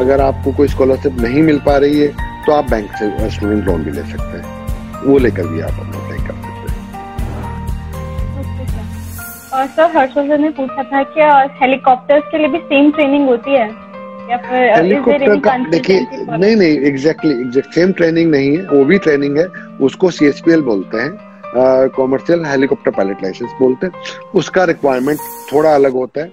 अगर 0.00 0.20
आपको 0.20 0.52
कोई 0.52 0.68
स्कॉलरशिप 0.68 1.20
नहीं 1.20 1.42
मिल 1.42 1.58
पा 1.66 1.76
रही 1.76 2.00
है 2.00 2.08
तो 2.46 2.52
आप 2.52 2.70
बैंक 2.70 2.90
से 2.96 3.30
स्टूडेंट 3.30 3.64
लोन 3.66 3.82
भी 3.84 3.90
ले 3.90 4.02
सकते 4.02 4.38
हैं। 4.38 5.02
वो 5.04 5.18
लेकर 5.18 5.46
भी 5.46 5.60
आप 5.60 5.70
अपना 5.70 5.98
अप्लाई 6.00 6.18
कर 6.18 6.34
सकते 6.34 6.72
हैं। 6.72 6.82
और 9.52 9.66
सर 9.66 9.96
हर्षवर्धन 9.96 10.42
ने 10.42 10.48
पूछा 10.50 10.82
था 10.82 11.02
कि 11.14 11.20
हेलीकॉप्टर्स 11.60 12.24
के 12.30 12.38
लिए 12.38 12.48
भी 12.48 12.58
सेम 12.58 12.90
ट्रेनिंग 12.92 13.28
होती 13.28 13.50
है? 13.50 13.68
हेलीकॉप्टर 14.30 15.38
का 15.40 15.56
देखिए 15.70 16.00
नहीं 16.30 16.56
नहीं 16.56 16.78
एग्जैक्टली 16.90 17.32
एग्जैक्ट 17.40 17.74
सेम 17.74 17.92
ट्रेनिंग 17.92 18.30
नहीं 18.30 18.56
है 18.56 18.62
वो 18.66 18.84
भी 18.84 18.98
ट्रेनिंग 18.98 19.38
है। 19.38 19.46
उसको 19.80 20.10
सी 20.10 20.30
बोलते 20.62 20.98
हैं 20.98 21.12
कॉमर्शियल 21.96 22.44
हेलीकॉप्टर 22.44 22.90
पायलट 22.90 23.22
लाइसेंस 23.22 23.50
बोलते 23.58 23.86
हैं। 23.86 23.92
उसका 24.34 24.64
रिक्वायरमेंट 24.64 25.18
थोड़ा 25.52 25.74
अलग 25.74 25.92
होता 25.92 26.20
है। 26.20 26.28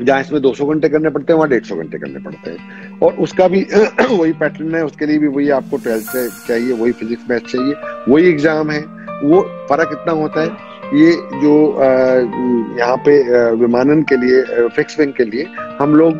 जहाँ 0.00 0.20
इसमें 0.20 0.40
200 0.42 0.66
घंटे 0.66 0.88
करने 0.88 1.10
पड़ते 1.10 1.32
हैं, 1.32 1.38
वहाँ 1.38 1.48
डेढ़ 1.50 1.64
सौ 1.64 1.76
घंटे 1.76 1.98
करने 1.98 2.20
पड़ते 2.20 2.50
हैं। 2.50 2.98
और 3.00 3.14
उसका 3.24 3.48
भी 3.48 3.62
वही 4.10 4.32
पैटर्न 4.34 4.74
है, 4.74 4.84
उसके 4.84 5.06
लिए 5.06 5.18
भी 5.18 5.28
वही 5.28 5.48
आपको 5.50 5.76
ट्वेल्थ 5.76 6.06
से 6.06 6.28
चाहिए, 6.46 6.72
वही 6.72 6.92
फिजिक्स 6.92 7.30
मैथ 7.30 7.52
चाहिए, 7.52 7.74
वही 8.08 8.28
एग्ज़ाम 8.28 8.70
है। 8.70 8.80
वो 9.22 9.40
फ़र्क 9.68 9.90
इतना 9.92 10.12
होता 10.12 10.40
है, 10.40 10.74
ये 10.94 11.12
जो 11.42 11.54
यहाँ 12.80 12.96
पे 13.06 13.14
विमानन 13.56 14.02
के 14.10 14.16
लिए 14.16 14.68
फिक्स 14.76 14.98
विंग 14.98 15.12
के 15.12 15.24
लिए 15.24 15.46
हम 15.80 15.94
लोग 15.94 16.18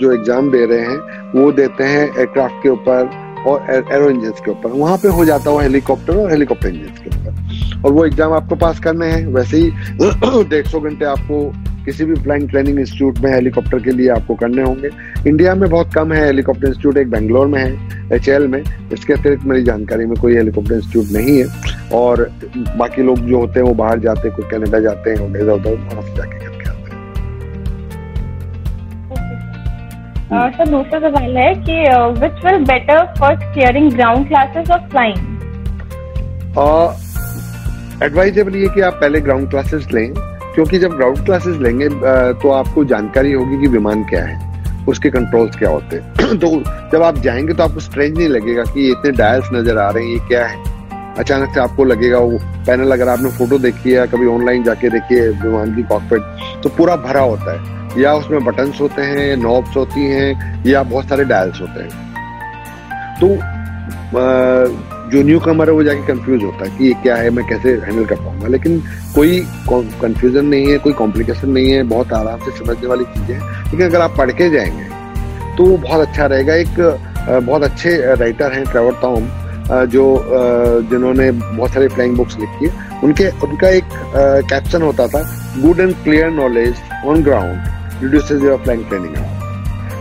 जो 0.00 0.12
एग्ज़ाम 0.12 0.50
दे 0.50 0.64
रहे 0.66 0.80
हैं, 0.80 1.32
वो 1.32 1.50
देते 1.52 1.84
हैं 1.84 2.04
एयरक्राफ्ट 2.06 2.62
के 2.62 2.68
ऊपर 2.68 3.18
और 3.46 3.70
एरो 3.72 4.10
इंजन 4.10 4.30
के 4.44 4.50
ऊपर। 4.50 4.70
वहाँ 4.70 4.96
पे 4.98 5.08
हो 5.08 5.24
जाता 5.24 5.50
है 5.50 5.62
हेलीकॉप्टर 5.62 6.16
और 6.16 6.30
हेलीकॉप्टर 6.30 6.68
इंजन 6.68 7.02
के 7.02 7.10
ऊपर। 7.10 7.82
और 7.84 7.92
वो 7.92 8.04
एग्ज़ाम 8.06 8.32
आपको 8.32 8.56
पास 8.56 8.80
करने 8.80 9.06
हैं, 9.06 9.26
वैसे 9.26 9.56
ही 9.56 9.70
डेढ़ 10.50 10.66
सौ 10.66 10.80
घंटे 10.80 11.04
आपको 11.04 11.52
किसी 11.90 12.04
भी 12.04 12.14
फ्लाइंग 12.14 12.48
ट्रेनिंग 12.50 12.78
इंस्टीट्यूट 12.80 13.18
में 13.20 13.30
हेलीकॉप्टर 13.32 13.78
के 13.82 13.90
लिए 13.90 14.08
आपको 14.10 14.34
करने 14.42 14.62
होंगे। 14.62 14.88
इंडिया 15.28 15.54
में 15.54 15.68
बहुत 15.70 15.94
कम 15.94 16.12
है 16.12 16.24
हेलीकॉप्टर 16.24 16.68
इंस्टीट्यूट 16.68 16.96
एक 16.96 17.10
बेंगलोर 17.10 17.46
में 17.46 17.58
है 17.60 18.16
एचएल 18.16 18.46
में। 18.48 18.62
इसके 18.92 19.12
अतिरिक्त 19.12 19.44
मेरी 19.46 19.62
जानकारी 19.64 20.06
में 20.06 20.14
कोई 20.20 20.36
हेलीकॉप्टर 20.36 20.74
इंस्टीट्यूट 20.74 21.10
नहीं 21.12 21.38
है। 21.38 21.46
और 21.92 22.22
बाकी 22.78 23.02
लोग 23.02 23.18
जो 23.28 23.38
होते 23.38 23.60
हैं 23.60 23.66
वो 23.66 23.74
बाहर 23.74 23.98
जाते 23.98 24.28
हैं 24.28 24.36
कोई 24.36 24.46
कनाडा 24.50 24.80
जाते 24.80 25.10
हैं 25.10 25.28
इधर 25.30 25.50
उधर 25.50 25.74
वहाँ 25.74 26.02
से 26.02 26.14
जाके 26.16 26.38
करके 26.38 26.68
आते 26.70 26.88
हैं। 30.30 30.50
सर 30.52 30.70
दूसरा 30.70 30.98
सवाल 31.00 31.36
है 31.36 31.52
कि 31.58 31.82
which 32.22 32.44
will 32.46 32.64
better 32.64 33.04
for 33.18 33.34
clearing 33.36 33.92
ground 33.92 34.28
classes 34.28 34.70
of 34.70 34.90
flying 34.90 35.18
advisable 38.02 38.56
ये 38.56 38.68
कि 38.74 38.80
आप 38.80 38.94
पहले 39.00 39.20
ग्राउंड 39.20 39.50
क्लासेस 39.50 39.86
लें। 39.94 40.08
क्योंकि 40.54 40.78
जब 40.78 40.96
ग्राउंड 40.96 41.24
क्लासेस 41.24 41.56
लेंगे 41.56 41.88
तो 41.88 42.50
आपको 42.50 42.84
जानकारी 42.84 43.32
होगी 43.32 43.60
कि 43.60 43.66
विमान 43.68 44.04
क्या 44.04 44.24
है, 44.24 44.38
उसके 44.88 45.10
कंट्रोल्स 45.10 45.56
क्या 45.56 45.70
होते 45.70 45.96
हैं। 45.96 46.38
तो 46.38 46.48
जब 46.92 47.02
आप 47.02 47.18
जाएँगे 47.18 47.54
तो 47.54 47.62
आपको 47.62 47.80
स्ट्रेंज 47.80 48.16
नहीं 48.18 48.28
लगेगा 48.28 48.62
कि 48.64 48.80
ये 48.80 48.90
इतने 48.90 49.10
डायल्स 49.12 49.48
नज़र 49.52 49.78
आ 49.78 49.90
रहे 49.90 50.04
हैं, 50.04 50.12
ये 50.12 50.18
क्या 50.28 50.46
है। 50.46 50.68
अचानक 51.18 51.54
से 51.54 51.60
आपको 51.60 51.84
लगेगा, 51.84 52.18
वो 52.18 52.38
पैनल 52.66 52.92
अगर 52.92 53.08
आपने 53.08 53.30
फ़ोटो 53.30 53.58
देखी 53.58 53.90
है, 53.90 54.06
कभी 54.06 54.26
ऑनलाइन 54.26 54.62
जाके 54.64 54.90
देखिए 54.90 55.28
विमान 55.42 55.74
की 55.76 55.82
कॉकपिट 55.82 56.62
तो 56.62 56.68
पूरा 56.68 56.96
भरा 56.98 57.20
होता 57.22 57.52
है। 57.52 57.78
या 57.98 58.14
उसमें 58.14 58.44
बटन्स 58.44 58.80
होते 58.80 59.02
हैं 59.02 59.36
नॉब्स 59.36 59.76
होती 59.76 60.04
हैं, 60.06 60.62
या 60.66 60.82
बहुत 60.82 61.08
सारे 61.08 61.24
डायल्स 61.24 61.60
होते 61.60 61.82
हैं। 61.82 62.08
तो 63.16 63.28
जो 65.10 65.22
न्यू 65.22 65.38
कमर 65.40 65.68
है, 65.68 65.74
वो 65.74 65.82
जाके 65.82 66.06
कंफ्यूज 66.06 66.42
होता 66.44 66.64
है 66.64 66.76
कि 66.78 66.86
ये 66.86 66.92
क्या 67.02 67.16
है, 67.16 67.30
मैं 67.30 67.46
कैसे 67.48 67.70
हैंडल 67.84 68.04
कर 68.06 68.16
पाऊँगा। 68.16 68.48
लेकिन 68.48 68.78
कोई 69.14 69.40
कंफ्यूजन 69.70 70.44
नहीं 70.46 70.66
है, 70.66 70.78
कोई 70.78 70.92
कॉम्प्लिकेशन 70.94 71.50
नहीं 71.50 71.72
है, 71.72 71.82
बहुत 71.88 72.12
आराम 72.12 72.38
से 72.40 72.56
समझने 72.58 72.88
वाली 72.88 73.04
चीज़ें 73.06 73.34
हैं। 73.34 73.64
लेकिन 73.64 73.86
अगर 73.86 74.00
आप 74.00 74.16
पढ़ 74.18 74.30
के 74.32 74.50
जाएँगे 74.50 74.88
तो 75.56 75.64
वो 75.64 75.76
बहुत 75.78 76.00
अच्छा 76.00 76.26
रहेगा। 76.26 76.54
एक 76.56 76.78
बहुत 77.42 77.62
अच्छे 77.62 77.96
राइटर 78.16 78.52
हैं 78.52 78.64
ट्रेवर 78.64 78.92
टॉम 79.02 79.28
जो 79.86 80.04
जिन्होंने 80.90 81.30
बहुत 81.32 81.70
सारी 81.70 81.88
फ्लाइंग 81.88 82.16
बुक्स 82.16 82.38
लिखी 82.38 82.66
है। 82.66 82.88
उनके, 83.04 83.28
उनका 83.46 83.68
एक 83.68 83.84
कैप्शन 84.50 84.82
होता 84.82 85.06
था 85.08 85.22
good 85.58 85.80
and 85.80 85.94
clear 86.04 86.30
knowledge 86.32 86.74
on 87.06 87.22
ground 87.22 88.02
reduces 88.02 88.44
your 88.44 88.58
flying 88.58 88.84
training 88.84 89.16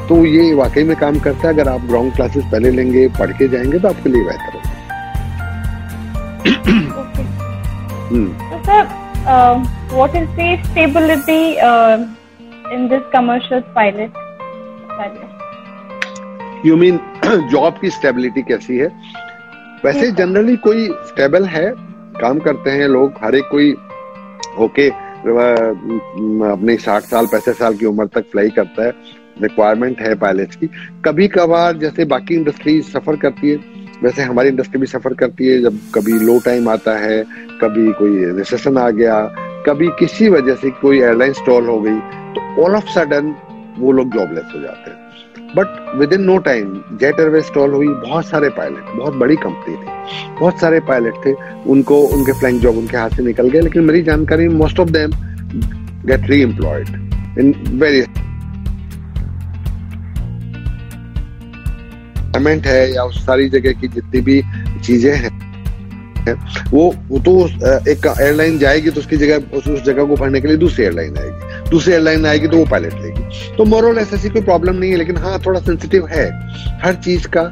तो 0.10 0.24
ये 0.26 0.54
वाकई 0.56 0.84
में 0.84 0.96
काम 0.98 1.20
करता 1.20 1.48
है। 1.48 1.54
अगर 1.54 1.70
आप 1.70 1.82
ग्राउंड 1.88 2.16
क्लासेस 2.16 2.44
पहले 2.52 2.70
लेंगे, 2.72 3.08
पढ़ 3.20 3.32
के 3.32 3.48
जाएँगे 3.48 3.80
तो 3.80 3.88
आपके 3.88 4.10
लिए 4.10 4.24
बेहतर। 4.24 4.49
Hmm. 8.10 8.28
So, 8.50 8.62
sir, 8.66 8.88
uh, 9.28 9.66
what 9.92 10.16
is 10.16 10.28
the 10.36 10.58
stability 10.64 11.60
uh, 11.60 12.08
in 12.72 12.88
this 12.88 13.04
commercial 13.12 13.62
pilot? 13.62 14.12
You 16.64 16.78
mean 16.78 17.00
job 17.50 17.78
की 17.82 17.90
स्टेबिलिटी 17.90 18.42
कैसी 18.42 18.78
है? 18.78 18.88
वैसे 19.86 20.12
जनरली 20.12 20.56
कोई 20.56 20.88
स्टेबल 20.88 21.46
है? 21.46 21.74
काम 22.22 22.40
करते 22.40 22.70
हैं 22.70 22.88
लोग 22.88 23.14
हर 23.24 23.36
एक 23.36 23.46
कोई 23.52 23.74
ओके 24.60 24.90
okay, 24.90 25.00
अपने 26.52 26.78
साठ 26.78 27.02
साल 27.02 27.26
पैंसठ 27.26 27.54
साल 27.54 27.76
की 27.76 27.86
उम्र 27.86 28.06
तक 28.06 28.26
फ्लाई 28.32 28.50
करता 28.50 28.86
है। 28.86 28.94
रिक्वायरमेंट 29.42 30.02
है 30.02 30.16
पायलट 30.16 30.56
की। 30.56 30.70
कभी 31.06 31.28
कभार 31.28 31.78
जैसे 31.78 32.06
बाकी 32.06 32.36
इंडस्ट्री 32.36 32.82
सफ़र 32.82 33.16
करती 33.16 33.50
है 33.50 33.79
वैसे 34.04 34.24
हमारी 34.24 34.50
इंडस्ट्री 34.50 34.80
भी 34.80 34.88
सफ़र 34.88 35.14
करती 35.14 35.48
है, 35.48 35.62
जब 35.62 35.80
कभी 35.96 36.20
लो 36.20 36.40
टाइम 36.46 36.70
आता 36.70 36.98
है, 37.00 37.24
कभी 37.62 37.92
कोई 37.94 38.26
रिसेशन 38.34 38.78
आ 38.78 38.90
गया, 38.92 39.22
कभी 39.66 39.88
किसी 40.00 40.30
वजह 40.30 40.56
से 40.56 40.70
कोई 40.82 41.00
एयरलाइन 41.00 41.34
स्टॉल 41.34 41.68
हो 41.68 41.80
गई 41.82 42.00
तो 42.36 42.64
ऑल 42.64 42.76
ऑफ़ 42.76 42.90
सडन 42.90 43.36
वो 43.80 43.92
लोग 43.92 44.14
जॉबलेस 44.14 44.52
हो 44.56 44.62
जाते 44.62 44.92
हैं। 44.92 44.98
But 45.56 45.98
with 45.98 46.14
in 46.14 46.22
no 46.22 46.38
time 46.40 46.74
jet 46.94 47.20
airway 47.20 47.42
stall 47.42 47.74
हुई, 47.74 47.88
बहुत 47.88 48.26
सारे 48.26 48.50
पायलट 48.52 48.96
बहुत 48.98 49.14
बड़ी 49.16 49.36
कंपनी 49.38 49.76
थी, 49.76 50.38
बहुत 50.40 50.60
सारे 50.60 50.80
पायलट 50.90 51.14
थे, 51.26 51.34
उनको, 51.66 52.00
उनके 52.08 52.40
फ्लाइंग 52.40 52.60
जॉब 52.62 52.78
उनके 52.78 52.98
हाथ 52.98 53.10
से 53.10 53.24
निकल 53.24 53.50
गए, 53.50 53.62
लेकिन 53.62 53.84
मेरी 53.84 54.02
जानकारी 54.04 54.48
most 54.50 54.80
of 54.80 54.90
them 54.90 55.12
get 56.08 56.30
reemployed 56.42 56.88
in 57.40 57.54
very 57.80 58.04
environment 62.30 62.68
है 62.68 62.94
या 62.94 63.04
उस 63.04 63.26
सारी 63.26 63.50
जगह 63.50 63.72
की 63.72 63.88
जितनी 63.88 64.22
भी 64.22 64.42
चीज़ें 64.86 65.16
हैं 65.16 65.38
वो 66.72 66.84
वो 67.10 67.20
तो 67.20 67.34
एक 67.92 68.06
एयरलाइन 68.22 68.58
जाएगी 68.60 68.90
तो 68.90 69.00
उसकी 69.00 69.18
जगह 69.18 69.58
उस, 69.58 69.68
उस 69.68 69.84
जगह 69.84 70.04
को 70.04 70.16
भरने 70.16 70.42
के 70.42 70.48
लिए 70.48 70.58
दूसरी 70.58 70.84
एयरलाइन 70.86 71.18
आएगी। 71.18 71.70
दूसरी 71.70 71.94
एयरलाइन 71.94 72.26
आएगी 72.26 72.48
तो 72.48 72.58
वो 72.58 72.66
पायलट 72.66 72.94
लेगी। 72.94 73.56
तो 73.58 73.66
मोरल 73.66 73.98
ऐसी 73.98 74.30
कोई 74.30 74.42
प्रॉब्लम 74.42 74.76
नहीं 74.76 74.92
है 74.92 74.98
लेकिन 74.98 75.18
हाँ 75.18 75.40
थोड़ा 75.46 75.60
सेंसिटिव 75.60 76.08
है। 76.08 76.26
हर 76.84 76.96
चीज़ 76.96 77.28
का 77.28 77.52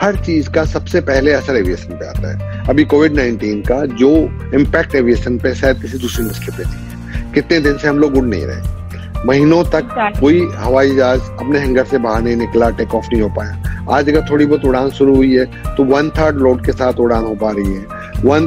हर 0.00 0.16
चीज़ 0.16 0.50
का 0.50 0.64
सबसे 0.64 1.00
पहले 1.00 1.32
असर 1.32 1.56
एविएशन 1.56 1.94
पे 1.94 2.06
आता 2.06 2.32
है। 2.32 2.66
अभी 2.68 2.84
कोविड 2.84 3.14
नाइन्टीन 3.14 3.62
का 3.62 3.84
जो 3.86 4.10
इम्पैक्ट 4.54 4.94
एविएशन 4.94 5.38
पे 5.38 5.54
शायद 5.54 5.80
किसी 5.82 5.98
दूसरी 5.98 6.24
इंडस्ट्री 6.24 6.56
पे 6.56 6.64
नहीं 6.64 6.74
है। 6.74 7.32
कितने 7.34 7.60
दिन 7.60 7.78
से 7.78 7.88
हम 7.88 7.98
लोग 7.98 8.16
उड़ 8.16 8.24
नहीं 8.24 8.46
रहे। 8.46 9.26
महीनों 9.26 9.64
तक 9.64 9.88
कोई 10.20 10.46
हवाई 10.56 10.94
जहाज़ 10.96 11.20
अपने 11.20 11.58
हैंगर 11.58 11.84
से 11.84 11.98
बाहर 11.98 12.22
नहीं 12.22 12.36
निकला 12.36 12.70
टेक 12.70 12.94
ऑफ़ 12.94 13.06
नहीं 13.12 13.22
हो 13.22 13.28
पाया। 13.28 13.77
आज 13.90 14.08
अगर 14.08 14.26
थोड़ी 14.30 14.46
बहुत 14.46 14.64
उड़ान 14.64 14.90
शुरू 14.90 15.14
हुई 15.16 15.34
है 15.34 15.44
तो 15.76 15.84
वन 15.84 16.10
थर्ड 16.10 16.36
लोड 16.38 16.64
के 16.66 16.72
साथ 16.72 17.00
उड़ान 17.00 17.24
हो 17.24 17.34
पा 17.34 17.50
रही 17.50 17.72
है। 17.72 17.96
One 18.24 18.46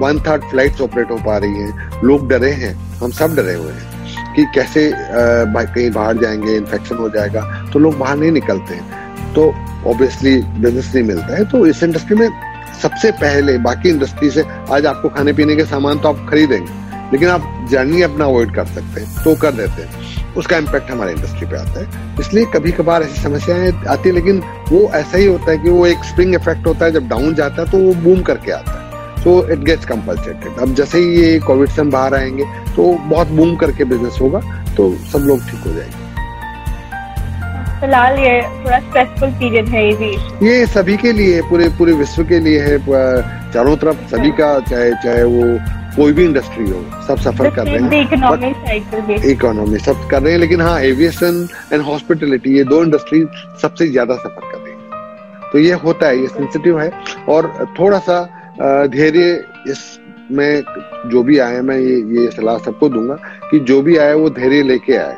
one 0.00 0.20
third 0.26 0.42
flight 0.50 0.80
operate 0.80 1.10
हो 1.10 1.16
पा 1.26 1.36
रही 1.38 1.54
है। 1.54 2.02
लोग 2.04 2.28
डरे 2.28 2.50
हैं 2.52 2.74
हम 2.98 3.10
सब 3.12 3.34
डरे 3.36 3.54
हुए 3.54 3.72
हैं 3.72 4.34
कि 4.34 4.44
कैसे 4.54 4.88
uh, 4.90 5.74
कहीं 5.74 5.90
बाहर 5.90 6.16
जाएँगे 6.16 6.56
इन्फेक्शन 6.56 6.96
हो 6.96 7.08
जाएगा 7.08 7.40
तो 7.72 7.78
लोग 7.78 7.98
बाहर 7.98 8.16
नहीं 8.16 8.32
निकलते 8.32 8.74
हैं। 8.74 9.34
तो 9.34 9.46
ऑब्वियसली 9.90 10.36
बिज़नेस 10.60 10.92
नहीं 10.94 11.04
मिलता 11.04 11.36
है। 11.36 11.44
तो 11.44 11.66
इस 11.66 11.82
इंडस्ट्री 11.82 12.16
में 12.16 12.28
सबसे 12.82 13.10
पहले 13.12 13.56
बाकी 13.58 13.88
इंडस्ट्री 13.88 14.30
से 14.30 14.44
आज 14.72 14.86
आपको 14.86 15.08
खाने 15.08 15.32
पीने 15.32 15.56
के 15.56 15.64
सामान 15.64 15.98
तो 15.98 16.08
आप 16.08 16.26
खरीदेंगे। 16.30 16.72
लेकिन 17.12 17.28
आप 17.28 17.66
जर्नी 17.70 18.02
अपना 18.02 18.24
अवॉइड 18.24 18.54
कर 18.54 18.64
सकते 18.66 19.00
हैं 19.00 19.24
तो 19.24 19.34
कर 19.42 19.52
देते 19.52 19.82
हैं। 19.82 20.34
उसका 20.34 20.56
इम्पैक्ट 20.56 20.90
हमारे 20.90 21.12
इंडस्ट्री 21.12 21.46
पे 21.46 21.56
आता 21.56 21.80
है। 21.80 22.18
इसलिए 22.20 22.44
कभी 22.54 22.72
कभार 22.72 23.02
ऐसी 23.02 23.22
समस्याएँ 23.22 23.72
आती 23.88 24.08
है 24.08 24.14
लेकिन 24.14 24.42
वो 24.68 24.80
ऐसा 24.94 25.18
ही 25.18 25.26
होता 25.26 25.50
है 25.50 25.58
कि 25.58 25.70
वो 25.70 25.86
एक 25.86 26.04
स्प्रिंग 26.04 26.34
इफ़ेक्ट 26.34 26.66
होता 26.66 26.84
है 26.84 26.92
जब 26.92 27.08
डाउन 27.08 27.34
जाता 27.34 27.62
है 27.62 27.70
तो 27.70 27.78
वो 27.78 27.94
बूम 28.02 28.20
करके 28.22 28.52
आता 28.52 28.72
है। 28.72 29.22
सो 29.22 29.32
इट 29.52 29.64
गेट्स 29.64 29.84
कंपलसेटेड 29.86 30.60
अब 30.62 30.74
जैसे 30.74 30.98
ही 30.98 31.16
ये 31.16 31.38
कोविड 31.40 31.68
से 31.70 31.80
हम 31.80 31.90
बाहर 31.90 32.14
आएँगे 32.14 32.44
तो 32.76 32.92
बहुत 33.08 33.28
बूम 33.30 33.56
करके 33.56 33.84
बिज़नेस 33.84 34.18
होगा 34.20 34.40
तो 34.76 34.94
सब 35.12 35.26
लोग 35.26 35.50
ठीक 35.50 35.66
हो 35.66 35.72
जाएँगे। 35.72 35.98
फ़िलहाल 37.80 38.18
ये 38.18 38.40
थोड़ा 38.64 38.78
स्ट्रेसफुल 38.80 39.30
पीरियड 39.32 39.68
है 39.68 39.84
ये 39.88 40.10
ये 40.46 40.66
सभी 40.68 40.96
के 40.96 41.12
लिए 41.12 41.40
पूरे 41.50 41.68
पूरे 41.78 41.92
विश्व 42.00 42.24
के 42.24 42.38
लिए 42.38 42.60
है 42.62 42.78
चारों 43.52 43.76
तरफ़ 43.76 44.06
सभी 44.10 44.30
का 44.40 44.48
चाहे 44.60 44.90
चाहे 45.04 45.22
वो 45.24 45.46
कोई 45.96 46.12
भी 46.12 46.24
इंडस्ट्री 46.24 46.64
हो 46.70 46.82
सब 47.06 47.18
सफ़र 47.20 47.50
कर 47.54 47.66
रहे 47.66 47.78
हैं। 47.78 49.20
इकोनॉमी 49.30 49.78
सब 49.78 50.08
कर 50.10 50.22
रहे 50.22 50.32
हैं 50.32 50.38
लेकिन 50.40 50.60
हाँ 50.60 50.78
एविएशन 50.80 51.46
एंड 51.72 51.82
हॉस्पिटलिटी 51.82 52.56
ये 52.56 52.64
दो 52.64 52.82
इंडस्ट्री 52.84 53.24
सबसे 53.62 53.88
ज़्यादा 53.88 54.14
सफ़र 54.16 54.50
कर 54.52 54.58
रही 54.58 54.72
है। 54.72 55.50
तो 55.52 55.58
ये 55.58 55.72
होता 55.84 56.06
है 56.06 56.20
ये 56.20 56.26
सेंसिटिव 56.28 56.80
है। 56.80 56.90
और 57.28 57.48
थोड़ा 57.78 57.98
सा 57.98 58.22
धैर्य 58.88 59.32
इस 59.68 59.98
में 60.30 60.62
जो 61.10 61.22
भी 61.22 61.38
आए 61.38 61.60
मैं 61.60 61.78
ये 61.78 61.96
ये 62.16 62.30
सलाह 62.30 62.58
सबको 62.58 62.88
दूँगा 62.88 63.14
कि 63.50 63.58
जो 63.60 63.80
भी 63.82 63.96
आए 63.96 64.12
वो 64.14 64.30
धैर्य 64.30 64.62
लेके 64.62 64.96
आए। 64.96 65.16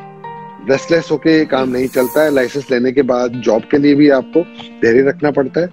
रेस्टलेस 0.71 1.09
होके 1.11 1.45
काम 1.47 1.69
नहीं 1.69 1.89
चलता 1.89 2.23
है। 2.23 2.31
लाइसेंस 2.35 2.71
लेने 2.71 2.93
के 2.93 3.03
बाद 3.03 3.33
जॉब 3.45 3.63
के 3.71 3.79
लिए 3.79 3.95
भी 3.95 4.09
आपको 4.11 4.43
धैर्य 4.83 5.03
रखना 5.09 5.31
पड़ता 5.31 5.61
है। 5.61 5.69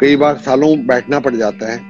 कई 0.00 0.16
बार 0.16 0.36
सालों 0.36 0.76
बैठना 0.86 1.20
पड़ 1.20 1.34
जाता 1.34 1.72
है। 1.72 1.80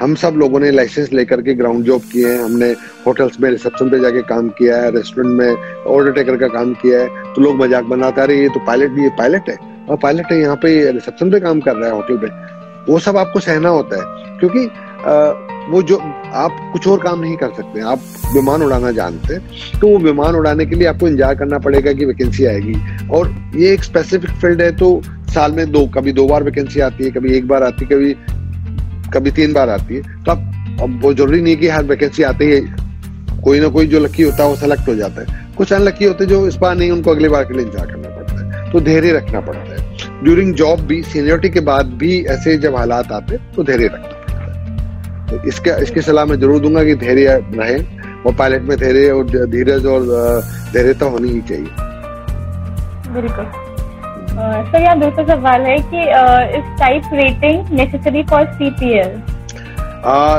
हम 0.00 0.14
सब 0.14 0.34
लोगों 0.38 0.60
ने 0.60 0.70
लाइसेंस 0.70 1.12
लेकर 1.12 1.40
के 1.42 1.54
ग्राउंड 1.54 1.84
जॉब 1.84 2.02
किए 2.12 2.28
हैं। 2.28 2.38
हमने 2.40 2.70
होटल्स 3.06 3.40
में 3.40 3.50
रिसेप्शन 3.50 3.90
पे 3.90 3.98
जाके 4.00 4.22
काम 4.28 4.48
किया 4.58 4.76
है 4.76 4.90
रेस्टोरेंट 4.90 5.34
में 5.38 5.84
ऑर्डर 5.86 6.12
टेकर 6.12 6.36
का 6.36 6.48
काम 6.48 6.72
किया 6.74 7.00
है। 7.00 7.08
तो 7.34 7.42
लोग 7.42 7.56
मज़ाक 7.56 7.84
बनाते 7.86 8.26
रहे 8.26 8.40
ये 8.42 8.48
तो 8.48 8.60
पायलट 8.66 8.90
भी 8.90 9.02
ये 9.02 9.10
पायलट 9.18 9.48
है। 9.48 9.56
और 9.88 9.96
पायलट 9.96 10.32
है 10.32 10.40
यहाँ 10.40 10.56
पे 10.56 10.70
रिसेप्शन 10.92 11.30
पे 11.30 11.40
काम 11.40 11.60
कर 11.60 11.76
रहा 11.76 11.88
है 11.88 11.94
होटल 11.94 12.16
पे। 12.16 12.28
वो 12.92 12.98
सब 12.98 13.16
आपको 13.16 13.40
सहना 13.40 13.68
होता 13.68 13.96
है। 13.96 14.38
क्योंकि 14.38 14.68
आ, 15.00 15.12
वो 15.70 15.80
जो 15.82 15.96
आप 15.96 16.56
कुछ 16.72 16.86
और 16.88 16.98
काम 17.00 17.20
नहीं 17.20 17.36
कर 17.36 17.50
सकते। 17.56 17.80
आप 17.82 18.00
विमान 18.34 18.62
उड़ाना 18.62 18.90
जानते 18.92 19.34
हैं। 19.34 19.80
तो 19.80 19.88
वो 19.88 19.98
विमान 20.00 20.34
उड़ाने 20.36 20.66
के 20.66 20.76
लिए 20.76 20.86
आपको 20.88 21.08
इंतज़ार 21.08 21.34
करना 21.34 21.58
पड़ेगा 21.58 21.92
कि 21.92 22.04
वैकेंसी 22.04 22.44
आएगी। 22.46 22.74
और 23.08 23.32
ये 23.56 23.72
एक 23.74 23.84
स्पेसिफिक 23.84 24.30
फ़ील्ड 24.32 24.62
है 24.62 24.70
तो 24.76 25.00
साल 25.34 25.52
में 25.52 25.70
दो 25.72 25.86
कभी 25.94 26.12
दो 26.12 26.26
बार 26.26 26.42
वैकेंसी 26.42 26.80
आती 26.80 27.04
है 27.04 27.10
कभी 27.10 27.36
एक 27.36 27.48
बार 27.48 27.62
आती 27.62 27.84
है 27.84 27.90
कभी 27.90 28.14
कभी 29.10 29.30
तीन 29.30 29.52
बार 29.52 29.68
आती 29.70 29.94
है 29.94 30.02
तो 30.24 30.32
अब 30.82 31.00
वो 31.02 31.12
ज़रूरी 31.14 31.40
नहीं 31.42 31.56
कि 31.56 31.68
हर 31.68 31.84
वैकेंसी 31.84 32.22
आते 32.22 32.44
ही 32.46 32.60
कोई 33.42 33.60
ना 33.60 33.68
कोई 33.68 33.86
जो 33.86 34.00
लकी 34.00 34.22
होता 34.22 34.42
है, 34.42 34.48
वो 34.48 34.56
सेलेक्ट 34.56 34.88
हो 34.88 34.94
जाता 34.94 35.20
है। 35.22 35.54
कुछ 35.56 35.72
अनलकी 35.72 36.04
होते 36.04 36.26
जो 36.26 36.46
इस 36.46 36.56
बार 36.56 36.74
नहीं, 36.76 36.90
उनको 36.90 37.10
अगली 37.10 37.28
बार 37.28 37.44
के 37.44 37.54
लिए 37.54 37.64
इंतज़ार 37.64 37.86
करना 37.86 38.08
पड़ता 38.08 38.56
है। 38.56 38.70
तो 38.72 38.80
धैर्य 38.80 39.12
रखना 39.12 39.40
पड़ता 39.40 39.72
है। 39.72 40.22
ड्यूरिंग 40.24 40.54
जॉब 40.54 40.80
भी 40.86 41.02
सीनियरिटी 41.04 41.50
के 41.50 41.60
बाद 41.60 41.86
भी 42.00 42.20
ऐसे 42.26 42.56
जब 42.58 42.76
हालात 42.76 43.12
आते 43.12 43.38
तो 43.56 43.62
धैर्य 43.64 43.86
रखना 43.86 44.08
पड़ता 44.08 44.34
है। 44.34 45.26
तो 45.28 45.48
इसका 45.48 45.76
इसकी 45.78 46.00
सलाह 46.02 46.24
मैं 46.24 46.38
ज़रूर 46.40 46.60
दूँगा 46.60 46.84
कि 46.84 46.94
धैर्य 46.96 47.40
रहे। 47.54 47.78
और 48.20 48.34
पायलट 48.34 48.62
में 48.62 48.76
धैर्य 48.78 49.10
और 49.10 49.46
धीरज 49.46 49.86
और 49.86 50.06
धैर्यता 50.72 51.06
होनी 51.06 51.28
ही 51.28 51.40
चाहिए। 51.40 51.68
बिल्कुल। 53.12 53.44
सर 54.40 54.82
यहाँ 54.82 54.98
दूसरा 55.00 55.24
सवाल 55.26 55.62
है 55.62 55.76
कि 55.92 56.02
is 56.58 56.78
type 56.78 57.10
rating 57.14 57.70
necessary 57.78 58.22
for 58.30 58.44
CPL 58.54 59.20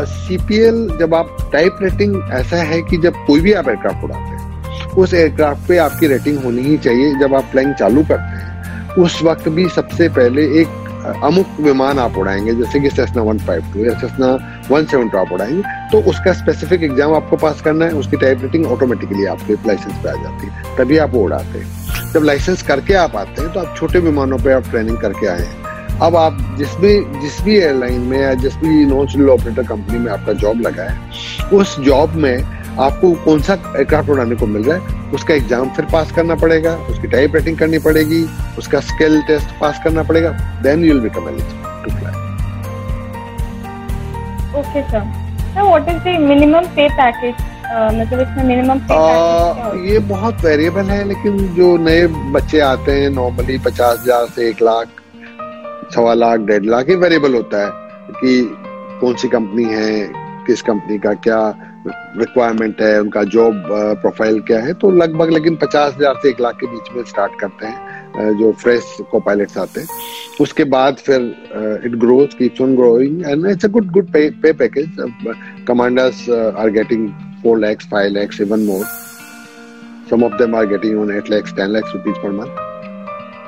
CPL 0.09 0.87
जब 0.99 1.13
आप 1.15 1.35
टाइप 1.53 1.77
रेटिंग 1.81 2.15
ऐसा 2.33 2.57
है 2.65 2.81
कि 2.81 2.97
जब 2.97 3.13
कोई 3.27 3.41
भी 3.41 3.53
आप 3.53 3.67
एयरक्राफ्ट 3.69 4.03
उड़ाते 4.03 4.21
हैं, 4.21 4.93
उस 4.93 5.13
एयरक्राफ्ट 5.13 5.67
पे 5.67 5.77
आपकी 5.77 6.07
रेटिंग 6.07 6.43
होनी 6.43 6.61
ही 6.61 6.77
चाहिए 6.77 7.13
जब 7.19 7.35
आप 7.35 7.43
फ्लाइंग 7.51 7.73
चालू 7.75 8.03
करते 8.03 8.37
हैं। 8.37 8.95
उस 9.03 9.21
वक्त 9.23 9.49
भी 9.49 9.67
सबसे 9.69 10.07
पहले 10.09 10.45
एक 10.61 10.79
अमुक 11.23 11.59
विमान 11.61 11.99
आप 11.99 12.17
उड़ाएँगे, 12.17 12.53
जैसे 12.53 12.79
कि 12.79 12.89
सेसना 12.89 13.21
152 13.23 13.85
या 13.85 13.93
सेसना 13.99 14.27
वन 14.69 14.85
सेवन 14.85 15.09
टॉप 15.09 15.31
उड़ाएँगे 15.33 15.61
तो 15.91 16.01
उसका 16.09 16.33
स्पेसिफिक 16.33 16.83
एग्ज़ाम 16.83 17.13
आपको 17.15 17.37
पास 17.37 17.61
करना 17.61 17.85
है, 17.85 17.91
उसकी 17.91 18.17
टाइप 18.17 18.41
रेटिंग 18.41 18.65
ऑटोमेटिकली 18.67 19.25
आपके 19.27 19.53
लाइसेंस 19.67 20.03
पे 20.03 20.09
आ 20.09 20.13
जाती 20.23 20.47
है, 20.47 20.75
तभी 20.77 20.97
आप 20.97 21.13
वो 21.13 21.23
उड़ाते 21.23 21.59
हैं। 21.59 21.80
जब 22.13 22.23
लाइसेंस 22.23 22.61
करके 22.63 22.93
आप 22.93 23.15
आते 23.15 23.41
हैं 23.41 23.51
तो 23.53 23.59
आप 23.59 23.75
छोटे 23.77 23.99
विमानों 24.01 24.37
पे 24.39 24.53
आप 24.53 24.69
ट्रेनिंग 24.69 24.97
करके 24.97 25.27
आए 25.27 25.41
हैं। 25.41 25.99
अब 25.99 26.15
आप 26.15 26.37
जिस 26.57 26.73
भी 26.77 26.93
जिस 27.21 27.41
भी 27.43 27.57
एयरलाइन 27.57 28.01
में 28.09 28.17
या 28.19 28.33
जिस 28.35 28.55
भी 28.57 28.85
नॉन 28.85 29.07
सिविल 29.07 29.29
ऑपरेटर 29.29 29.67
कंपनी 29.67 29.99
में 29.99 30.11
आपका 30.11 30.33
जॉब 30.43 30.61
लगा 30.61 30.83
है, 30.83 30.97
उस 31.53 31.79
जॉब 31.79 32.15
में 32.15 32.43
आपको 32.79 33.11
कौन 33.25 33.41
सा 33.41 33.53
एयरक्राफ्ट 33.53 34.09
उड़ाने 34.09 34.35
को 34.35 34.45
मिल 34.47 34.63
रहा 34.63 34.77
है, 34.77 35.09
उसका 35.13 35.33
एग्ज़ाम 35.33 35.69
फिर 35.75 35.85
पास 35.91 36.11
करना 36.11 36.35
पड़ेगा, 36.35 36.75
उसकी 36.91 37.07
टाइप 37.07 37.35
रेटिंग 37.35 37.57
करनी 37.57 37.79
पड़ेगी, 37.79 38.23
उसका 38.57 38.79
स्किल 38.81 39.21
टेस्ट 39.27 39.59
पास 39.59 39.81
करना 39.83 40.03
पड़ेगा 40.03 40.29
then 40.63 40.83
you 40.83 40.93
will 40.93 41.01
become 41.03 41.29
eligible 41.29 41.83
to 41.83 41.97
fly 41.97 42.13
okay 44.59 44.81
sir 44.91 45.03
what 45.57 45.89
is 45.89 45.97
the 45.99 46.19
minimum 46.21 46.65
pay 46.75 46.87
package 46.95 47.35
मतलब 47.71 48.19
इसमें 48.21 48.43
मिनिमम 48.43 48.79
ये 49.85 49.99
बहुत 50.07 50.43
वेरिएबल 50.45 50.89
है 50.89 51.03
लेकिन 51.07 51.37
जो 51.55 51.75
नए 51.77 52.07
बच्चे 52.33 52.59
आते 52.61 52.91
हैं 52.91 53.09
नॉर्मली 53.09 53.57
पचास 53.65 53.99
हज़ार 53.99 54.25
से 54.35 54.49
एक 54.49 54.61
लाख 54.61 54.87
सवा 55.95 56.13
लाख 56.13 56.39
डेढ़ 56.49 56.65
लाख 56.65 56.89
ये 56.89 56.95
वेरिएबल 56.97 57.35
होता 57.35 57.65
है 57.65 57.71
कि 58.19 58.33
कौन 59.01 59.15
सी 59.15 59.27
कंपनी 59.27 59.63
है 59.65 59.91
किस 60.47 60.61
कंपनी 60.61 60.97
का 60.99 61.13
क्या 61.25 61.39
रिक्वायरमेंट 61.87 62.81
है 62.81 62.99
उनका 63.01 63.23
जॉब 63.35 63.63
प्रोफ़ाइल 64.01 64.39
क्या 64.47 64.59
है 64.59 64.73
तो 64.81 64.91
लगभग 64.91 65.29
लेकिन 65.33 65.55
पचास 65.55 65.93
हज़ार 65.95 66.19
से 66.23 66.29
एक 66.29 66.41
लाख 66.41 66.55
के 66.59 66.67
बीच 66.67 66.95
में 66.95 67.03
स्टार्ट 67.05 67.39
करते 67.39 67.65
हैं 67.65 68.37
जो 68.37 68.51
फ्रेश 68.61 68.95
को 69.11 69.19
पायलट्स 69.19 69.57
आते 69.57 69.79
हैं। 69.81 69.87
उसके 70.41 70.63
बाद 70.75 70.95
फिर 71.05 71.21
it 71.85 71.95
grows 71.99 72.33
keeps 72.33 72.61
on 72.61 72.75
growing 72.75 73.25
and 73.25 73.45
it's 73.51 73.65
a 73.65 73.69
good 73.77 73.91
good 73.91 74.11
pay 74.13 74.29
pay 74.41 74.53
package 74.61 74.95
commanders 75.67 76.29
are 76.29 76.69
getting 76.69 77.09
four 77.43 77.59
lakhs 77.59 77.87
five 77.91 78.11
lakhs 78.19 78.41
even 78.41 78.65
more 78.71 78.85
some 80.09 80.23
of 80.27 80.33
them 80.39 80.55
are 80.59 80.65
getting 80.69 80.97
on 81.01 81.15
8 81.17 81.29
lakhs 81.33 81.53
10 81.57 81.73
lakhs 81.73 81.95
rupees 81.97 82.17
per 82.23 82.31
month 82.39 82.61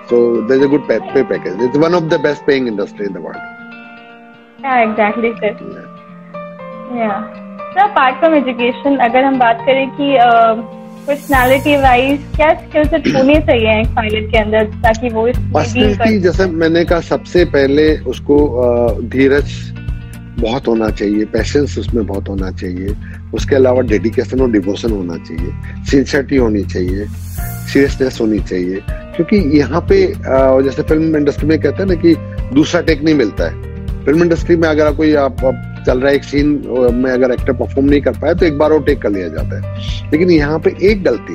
So 0.09 0.45
there's 0.47 0.63
a 0.63 0.67
good 0.67 0.87
pay, 0.87 0.99
pay 1.13 1.23
package. 1.23 1.59
It's 1.59 1.77
one 1.77 1.93
of 1.93 2.09
the 2.09 2.19
best 2.19 2.45
paying 2.45 2.67
industry 2.67 3.05
in 3.05 3.13
the 3.13 3.21
world. 3.21 3.37
Yeah, 4.59 4.91
exactly, 4.91 5.33
sir. 5.39 5.57
Yeah. 5.61 6.95
yeah. 6.95 7.73
So 7.73 7.85
apart 7.85 8.19
from 8.19 8.33
education, 8.33 8.99
अगर 9.01 9.23
हम 9.23 9.39
बात 9.39 9.63
करें 9.67 9.89
कि 9.97 10.15
personality 11.07 11.75
wise 11.81 12.19
क्या 12.35 12.53
skill 12.59 12.87
set 12.87 13.07
होने 13.15 13.39
चाहिए 13.47 13.79
एक 13.79 13.87
pilot 13.95 14.29
के 14.31 14.37
अंदर 14.37 14.65
ताकि 14.83 15.09
वो 15.13 15.25
पर्सनालिटी 15.53 16.19
जैसे 16.25 16.45
मैंने 16.61 16.83
कहा 16.85 16.99
सबसे 17.07 17.45
पहले 17.55 17.87
उसको 18.13 18.37
धीरज 19.15 19.51
बहुत 20.39 20.67
होना 20.67 20.89
चाहिए 21.01 21.25
पेशेंस 21.33 21.77
उसमें 21.79 22.05
बहुत 22.05 22.29
होना 22.29 22.51
चाहिए 22.61 22.95
उसके 23.33 23.55
अलावा 23.55 23.81
डेडिकेशन 23.81 24.41
और 24.41 24.51
डिवोशन 24.51 24.91
होना 24.91 25.17
चाहिए। 25.17 25.83
सिंसियरिटी 25.91 26.37
होनी 26.37 26.63
चाहिए। 26.63 27.05
सीरियसनेस 27.07 28.17
होनी 28.21 28.39
चाहिए। 28.39 28.81
क्योंकि 28.89 29.37
यहाँ 29.57 29.81
पे 29.89 30.05
जैसे 30.63 30.81
फ़िल्म 30.81 31.15
इंडस्ट्री 31.17 31.47
में 31.47 31.59
कहते 31.61 31.83
हैं 31.83 31.89
ना 31.89 31.95
कि 31.95 32.15
दूसरा 32.55 32.81
टेक 32.81 33.03
नहीं 33.03 33.15
मिलता 33.15 33.49
है। 33.49 33.71
फ़िल्म 34.05 34.23
इंडस्ट्री 34.23 34.55
में 34.55 34.67
अगर 34.69 34.91
कोई 34.95 35.13
आप, 35.15 35.45
आप 35.45 35.83
चल 35.85 35.99
रहा 35.99 36.09
है 36.09 36.15
एक 36.15 36.23
सीन 36.23 36.47
में 36.95 37.11
अगर 37.11 37.31
एक्टर 37.31 37.53
परफॉर्म 37.53 37.89
नहीं 37.89 38.01
कर 38.01 38.11
पाया 38.11 38.33
तो 38.33 38.45
एक 38.45 38.57
बार 38.57 38.71
और 38.71 38.83
टेक 38.83 39.01
कर 39.01 39.09
लिया 39.09 39.27
जाता 39.27 39.59
है। 39.59 40.11
लेकिन 40.11 40.31
यहाँ 40.31 40.59
पे 40.59 40.75
एक 40.91 41.03
गलती 41.03 41.33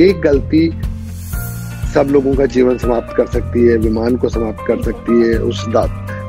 एक 0.00 0.20
गलती 0.20 0.70
सब 1.94 2.08
लोगों 2.10 2.34
का 2.34 2.46
जीवन 2.46 2.76
समाप्त 2.78 3.16
कर 3.16 3.26
सकती 3.26 3.64
है 3.66 3.76
विमान 3.76 4.16
को 4.16 4.28
समाप्त 4.28 4.64
कर 4.68 4.82
सकती 4.82 5.20
है 5.22 5.38
उस 5.42 5.64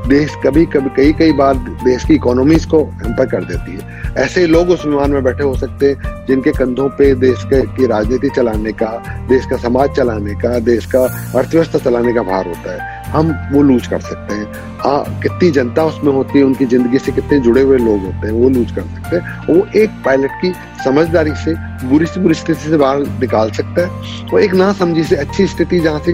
देश 0.07 0.35
कभी 0.45 0.65
कभी, 0.65 0.89
कई 0.89 1.13
कई 1.13 1.31
बार 1.31 1.55
देश 1.83 2.03
की 2.03 2.13
इकोनॉमीज 2.13 2.65
को 2.65 2.83
हेम्पर 2.83 3.25
कर 3.25 3.43
देती 3.43 3.71
है। 3.71 4.13
ऐसे 4.17 4.45
लोग 4.47 4.69
उस 4.69 4.85
विमान 4.85 5.12
में 5.12 5.23
बैठे 5.23 5.43
हो 5.43 5.55
सकते 5.55 5.89
हैं, 5.89 6.25
जिनके 6.27 6.51
कंधों 6.51 6.89
पे 6.89 7.13
देश 7.15 7.43
के, 7.43 7.62
की 7.62 7.88
राजनीति 7.88 8.29
चलाने 8.29 8.71
का, 8.71 8.91
देश 9.29 9.45
का 9.45 9.57
समाज 9.57 9.89
चलाने 9.89 10.33
का, 10.33 10.59
देश 10.59 10.85
का 10.85 11.03
अर्थव्यवस्था 11.39 11.79
चलाने 11.79 12.13
का 12.13 12.21
भार 12.21 12.47
होता 12.47 12.71
है। 12.71 12.97
हम 13.12 13.31
वो 13.51 13.62
लूज 13.62 13.88
कर 13.88 13.99
सकते 13.99 14.35
हैं। 14.35 14.77
हाँ 14.79 15.21
कितनी 15.21 15.51
जनता 15.51 15.83
उसमें 15.83 16.12
होती 16.13 16.39
है, 16.39 16.45
उनकी 16.45 16.65
ज़िंदगी 16.65 16.99
से 16.99 17.12
कितने 17.12 17.39
जुड़े 17.39 17.62
हुए 17.62 17.77
लोग 17.77 17.99
होते 17.99 18.27
हैं, 18.27 18.33
वो 18.33 18.49
लूज 18.49 18.71
कर 18.71 18.81
सकते 18.81 19.15
हैं। 19.15 19.55
वो 19.55 19.65
एक 19.75 19.89
पायलट 20.05 20.31
की 20.31 20.53
समझदारी 20.83 21.35
से, 21.35 21.53
बुरी 21.88 22.05
से 22.05 22.19
बुरी 22.19 22.33
स्थिति 22.33 22.69
से 22.69 22.77
बाहर 22.77 22.99
निकाल 22.99 23.51
सकता 23.51 23.81
है। 23.81 24.27
और 24.33 24.41
एक 24.41 24.53
ना 24.53 24.71
समझी 24.73 25.03
से 25.03 25.15
अच्छी 25.15 25.47
स्थिति 25.47 25.79
जहाँ 25.79 25.99
से 25.99 26.13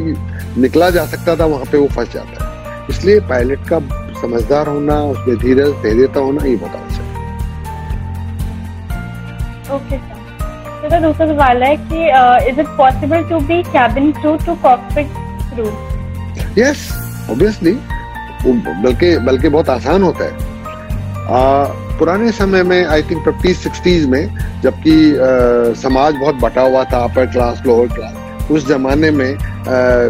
निकला 0.62 0.90
जा 0.90 1.06
सकता 1.06 1.36
था, 1.36 1.46
वहाँ 1.46 1.66
पे 1.72 1.78
वो 1.78 1.88
फंस 1.88 2.14
जाता 2.14 2.46
है। 2.46 2.55
इसलिए 2.90 3.20
पायलट 3.30 3.68
का 3.70 3.80
समझदार 4.22 4.68
होना 4.68 4.96
उसमें 5.14 5.38
धीरज 5.38 5.72
धैर्यता 5.84 6.20
होना 6.20 6.46
ये 6.46 6.56
बहुत 6.56 6.76
आवश्यक 6.76 7.04
ओके 9.76 9.98
सर 9.98 10.90
तो 10.90 11.00
दूसरा 11.02 11.28
सवाल 11.28 11.64
है 11.64 11.76
कि 11.78 12.00
is 12.52 12.60
it 12.60 12.68
possible 12.78 13.24
to 13.30 13.40
be 13.48 13.62
cabin 13.64 14.12
crew 14.22 14.36
to 14.46 14.56
cockpit 14.64 15.08
crew 15.54 15.66
yes 16.58 16.90
obviously 17.32 17.78
बल्कि 18.84 19.18
बल्कि 19.26 19.50
बहुत 19.50 19.70
आसान 19.70 20.04
होता 20.04 20.26
है। 20.26 20.34
uh, 21.28 21.68
पुराने 22.00 22.32
समय 22.32 22.64
में 22.64 22.86
आई 22.86 23.02
थिंक 23.02 23.24
फिफ्टीज 23.26 23.58
सिक्सटीज 23.58 24.06
में 24.10 24.24
जबकि 24.64 24.96
समाज 25.82 26.16
बहुत 26.16 26.36
बटा 26.42 26.62
हुआ 26.62 26.84
था 26.84 26.98
अपर 27.04 27.26
क्लास 27.32 27.62
लोअर 27.66 27.88
क्लास 27.94 28.52
उस 28.52 28.68
जमाने 28.68 29.12
में 29.12 29.32
uh, 29.36 30.06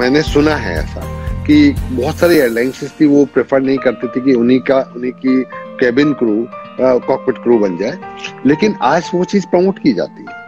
मैंने 0.00 0.22
सुना 0.22 0.54
है 0.56 0.74
ऐसा। 0.78 1.00
कि 1.46 1.74
बहुत 1.90 2.16
सारी 2.16 2.36
एयरलाइंस 2.36 2.92
थी 3.00 3.06
वो 3.06 3.24
प्रेफर 3.34 3.60
नहीं 3.60 3.78
करती 3.78 4.08
थी 4.08 4.24
कि 4.24 4.34
उन्हीं 4.34 4.60
का 4.60 4.80
उन्हीं 4.96 5.12
की 5.14 5.42
कैबिन 5.80 6.12
क्रू 6.14 6.36
कॉकपिट 6.80 7.38
क्रू 7.38 7.58
बन 7.58 7.76
जाए। 7.78 7.98
लेकिन 8.46 8.74
आज 8.82 9.10
वो 9.14 9.24
चीज़ 9.24 9.46
प्रमोट 9.46 9.78
की 9.78 9.92
जाती 9.92 10.22
है। 10.22 10.40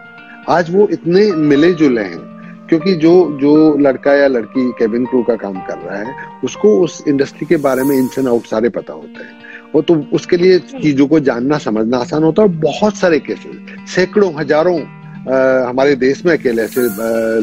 आज 0.49 0.73
वो 0.75 0.87
इतने 0.91 1.31
मिले 1.43 1.73
जुले 1.73 2.01
हैं 2.03 2.23
क्योंकि 2.69 2.93
जो 2.95 3.11
जो 3.41 3.55
लड़का 3.79 4.13
या 4.13 4.27
लड़की 4.27 4.71
कैबिन 4.79 5.05
क्रू 5.05 5.21
का 5.23 5.35
काम 5.35 5.59
कर 5.61 5.77
रहा 5.79 5.97
है 5.99 6.15
उसको 6.43 6.77
उस 6.83 7.03
इंडस्ट्री 7.07 7.45
के 7.47 7.57
बारे 7.57 7.83
में 7.83 7.95
इनसन 7.97 8.27
आउट 8.27 8.45
सारे 8.45 8.69
पता 8.71 8.93
होते 8.93 9.23
हैं। 9.23 9.43
वो 9.73 9.81
तो 9.81 9.95
उसके 10.13 10.37
लिए 10.37 10.59
चीज़ों 10.59 11.07
को 11.07 11.19
जानना 11.19 11.57
समझना 11.57 11.97
आसान 11.97 12.23
होता 12.23 12.41
है। 12.41 12.47
बहुत 12.61 12.95
सारे 12.95 13.19
केसेस 13.19 13.89
सैकड़ों 13.95 14.31
हज़ारों 14.33 14.79
हमारे 15.27 15.95
देश 15.95 16.25
में 16.25 16.31
अकेले 16.33 16.61
ऐसे 16.61 16.81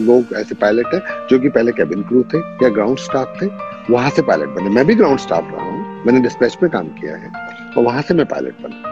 लोग 0.00 0.34
ऐसे 0.36 0.54
पायलट 0.54 0.94
हैं 0.94 1.00
जो 1.30 1.38
कि 1.38 1.48
पहले 1.48 1.72
कैबिन 1.72 2.02
क्रू 2.08 2.22
थे 2.34 2.38
या 2.62 2.68
ग्राउंड 2.68 2.98
स्टाफ 2.98 3.36
थे 3.42 3.46
वहाँ 3.90 4.10
से 4.10 4.22
पायलट 4.22 4.48
बने। 4.48 4.70
मैं 4.70 4.84
भी 4.86 4.94
ग्राउंड 4.94 5.18
स्टाफ 5.18 5.48
रहा 5.52 5.64
हूँ 5.64 6.04
मैंने 6.06 6.20
डिस्पैच 6.20 6.56
में 6.62 6.70
काम 6.72 6.88
किया 7.00 7.16
है 7.16 7.30
और 7.76 7.84
वहाँ 7.84 8.02
से 8.02 8.14
मैं 8.14 8.26
पायलट 8.26 8.62
बना। 8.62 8.90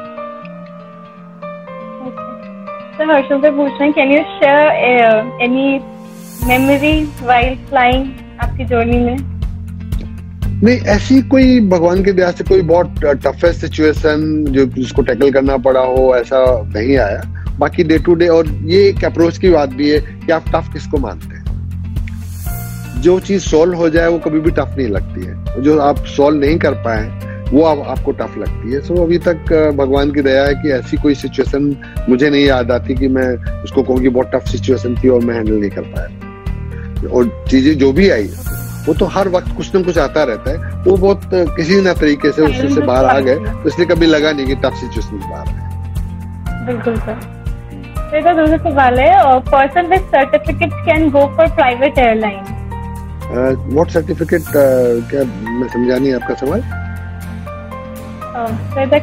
हर्षल 3.12 3.40
से 3.40 3.50
पूछ 3.50 3.80
रहे 3.80 3.92
can 3.92 4.10
you 4.12 4.22
share 4.22 5.42
any 5.42 5.68
memory 6.46 7.02
while 7.26 7.56
flying 7.68 8.06
आपकी 8.40 8.64
जर्नी 8.64 8.98
में? 8.98 9.16
नहीं 10.62 10.78
ऐसी 10.94 11.20
कोई 11.28 11.60
भगवान 11.68 12.02
के 12.04 12.12
दया 12.12 12.30
से 12.30 12.44
कोई 12.44 12.62
बहुत 12.70 13.04
टफेस्ट 13.26 13.60
सिचुएशन 13.60 14.44
जो 14.48 14.64
जिसको 14.66 15.02
टैकल 15.02 15.32
करना 15.32 15.56
पड़ा 15.66 15.80
हो 15.80 16.14
ऐसा 16.16 16.40
नहीं 16.74 16.96
आया। 16.98 17.20
बाकी 17.60 17.84
डे 17.84 17.98
टू 17.98 18.14
डे 18.14 18.28
और 18.28 18.46
ये 18.66 18.88
एक 18.88 19.04
अप्रोच 19.04 19.38
की 19.38 19.50
बात 19.50 19.68
भी 19.74 19.90
है 19.90 20.00
कि 20.00 20.32
आप 20.32 20.44
टफ 20.48 20.72
किसको 20.72 20.98
मानते 20.98 21.34
हैं। 21.34 21.40
जो 23.02 23.18
चीज़ 23.20 23.42
सॉल्व 23.42 23.74
हो 23.76 23.88
जाए 23.88 24.08
वो 24.08 24.18
कभी 24.18 24.40
भी 24.40 24.50
टफ 24.50 24.74
नहीं 24.76 24.88
लगती 24.88 25.26
है। 25.26 25.62
जो 25.62 25.78
आप 25.80 26.04
सॉल्व 26.08 26.40
नहीं 26.40 26.58
कर 26.58 26.74
पाए 26.84 27.28
वो 27.50 27.62
अब 27.62 27.80
आपको 27.88 28.12
टफ 28.12 28.36
लगती 28.38 28.72
है। 28.72 28.80
सो 28.80 28.94
so, 28.94 29.00
अभी 29.00 29.18
तक 29.18 29.72
भगवान 29.76 30.10
की 30.12 30.22
दया 30.22 30.44
है 30.44 30.54
कि 30.54 30.70
ऐसी 30.72 30.96
कोई 30.96 31.14
सिचुएशन 31.14 31.76
मुझे 32.08 32.30
नहीं 32.30 32.44
याद 32.44 32.70
आती 32.70 32.94
कि 32.94 33.08
मैं 33.08 33.28
उसको 33.62 33.82
कहूँ 33.82 34.00
कि 34.00 34.08
बहुत 34.08 34.30
टफ 34.34 34.46
सिचुएशन 34.48 34.94
थी 34.96 35.08
और 35.08 35.24
मैं 35.24 35.34
हैंडल 35.34 35.54
नहीं 35.54 35.70
कर 35.70 35.82
पाया। 35.94 37.08
और 37.08 37.44
चीज़ें 37.50 37.76
जो 37.78 37.92
भी 37.92 38.08
आई 38.10 38.28
वो 38.86 38.94
तो 38.94 39.06
हर 39.06 39.28
वक्त 39.28 39.56
कुछ 39.56 39.74
ना 39.74 39.82
कुछ 39.82 39.98
आता 39.98 40.22
रहता 40.24 40.50
है। 40.50 40.82
वो 40.84 40.96
बहुत 40.96 41.30
किसी 41.56 41.80
ना 41.80 41.92
तरीके 41.94 42.32
से 42.32 42.42
उससे 42.42 42.80
बाहर 42.82 43.04
आ 43.04 43.18
गए 43.20 43.36
तो 43.36 43.68
इसलिए 43.68 43.86
कभी 43.86 44.06
लगा 44.06 44.32
नहीं 44.32 44.46
कि 44.46 44.54
टफ 44.56 44.80
सिचुएशन 44.80 45.28
बाहर 45.30 45.48
है 45.48 46.66
बिल्कुल 46.66 46.96
सर। 46.96 47.39
दूसरा 48.12 48.56
सवाल 48.58 48.98
है 48.98 49.10
person 49.50 49.86
with 49.86 50.00
certificate 50.14 50.72
can 50.86 51.10
go 51.10 51.20
for 51.36 51.46
private 51.56 51.98
airline 51.98 52.42
what 53.74 53.90
certificate 53.90 54.42
क्या 54.52 55.24
मैं 55.58 55.68
समझा 55.68 55.96
नहीं 55.96 56.14
आपका 56.14 56.34
सवाल? 56.44 56.62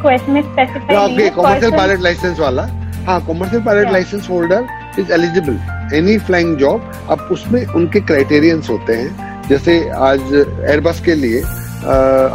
Question 0.02 0.38
is 0.40 0.46
specified 0.48 0.98
okay 0.98 1.30
commercial 1.36 1.72
pilot 1.72 2.04
license 2.06 2.40
वाला। 2.40 2.64
हाँ 3.08 3.20
commercial 3.26 3.62
pilot 3.64 3.92
license 3.92 4.30
holder 4.30 4.68
is 5.00 5.12
eligible 5.14 5.96
any 5.98 6.18
flying 6.28 6.56
job 6.58 6.92
अब 7.10 7.28
उसमें 7.32 7.66
उनके 7.66 8.00
क्राइटेरियंस 8.02 8.70
होते 8.70 8.94
हैं। 8.94 9.44
जैसे 9.50 9.78
आज 10.10 10.34
एयरबस 10.34 11.02
के 11.06 11.16
लिए 11.16 11.42
आ, 11.42 11.46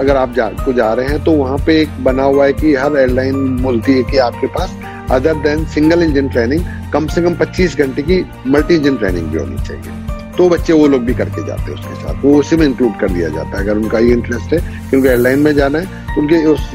अगर 0.01 0.17
आप 0.17 0.33
जा 0.35 0.49
को 0.65 0.73
जा 0.73 0.93
रहे 0.93 1.07
हैं 1.09 1.23
तो 1.25 1.33
वहाँ 1.33 1.59
पे 1.67 1.81
एक 1.81 2.03
बना 2.05 2.23
हुआ 2.23 2.45
है 2.47 2.53
कि 2.53 2.75
हर 2.75 2.97
एयरलाइन 2.99 3.57
बोलती 3.63 3.97
है 3.97 4.03
कि 4.11 4.19
आपके 4.27 4.47
पास 4.57 4.77
other 5.13 5.35
than 5.43 5.65
single 5.69 6.03
engine 6.03 6.29
training 6.29 6.63
कम 6.93 7.07
से 7.09 7.23
कम 7.23 7.35
25 7.37 7.77
घंटे 7.79 8.03
की 8.03 8.25
मल्टी 8.49 8.75
इंजन 8.75 8.97
ट्रेनिंग 8.97 9.27
भी 9.29 9.39
होनी 9.39 9.59
चाहिए। 9.67 10.01
तो 10.37 10.49
बच्चे 10.49 10.73
वो 10.73 10.87
लोग 10.89 11.03
भी 11.05 11.15
करके 11.15 11.47
जाते 11.47 11.63
हैं 11.63 11.73
उसके 11.73 11.95
साथ। 11.95 12.25
वो 12.25 12.35
उसी 12.35 12.57
में 12.57 12.67
इंक्लूड 12.67 12.99
कर 13.01 13.09
दिया 13.11 13.29
जाता 13.29 13.49
है। 13.49 13.63
अगर 13.65 13.77
उनका 13.77 13.99
ये 13.99 14.13
इंटरेस्ट 14.13 14.53
है 14.55 14.59
कि 14.61 14.97
उनको 14.97 15.09
एयरलाइन 15.09 15.39
में 15.39 15.55
जाना 15.55 15.79
है 15.79 16.01
तो 16.07 16.21
उनके 16.21 16.45
उस 16.47 16.73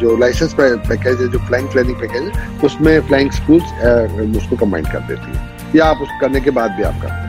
जो 0.00 0.16
लाइसेंस 0.18 0.54
पैकेज 0.54 1.20
है, 1.20 1.28
जो 1.28 1.38
फ्लाइंग 1.38 1.68
ट्रेनिंग 1.70 1.96
पैकेज 1.96 2.22
है, 2.24 2.30
उसमें 2.64 3.00
फ्लाइंग 3.08 3.30
स्कूल्स 3.32 3.64
उसको 4.36 4.56
कंबाइन 4.56 4.84
कर 4.84 5.00
देती 5.08 5.36
है। 5.36 5.40
या 5.76 5.84
आप 5.86 5.96
उस 6.02 6.08
करने 6.20 6.40
के 6.40 6.50
बाद 6.50 6.70
भी 6.72 6.82
आप 6.82 7.00
कर 7.02 7.08
सकते 7.08 7.14
हैं। 7.14 7.26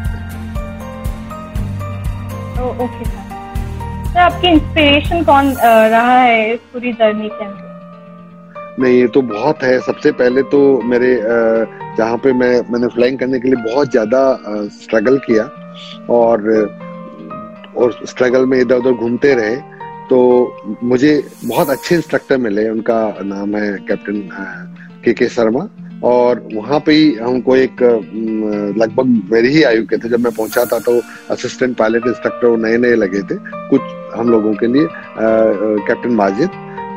ओके 2.80 3.06
सर 3.06 4.20
आपकी 4.20 4.48
इंस्पिरेशन 4.48 5.24
कौन 5.24 5.52
रहा 5.56 6.18
है 6.18 6.54
इस 6.54 6.60
पूरी 6.74 6.92
जर्नी 6.94 7.28
के 7.30 7.46
अंदर? 7.46 7.69
नहीं, 8.80 9.00
ये 9.00 9.08
तो 9.08 9.22
बहुत 9.24 9.64
है। 9.64 9.80
सबसे 9.82 10.12
पहले 10.14 10.42
तो 10.52 10.60
मेरे 10.84 11.16
जहाँ 11.98 12.18
पे 12.18 12.34
मैं, 12.34 12.62
मैंने 12.72 12.88
फ्लाइंग 12.88 13.18
करने 13.20 13.40
के 13.40 13.48
लिए 13.48 13.64
बहुत 13.64 13.92
ज़्यादा 13.92 14.22
स्ट्रगल 14.76 15.18
किया 15.26 15.44
और 16.10 16.48
और 17.78 18.00
स्ट्रगल 18.06 18.46
में 18.46 18.60
इधर 18.60 18.76
उधर 18.76 18.92
घूमते 18.94 19.34
रहे। 19.36 19.56
तो 20.10 20.20
मुझे 20.84 21.12
बहुत 21.46 21.70
अच्छे 21.70 21.96
इंस्ट्रक्टर 21.96 22.38
मिले। 22.38 22.68
उनका 22.70 23.02
नाम 23.24 23.56
है 23.56 23.72
कैप्टन 23.88 24.22
के 25.04 25.14
के 25.14 25.28
शर्मा 25.30 25.68
और 26.04 26.48
वहाँ 26.54 26.80
पे 26.86 26.92
ही 26.94 27.14
हमको 27.16 27.56
एक 27.56 27.82
लगभग 28.78 29.32
मेरी 29.32 29.50
ही 29.54 29.64
आयु 29.64 29.86
के 29.88 29.98
थे। 29.98 30.10
जब 30.10 30.20
मैं 30.20 30.34
पहुँचा 30.34 30.66
था 30.66 30.80
तो 30.80 31.00
असिस्टेंट 31.32 31.78
पायलट 31.78 32.08
इंस्ट्रक्टर 32.08 32.58
नए 32.58 32.78
नए 32.78 32.96
लगे 32.96 33.22
थे। 33.24 33.36
कुछ 33.70 33.82
हम 34.16 34.30
लोगों 34.30 34.54
के 34.54 34.68
लिए 34.68 34.88
कैप्टन 35.20 36.16
माजिद। 36.16 36.50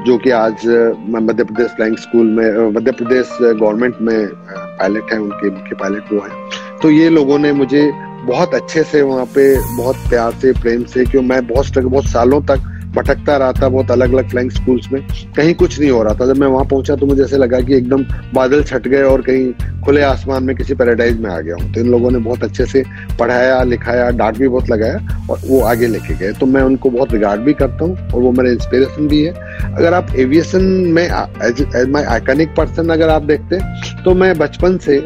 जो 0.06 0.16
कि 0.18 0.30
आज 0.30 0.66
मध्य 1.08 1.44
प्रदेश 1.44 1.70
फ्लाइंग 1.70 1.96
स्कूल 1.96 2.26
में 2.26 2.72
मध्य 2.72 2.92
प्रदेश 2.92 3.28
गवर्नमेंट 3.40 3.96
में 4.00 4.28
पायलट 4.28 5.12
है, 5.12 5.18
उनके 5.18 5.50
मुख्य 5.50 5.74
पायलट 5.74 6.12
वो 6.12 6.20
हैं। 6.20 6.50
तो 6.82 6.90
ये 6.90 7.08
लोगों 7.08 7.38
ने 7.38 7.52
मुझे 7.52 7.90
बहुत 8.24 8.54
अच्छे 8.54 8.82
से 8.82 9.02
वहाँ 9.02 9.24
पे 9.26 9.44
बहुत 9.76 9.96
प्यार 10.08 10.32
से, 10.32 10.52
प्रेम 10.52 10.84
से, 10.84 11.04
क्यों 11.04 11.22
मैं 11.22 11.46
बहुत 11.46 11.78
बहुत 11.78 12.04
सालों 12.04 12.40
तक 12.42 12.68
भटकता 12.94 13.36
रहा 13.36 13.52
था 13.52 13.68
बहुत 13.68 13.90
अलग 13.90 14.12
अलग 14.12 14.28
फ्लाइंग 14.30 14.50
स्कूल्स 14.50 14.90
में। 14.92 15.00
कहीं 15.36 15.54
कुछ 15.54 15.78
नहीं 15.80 15.90
हो 15.90 16.02
रहा 16.02 16.14
था। 16.14 16.26
जब 16.26 16.36
मैं 16.38 16.46
वहाँ 16.48 16.64
पहुँचा 16.64 16.96
तो 16.96 17.06
मुझे 17.06 17.22
ऐसे 17.24 17.36
लगा 17.36 17.60
कि 17.60 17.74
एकदम 17.74 18.04
बादल 18.34 18.62
छट 18.62 18.88
गए 18.88 19.02
और 19.02 19.22
कहीं 19.22 19.52
खुले 19.84 20.02
आसमान 20.02 20.44
में 20.44 20.54
किसी 20.56 20.74
पैराडाइज 20.74 21.20
में 21.20 21.30
आ 21.30 21.38
गया 21.40 21.54
हूँ। 21.54 21.72
तो 21.72 21.80
इन 21.80 21.90
लोगों 21.90 22.10
ने 22.10 22.18
बहुत 22.20 22.44
अच्छे 22.44 22.66
से 22.66 22.82
पढ़ाया, 23.18 23.62
लिखाया, 23.62 24.10
डांट 24.10 24.38
भी 24.38 24.48
बहुत 24.48 24.70
लगाया 24.70 25.26
और 25.30 25.40
वो 25.44 25.60
आगे 25.62 25.86
लेके 25.86 26.14
गए। 26.16 26.32
तो 26.32 26.46
मैं 26.46 26.62
उनको 26.62 26.90
बहुत 26.90 27.12
रिगार्ड 27.12 27.40
भी 27.40 27.52
करता 27.54 27.84
हूँ 27.84 27.96
और 28.08 28.22
वो 28.22 28.32
मेरे 28.32 28.52
इंस्पिरेशन 28.52 29.08
भी 29.08 29.22
है। 29.22 29.32
अगर 29.64 29.94
आप 29.94 30.14
एविएशन 30.16 30.62
में 30.94 31.02
एज 31.02 31.88
माई 31.90 32.02
आइकनिक 32.04 32.54
पर्सन 32.56 32.88
अगर 32.90 33.08
आप 33.08 33.22
देखते 33.24 33.58
तो 34.04 34.14
मैं 34.14 34.36
बचपन 34.38 34.78
से 34.78 35.00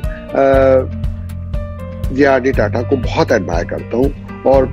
जे 2.09 2.25
आर 2.25 2.41
डी 2.41 2.53
टाटा 2.53 2.83
को 2.83 2.97
बहुत 2.99 3.33
एडमायर 3.33 3.65
करता 3.67 3.97
हूँ। 3.97 4.26
और 4.47 4.69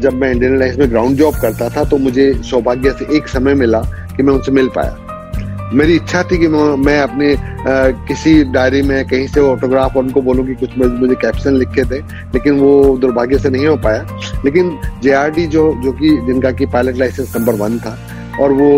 जब 0.00 0.14
मैं 0.14 0.30
इंडियन 0.32 0.52
एयरलाइंस 0.52 0.78
में 0.78 0.90
ग्राउंड 0.90 1.16
जॉब 1.16 1.34
करता 1.42 1.68
था 1.68 1.84
तो 1.84 1.98
मुझे 1.98 2.32
सौभाग्य 2.42 2.90
से 2.90 3.16
एक 3.16 3.28
समय 3.28 3.54
मिला 3.54 3.80
कि 4.16 4.22
मैं 4.22 4.34
उनसे 4.34 4.52
मिल 4.52 4.68
पाया। 4.76 4.96
मेरी 5.74 5.94
इच्छा 5.96 6.22
थी 6.22 6.38
कि 6.38 6.48
मैं 6.48 6.98
अपने 7.00 7.34
किसी 8.08 8.42
डायरी 8.52 8.82
में 8.82 9.06
कहीं 9.08 9.26
से 9.26 9.40
ऑटोग्राफ 9.40 9.96
उनको 9.96 10.22
बोलूँ 10.22 10.46
कि 10.46 10.54
कुछ 10.54 10.76
मुझे 10.78 11.14
कैप्शन 11.14 11.54
लिखे 11.54 11.84
थे, 11.84 11.98
लेकिन 12.34 12.58
वो 12.60 12.96
दुर्भाग्य 12.98 13.38
से 13.38 13.50
नहीं 13.50 13.66
हो 13.66 13.76
पाया। 13.76 14.42
लेकिन 14.44 14.78
जेआरडी 15.02 15.46
जो 15.46 15.64
जो 15.84 15.92
कि, 15.92 16.16
जिनका 16.26 16.50
की 16.50 16.66
पायलट 16.66 16.96
लाइसेंस 16.96 17.36
नंबर 17.36 17.54
वन 17.54 17.78
था, 17.78 17.98
और 18.40 18.52
वो 18.52 18.70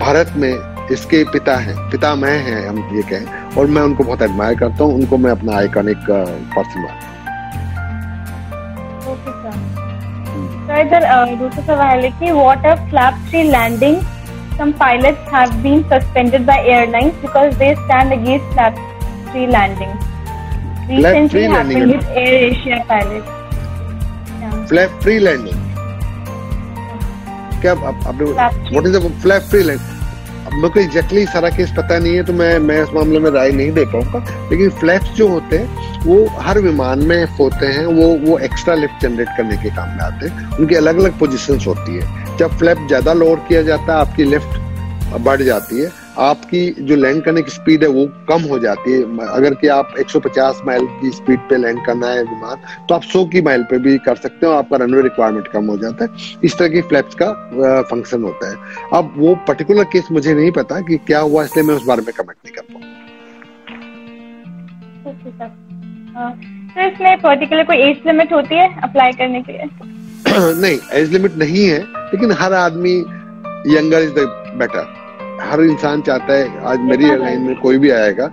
भारत 0.00 0.32
में 0.36 0.52
इसके 0.92 1.22
पिता 1.24 1.56
हैं 1.56 2.16
मैं 2.16 2.38
हैं, 2.38 2.66
हम 2.68 2.78
ये 2.96 3.02
कहें, 3.10 3.54
और 3.58 3.66
मैं 3.66 3.82
उनको 3.82 4.04
बहुत 4.04 4.22
एडमायर 4.22 4.58
करता 4.58 4.84
हूँ, 4.84 4.94
उनको 4.94 5.18
मैं 5.18 5.30
अपना 5.30 5.56
आइकॉनिक 5.56 6.10
पर्सन 6.10 6.80
मानता 6.80 7.13
हूँ 10.73 10.73
So 10.73 10.79
इधर 10.81 11.05
दूसरा 11.35 11.65
सवाल 11.65 12.03
है 12.05 12.11
कि 12.19 12.31
what 12.39 12.65
are 12.71 12.77
flap 12.89 13.21
three 13.29 13.43
landing? 13.51 13.99
Some 14.59 14.73
pilots 14.73 15.31
have 15.31 15.55
been 15.63 15.83
suspended 15.89 16.45
by 16.45 16.57
airlines 16.75 17.13
because 17.21 17.57
they 17.57 17.73
stand 17.85 18.13
against 18.13 18.53
flap 18.53 18.79
three 19.31 19.47
landing. 19.47 19.93
Recently 20.89 21.43
happened 21.43 21.91
with 21.91 22.05
Air 22.25 22.35
Asia 22.49 22.83
pilots. 22.87 24.69
Flap 24.69 25.01
free 25.01 25.19
landing. 25.29 25.65
क्या 27.61 27.71
आपने 27.71 28.25
what 28.25 28.85
is 28.87 28.95
the 28.95 29.11
flap 29.21 29.41
free 29.53 29.63
land 29.63 29.92
मेरे 30.46 30.68
को 30.68 30.80
exactly 30.80 31.24
सारा 31.26 31.48
case 31.50 31.70
पता 31.76 31.98
नहीं 31.98 32.14
है 32.16 32.22
तो 32.24 32.32
मैं 32.32 32.58
मैं 32.58 32.82
इस 32.82 32.88
मामले 32.94 33.18
में 33.18 33.30
राय 33.30 33.50
नहीं 33.52 33.72
दे 33.72 33.84
पाऊँगा। 33.84 34.48
लेकिन 34.50 34.70
फ्लैप्स 34.70 35.10
जो 35.10 35.28
होते 35.28 35.58
हैं, 35.58 36.02
वो 36.04 36.26
हर 36.38 36.58
विमान 36.58 37.02
में 37.06 37.24
होते 37.38 37.66
हैं, 37.66 37.84
वो 37.86 38.08
वो 38.26 38.38
एक्स्ट्रा 38.38 38.74
लिफ्ट 38.74 39.02
जनरेट 39.02 39.28
करने 39.36 39.56
के 39.56 39.70
काम 39.70 39.88
में 39.88 40.02
आते 40.02 40.28
हैं। 40.28 40.50
उनकी 40.58 40.74
अलग 40.74 40.98
अलग 40.98 41.18
पोजिशन 41.18 41.58
होती 41.66 41.96
है। 41.96 42.36
जब 42.38 42.56
फ्लैप 42.58 42.86
ज़्यादा 42.88 43.12
लोअर 43.12 43.44
किया 43.48 43.62
जाता 43.62 43.92
है, 43.92 43.98
आपकी 44.00 44.24
लिफ्ट 44.24 45.18
बढ़ 45.20 45.42
जाती 45.42 45.80
है। 45.80 46.03
आपकी 46.18 46.60
जो 46.80 46.96
लैंड 46.96 47.22
करने 47.24 47.42
की 47.42 47.50
स्पीड 47.50 47.82
है 47.82 47.88
वो 47.90 48.04
कम 48.28 48.42
हो 48.50 48.58
जाती 48.58 48.92
है। 48.92 49.02
अगर 49.28 49.54
कि 49.54 49.68
आप 49.68 49.94
150 50.00 50.60
माइल 50.66 50.86
की 51.00 51.10
स्पीड 51.10 51.40
पे 51.48 51.56
लैंड 51.56 51.84
करना 51.86 52.08
है 52.08 52.22
विमान 52.24 52.56
तो 52.88 52.94
आप 52.94 53.02
100 53.04 53.24
की 53.32 53.42
माइल 53.42 53.62
पे 53.70 53.78
भी 53.78 53.96
कर 54.06 54.16
सकते 54.16 54.46
हो 54.46 54.52
आपका 54.52 54.76
रनवे 54.84 55.02
रिक्वायरमेंट 55.02 55.48
कम 55.48 55.64
हो 55.70 55.76
जाता 55.78 56.04
है। 56.04 56.10
इस 56.44 56.58
तरह 56.58 56.68
की 56.68 56.80
फ्लैप्स 56.88 57.14
का 57.22 57.32
फ़ंक्शन 57.90 58.22
होता 58.22 58.50
है। 58.50 58.56
अब 58.94 59.12
वो 59.16 59.34
पर्टिकुलर 59.48 59.84
केस 59.92 60.08
मुझे 60.12 60.34
नहीं 60.34 60.50
पता 60.52 60.80
कि 60.80 60.96
क्या 61.06 61.20
हुआ 61.20 61.44
इसलिए 61.44 61.64
मैं 61.66 61.74
उस 61.74 61.84
बारे 61.86 62.02
में 62.02 62.12
कमेंट 62.16 62.36
नहीं 62.36 62.54
कर 62.54 62.62
पाऊँगा 62.72 62.92
तो 66.74 66.80
इसमें 66.82 67.20
पर्टिकुलर 67.20 67.64
कोई 67.64 67.76
एज 67.82 68.02
लिमिट 68.06 68.32
होती 68.32 68.54
है 68.54 68.68
अप्लाई 68.82 69.12
करने 69.12 69.42
के 69.42 69.52
लिए? 69.52 69.64
नहीं 70.60 70.78
एज 71.00 71.12
लिमिट 71.12 71.36
नहीं 71.38 71.64
है 71.66 71.78
लेकिन 71.80 72.32
हर 72.40 72.52
आदमी 72.54 72.94
यंगर 73.76 74.02
इज़ 74.02 74.12
द 74.12 74.26
बेटर 74.58 75.02
हर 75.44 75.60
इंसान 75.62 76.00
चाहता 76.02 76.34
है 76.34 76.62
आज 76.66 76.78
मेरी 76.80 77.16
लाइन 77.16 77.40
में 77.40 77.54
कोई 77.60 77.78
भी 77.78 77.90
आएगा 77.90 78.26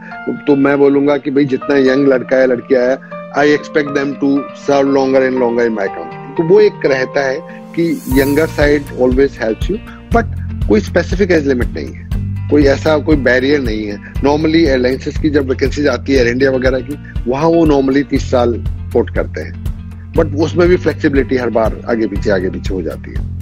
तो 0.48 0.56
मैं 0.58 0.78
बोलूँगा 0.80 1.18
कि 1.18 1.32
भाई 1.32 1.46
जितना 1.46 1.78
यंग 1.92 2.08
लड़का 2.08 2.38
है 2.38 2.48
लड़की 2.48 2.76
आया 2.76 2.98
I 3.38 3.52
expect 3.52 3.90
them 3.98 4.14
to 4.22 4.38
serve 4.68 4.92
longer 4.92 5.24
and 5.24 5.40
longer 5.40 5.66
in 5.66 5.74
my 5.74 5.88
company 5.88 6.36
तो 6.36 6.44
वो 6.50 6.60
एक 6.60 6.86
रहता 6.86 7.26
है 7.26 7.40
कि 7.76 7.90
younger 8.20 8.48
side 8.50 9.00
always 9.02 9.38
help 9.42 9.70
you 9.70 9.78
but 10.14 10.40
कोई 10.68 10.80
स्पेसिफिक 10.82 11.32
एज 11.32 11.48
लिमिट 11.48 11.74
नहीं 11.74 11.94
है। 11.94 12.10
कोई 12.50 12.64
ऐसा 12.68 12.98
कोई 12.98 13.16
बैरियर 13.26 13.60
नहीं 13.62 13.86
है। 13.86 13.98
नॉर्मली 14.24 14.64
एयरलाइंसेस 14.64 15.18
की 15.18 15.30
जब 15.30 15.50
वैकेंसी 15.50 15.86
आती 15.88 16.14
है 16.14 16.20
एयर 16.20 16.28
इंडिया 16.28 16.52
वगैरह 16.52 16.80
की 16.80 16.98
वहाँ 17.28 17.48
वो 17.50 17.66
नॉर्मली 17.66 18.04
तीस 18.04 18.30
साल 18.32 18.54
कोट 18.94 19.14
करते 19.16 19.42
हैं। 19.42 20.14
बट 20.18 20.36
उसमें 20.44 20.68
भी 20.70 20.78
फ्लेक्सिबिलिटी 20.78 21.38
हर 21.38 21.50
बार 21.50 21.82
आगे 21.90 22.08
पीछे 22.08 22.32
आगे 22.32 22.50
पीछे 22.50 22.74
हो 22.74 22.82
जाती 22.82 23.14
है। 23.18 23.41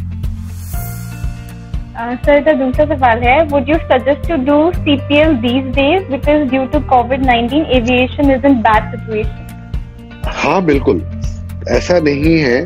सर 2.00 2.40
का 2.44 2.52
दूसरा 2.54 2.86
सवाल 2.96 3.24
है 3.24 3.42
would 3.46 3.70
you 3.70 3.76
suggest 3.92 4.28
to 4.30 4.36
do 4.46 4.58
CPL 4.74 5.34
these 5.38 5.66
days 5.76 6.04
because 6.12 6.44
due 6.50 6.66
to 6.74 6.80
covid 6.90 7.26
19 7.26 7.66
aviation 7.78 8.32
is 8.32 8.46
in 8.48 8.56
bad 8.68 8.92
situation 8.92 9.48
हाँ 10.36 10.62
बिल्कुल। 10.66 11.02
ऐसा 11.70 12.00
नहीं 12.00 12.38
है। 12.40 12.62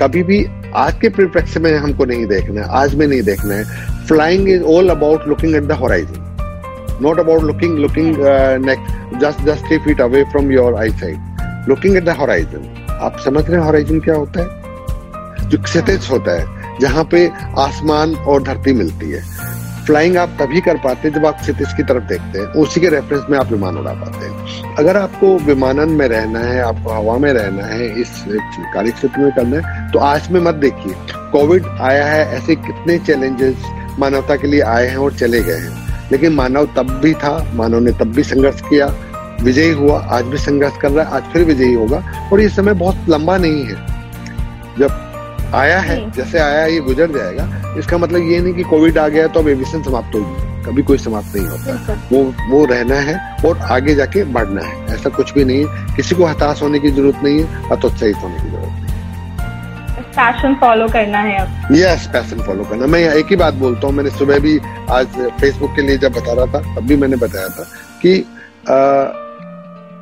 कभी 0.00 0.22
भी 0.22 0.44
आज 0.76 0.94
के 1.00 1.08
परिप्रेक्ष्य 1.08 1.60
में 1.60 1.70
हमको 1.78 2.04
नहीं 2.04 2.26
देखना 2.26 2.60
है। 2.60 2.68
आज 2.80 2.94
में 2.94 3.06
नहीं 3.06 3.22
देखना 3.22 3.54
है। 3.54 3.64
Flying 4.06 4.48
is 4.48 4.62
all 4.76 4.88
about 4.88 5.28
looking 5.28 5.54
at 5.56 5.62
the 5.62 5.72
horizon 5.82 6.98
not 7.02 7.18
about 7.20 7.42
looking 7.42 7.78
looking 7.78 8.16
next 8.64 9.18
just 9.20 9.44
just 9.46 9.66
three 9.68 9.78
feet 9.84 10.00
away 10.00 10.24
from 10.32 10.50
your 10.52 10.78
eye 10.80 10.90
side 11.02 11.68
looking 11.68 11.96
at 11.96 12.04
the 12.04 12.16
horizon 12.18 12.98
आप 13.02 13.16
समझ 13.24 13.44
रहे 13.48 13.58
हैं 13.58 13.64
होराइजन 13.66 14.00
क्या 14.00 14.14
होता 14.14 14.40
है? 14.42 15.48
जो 15.48 15.58
क्षतिज 15.62 16.08
होता 16.10 16.40
है। 16.40 16.62
जहाँ 16.80 17.04
पे 17.04 17.30
आसमान 17.58 18.14
और 18.14 18.42
धरती 18.42 18.72
मिलती 18.72 19.10
है। 19.10 19.22
फ्लाइंग 19.86 20.16
आप 20.16 20.36
तभी 20.40 20.60
कर 20.60 20.76
पाते 20.76 21.08
हैं 21.08 21.14
जब 21.14 21.26
आप 21.26 21.40
क्षितिज 21.40 21.72
की 21.72 21.82
तरफ़ 21.82 22.04
देखते 22.04 22.38
हैं। 22.38 22.46
उसी 22.46 22.80
के 22.80 22.88
रेफरेंस 22.88 23.22
में 23.30 23.38
आप 23.38 23.52
विमान 23.52 23.76
उड़ा 23.76 23.92
पाते 23.92 24.26
हैं। 24.26 24.74
अगर 24.76 24.96
आपको 24.96 25.38
विमानन 25.38 25.88
में 25.88 26.08
रहना 26.08 26.38
है, 26.38 26.60
आपको 26.60 26.90
हवा 26.90 27.16
में 27.18 27.32
रहना 27.32 27.66
है, 27.66 28.00
इस 28.00 28.24
कार्य 28.74 28.90
क्षेत्र 28.90 29.20
में 29.20 29.32
करना 29.32 29.56
है 29.56 29.90
तो 29.92 29.98
आज 29.98 30.30
में 30.30 30.40
मत 30.40 30.54
देखिए। 30.54 30.94
कोविड 31.32 31.66
आया 31.66 32.06
है, 32.06 32.36
ऐसे 32.36 32.54
कितने 32.54 32.98
चैलेंजेस 32.98 33.56
मानवता 33.98 34.36
के 34.36 34.46
लिए 34.46 34.60
आए 34.60 34.86
हैं 34.86 34.96
और 34.96 35.12
चले 35.12 35.42
गए 35.42 35.58
हैं। 35.58 36.02
लेकिन 36.12 36.32
मानव 36.32 36.68
तब 36.76 37.00
भी 37.02 37.14
था, 37.14 37.50
मानव 37.54 37.80
ने 37.80 37.92
तब 37.92 38.04
भी 38.04 38.22
संघर्ष 38.22 38.60
किया। 38.60 38.94
विजयी 39.42 39.70
हुआ, 39.70 39.98
आज 40.00 40.24
भी 40.24 40.38
संघर्ष 40.38 40.76
कर 40.82 40.90
रहा 40.90 41.04
है, 41.04 41.10
आज 41.10 41.22
फिर 41.22 41.44
विजयी 41.44 41.74
होगा। 41.74 42.28
और 42.32 42.40
ये 42.40 42.48
समय 42.48 42.72
बहुत 42.72 42.96
लंबा 43.08 43.36
नहीं 43.36 43.64
है। 43.64 43.74
जब 44.78 45.13
आया 45.54 45.78
है 45.80 45.98
जैसे 46.12 46.38
आया 46.38 46.64
ये 46.66 46.80
गुजर 46.80 47.10
जाएगा। 47.12 47.74
इसका 47.78 47.98
मतलब 47.98 48.30
ये 48.30 48.38
नहीं 48.40 48.54
कि 48.54 48.62
कोविड 48.64 48.98
आ 48.98 49.06
गया 49.08 49.26
तो 49.28 49.40
अब 49.40 49.48
एविएशन 49.48 49.82
समाप्त 49.82 50.14
होगी। 50.14 50.52
कभी 50.64 50.82
कोई 50.82 50.98
समाप्त 50.98 51.36
नहीं 51.36 51.46
होता 51.46 51.94
वो 52.12 52.22
वो 52.50 52.64
रहना 52.66 52.96
है 53.08 53.16
और 53.46 53.58
आगे 53.72 53.94
जाके 53.94 54.24
बढ़ना 54.34 54.62
है। 54.64 54.94
ऐसा 54.94 55.10
कुछ 55.16 55.32
भी 55.34 55.44
नहीं 55.44 55.64
है। 55.64 55.96
किसी 55.96 56.14
को 56.14 56.24
हताश 56.26 56.62
होने 56.62 56.78
की 56.78 56.90
ज़रूरत 56.90 57.22
नहीं 57.24 57.42
है 57.42 57.68
हतोत्साहित 57.72 58.16
होने 58.22 58.36
की 58.36 58.48
ज़रूरत 58.48 58.68
नहीं 58.68 58.82
पैशन 60.16 60.54
फॉलो 60.60 60.86
करना 60.88 61.18
है 61.18 61.38
अब। 61.38 61.74
यस 61.74 62.06
पैशन 62.12 62.42
फॉलो 62.46 62.64
करना। 62.64 62.86
मैं 62.86 63.00
एक 63.12 63.26
ही 63.30 63.36
बात 63.36 63.54
बोलता 63.54 63.86
हूँ। 63.86 63.94
मैंने 63.96 64.10
सुबह 64.10 64.38
भी 64.38 64.58
आज 64.90 65.06
फेसबुक 65.40 65.74
के 65.76 65.82
लिए 65.82 65.98
जब 65.98 66.12
बता 66.12 66.32
रहा 66.32 66.46
था 66.52 66.60
तब 66.74 66.86
भी 66.88 66.96
मैंने 66.96 67.16
बताया 67.16 67.48
था 67.48 67.64
कि 68.02 68.12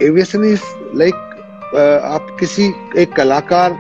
एविएशन 0.07 0.45
इज़ 0.45 0.63
लाइक 0.99 1.15
आप 2.05 2.37
किसी 2.41 2.73
एक 3.03 3.13
कलाकार 3.17 3.77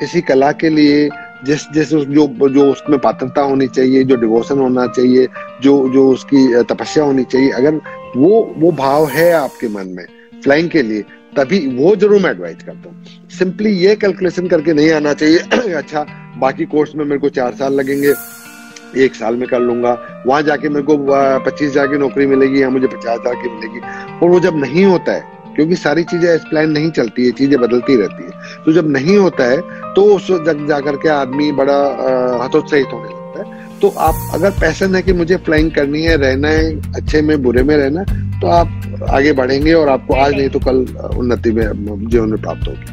किसी 0.00 0.20
कला 0.22 0.50
के 0.52 0.68
लिए 0.68 1.08
जिस 1.44 1.68
जिस 1.72 1.90
जो 1.90 2.26
जो 2.48 2.70
उसमें 2.72 2.98
पात्रता 3.00 3.42
होनी 3.42 3.66
चाहिए, 3.68 4.04
जो 4.04 4.16
डिवोशन 4.16 4.58
होना 4.58 4.86
चाहिए, 4.86 5.26
जो 5.62 5.88
जो 5.88 6.08
उसकी 6.08 6.62
तपस्या 6.64 7.04
होनी 7.04 7.24
चाहिए, 7.24 7.50
अगर 7.50 7.80
वो 8.16 8.54
वो 8.58 8.72
भाव 8.72 9.06
है 9.08 9.30
आपके 9.32 9.68
मन 9.68 9.88
में 9.88 10.04
फ्लाइंग 10.44 10.70
के 10.70 10.82
लिए, 10.82 11.02
तभी 11.36 11.58
वो 11.76 11.94
ज़रूर 11.96 12.22
मैं 12.22 12.30
एडवाइज 12.30 12.62
करता 12.62 12.88
हूँ। 12.88 13.28
सिंपली 13.38 13.70
ये 13.70 13.94
कैलकुलेशन 13.96 14.46
करके 14.48 14.72
नहीं 14.72 14.90
आना 14.92 15.12
चाहिए। 15.12 15.38
अच्छा 15.74 16.06
बाकी 16.38 16.64
कोर्स 16.64 16.94
में 16.96 17.04
मेरे 17.04 17.18
को 17.18 17.28
चार 17.30 17.54
साल 17.54 17.74
लगेंगे, 17.74 18.14
एक 18.96 19.14
साल 19.14 19.36
में 19.36 19.48
कर 19.48 19.60
लूँगा, 19.60 19.98
वहाँ 20.26 20.42
जाके 20.42 20.68
मेरे 20.68 20.82
को 20.82 20.96
पच्चीस 20.98 21.70
हज़ार 21.70 21.86
की 21.86 21.98
नौकरी 21.98 22.26
मिलेगी 22.26 22.62
या 22.62 22.70
मुझे 22.70 22.86
पचास 22.86 23.18
हज़ार 23.18 23.34
की 23.34 23.48
मिलेगी। 23.50 23.80
और 24.18 24.30
वो 24.30 24.40
जब 24.40 24.56
नहीं 24.56 24.84
होता 24.84 25.12
है 25.12 25.35
क्योंकि 25.56 25.76
सारी 25.76 26.04
चीज़ें 26.04 26.34
इस 26.34 26.44
प्लान 26.50 26.70
नहीं 26.70 26.90
चलती 26.92 27.26
है, 27.26 27.30
चीज़ें 27.32 27.58
बदलती 27.60 27.96
रहती 27.96 28.24
है। 28.24 28.62
तो 28.64 28.72
जब 28.72 28.90
नहीं 28.92 29.16
होता 29.16 29.44
है 29.44 29.60
तो 29.94 30.02
उस 30.14 30.26
जग 30.46 30.66
जाकर 30.68 30.96
के 30.96 31.08
आदमी 31.10 31.50
बड़ा 31.54 31.78
हतोत्साहित 32.44 32.92
होने 32.92 33.04
लगता 33.06 33.38
है। 33.40 33.78
तो 33.80 33.88
आप 34.00 34.14
अगर 34.34 34.50
पैसन 34.60 34.94
है 34.94 35.02
कि 35.02 35.12
मुझे 35.14 35.36
फ्लाइंग 35.38 35.70
करनी 35.72 36.02
है, 36.02 36.16
रहना 36.18 36.48
है, 36.48 36.70
अच्छे 36.96 37.22
में, 37.22 37.42
बुरे 37.42 37.62
में 37.62 37.76
रहना 37.76 38.04
तो 38.40 38.46
आप 38.48 39.08
आगे 39.10 39.32
बढ़ेंगे 39.32 39.72
और 39.72 39.88
आपको 39.88 40.14
आज 40.16 40.32
नहीं 40.34 40.48
तो 40.48 40.58
कल 40.60 40.76
उन्नति 41.16 41.50
में 41.52 41.64
जीवन 42.08 42.28
में 42.28 42.40
प्राप्त 42.40 42.68
होगी। 42.68 42.86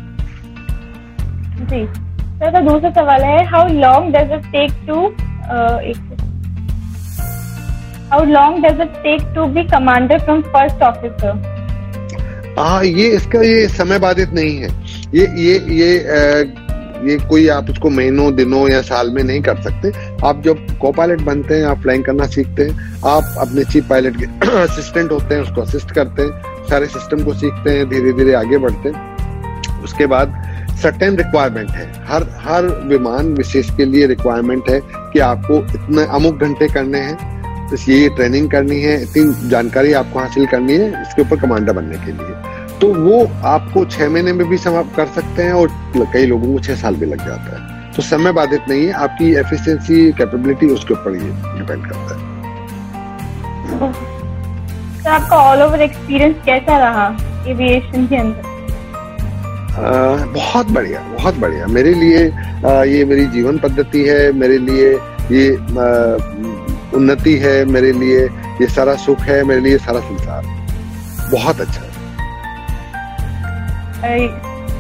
जी। 1.65 1.85
सर 1.85 2.51
तो 2.51 2.61
दूसरा 2.61 2.89
सवाल 2.91 3.23
है 3.23 3.45
how 3.47 3.67
long 3.73 4.15
does 4.15 4.31
it 4.33 4.45
take 4.51 4.71
to 4.87 4.95
how 8.11 8.23
long 8.25 8.65
does 8.65 8.81
it 8.81 8.93
take 9.03 9.21
to 9.35 9.45
be 9.53 9.63
commander 9.69 10.19
from 10.19 10.41
first 10.53 10.81
officer 10.83 11.31
हाँ 12.57 12.83
ये 12.85 13.07
इसका 13.09 13.41
ये 13.41 13.67
समय 13.67 13.99
बाधित 13.99 14.29
नहीं 14.29 14.57
है। 14.57 14.69
ये 15.13 15.25
ये 15.37 15.57
ये 15.75 15.97
आ, 15.99 16.63
ये 17.03 17.17
कोई 17.29 17.47
आप 17.47 17.69
उसको 17.69 17.89
महीनों 17.89 18.35
दिनों 18.35 18.67
या 18.69 18.81
साल 18.81 19.09
में 19.11 19.23
नहीं 19.23 19.41
कर 19.41 19.61
सकते। 19.61 19.91
आप 20.27 20.41
जब 20.43 20.65
को 20.81 20.91
पायलट 20.91 21.21
बनते 21.21 21.55
हैं 21.55 21.65
आप 21.65 21.81
फ्लाइंग 21.81 22.03
करना 22.03 22.27
सीखते 22.27 22.63
हैं 22.63 23.01
आप 23.05 23.35
अपने 23.37 23.63
चीफ 23.63 23.89
पायलट 23.89 24.17
के 24.17 24.25
असिस्टेंट 24.61 25.11
होते 25.11 25.35
हैं 25.35 25.41
उसको 25.41 25.61
असिस्ट 25.61 25.91
करते 25.91 26.21
हैं 26.21 26.65
सारे 26.69 26.85
सिस्टम 26.85 27.23
को 27.23 27.33
सीखते 27.33 27.77
हैं 27.77 27.89
धीरे 27.89 28.13
धीरे 28.13 28.33
आगे 28.33 28.57
बढ़ते 28.57 28.89
हैं। 28.89 29.81
उसके 29.83 30.05
बाद 30.05 30.41
सर्टेन 30.81 31.17
रिक्वायरमेंट 31.17 31.69
है। 31.69 31.91
हर 32.07 32.29
हर 32.41 32.65
विमान 32.87 33.33
विशेष 33.33 33.75
के 33.77 33.85
लिए 33.85 34.07
रिक्वायरमेंट 34.07 34.69
है 34.69 34.79
कि 34.85 35.19
आपको 35.19 35.57
इतने 35.75 36.05
अमुक 36.15 36.43
घंटे 36.43 36.67
करने 36.73 36.99
हैं 36.99 37.41
ये 37.89 38.09
ट्रेनिंग 38.15 38.49
करनी 38.51 38.79
है 38.81 39.01
इतनी 39.03 39.49
जानकारी 39.49 39.93
आपको 39.99 40.19
हासिल 40.19 40.45
करनी 40.47 40.73
है 40.73 41.01
इसके 41.01 41.21
ऊपर 41.21 41.39
कमांडर 41.41 41.73
बनने 41.73 41.97
के 42.05 42.11
लिए। 42.11 42.33
तो 42.79 42.93
वो 42.95 43.23
आपको 43.47 43.85
छह 43.85 44.09
महीने 44.09 44.33
में 44.33 44.47
भी 44.49 44.57
समाप्त 44.57 44.95
कर 44.95 45.07
सकते 45.15 45.43
हैं 45.43 45.53
और 45.53 45.67
कई 46.13 46.25
लोगों 46.25 46.53
को 46.53 46.59
छह 46.59 46.75
साल 46.75 46.95
भी 46.95 47.05
लग 47.05 47.25
जाता 47.27 47.55
है। 47.55 47.91
तो 47.93 48.01
समय 48.01 48.31
बाधित 48.31 48.69
नहीं 48.69 48.85
है 48.85 48.91
आपकी 49.03 49.33
एफिशिएंसी 49.39 50.11
कैपेबिलिटी 50.11 50.67
उसके 50.75 50.93
ऊपर 50.93 51.15
ये 51.15 51.29
डिपेंड 51.59 51.85
करता 51.85 52.15
है। 52.15 52.21
तो 55.03 55.09
आपका 55.09 55.37
ऑल 55.37 55.61
ओवर 55.61 55.81
एक्सपीरियंस 55.81 56.35
कैसा 56.45 56.77
रहा 56.79 57.07
एविएशन 57.51 58.07
के 58.07 58.15
अंदर? 58.15 58.51
आ, 59.73 60.25
बहुत 60.33 60.71
बढ़िया 60.71 60.99
बहुत 61.13 61.37
बढ़िया। 61.39 61.67
मेरे 61.67 61.93
लिए 61.93 62.29
आ, 62.65 62.83
ये 62.83 63.05
मेरी 63.05 63.25
जीवन 63.27 63.57
पद्धति 63.57 64.03
है 64.07 64.31
मेरे 64.33 64.57
लिए 64.59 64.91
ये 65.31 65.49
आ, 65.53 65.87
उन्नति 66.95 67.35
है 67.39 67.53
मेरे 67.65 67.91
लिए 67.93 68.19
ये 68.61 68.67
सारा 68.69 68.95
सुख 69.03 69.21
है 69.27 69.43
मेरे 69.43 69.61
लिए 69.61 69.77
सारा 69.79 69.99
संसार। 70.01 70.43
बहुत 71.31 71.61
अच्छा 71.61 71.81
है। 71.81 71.91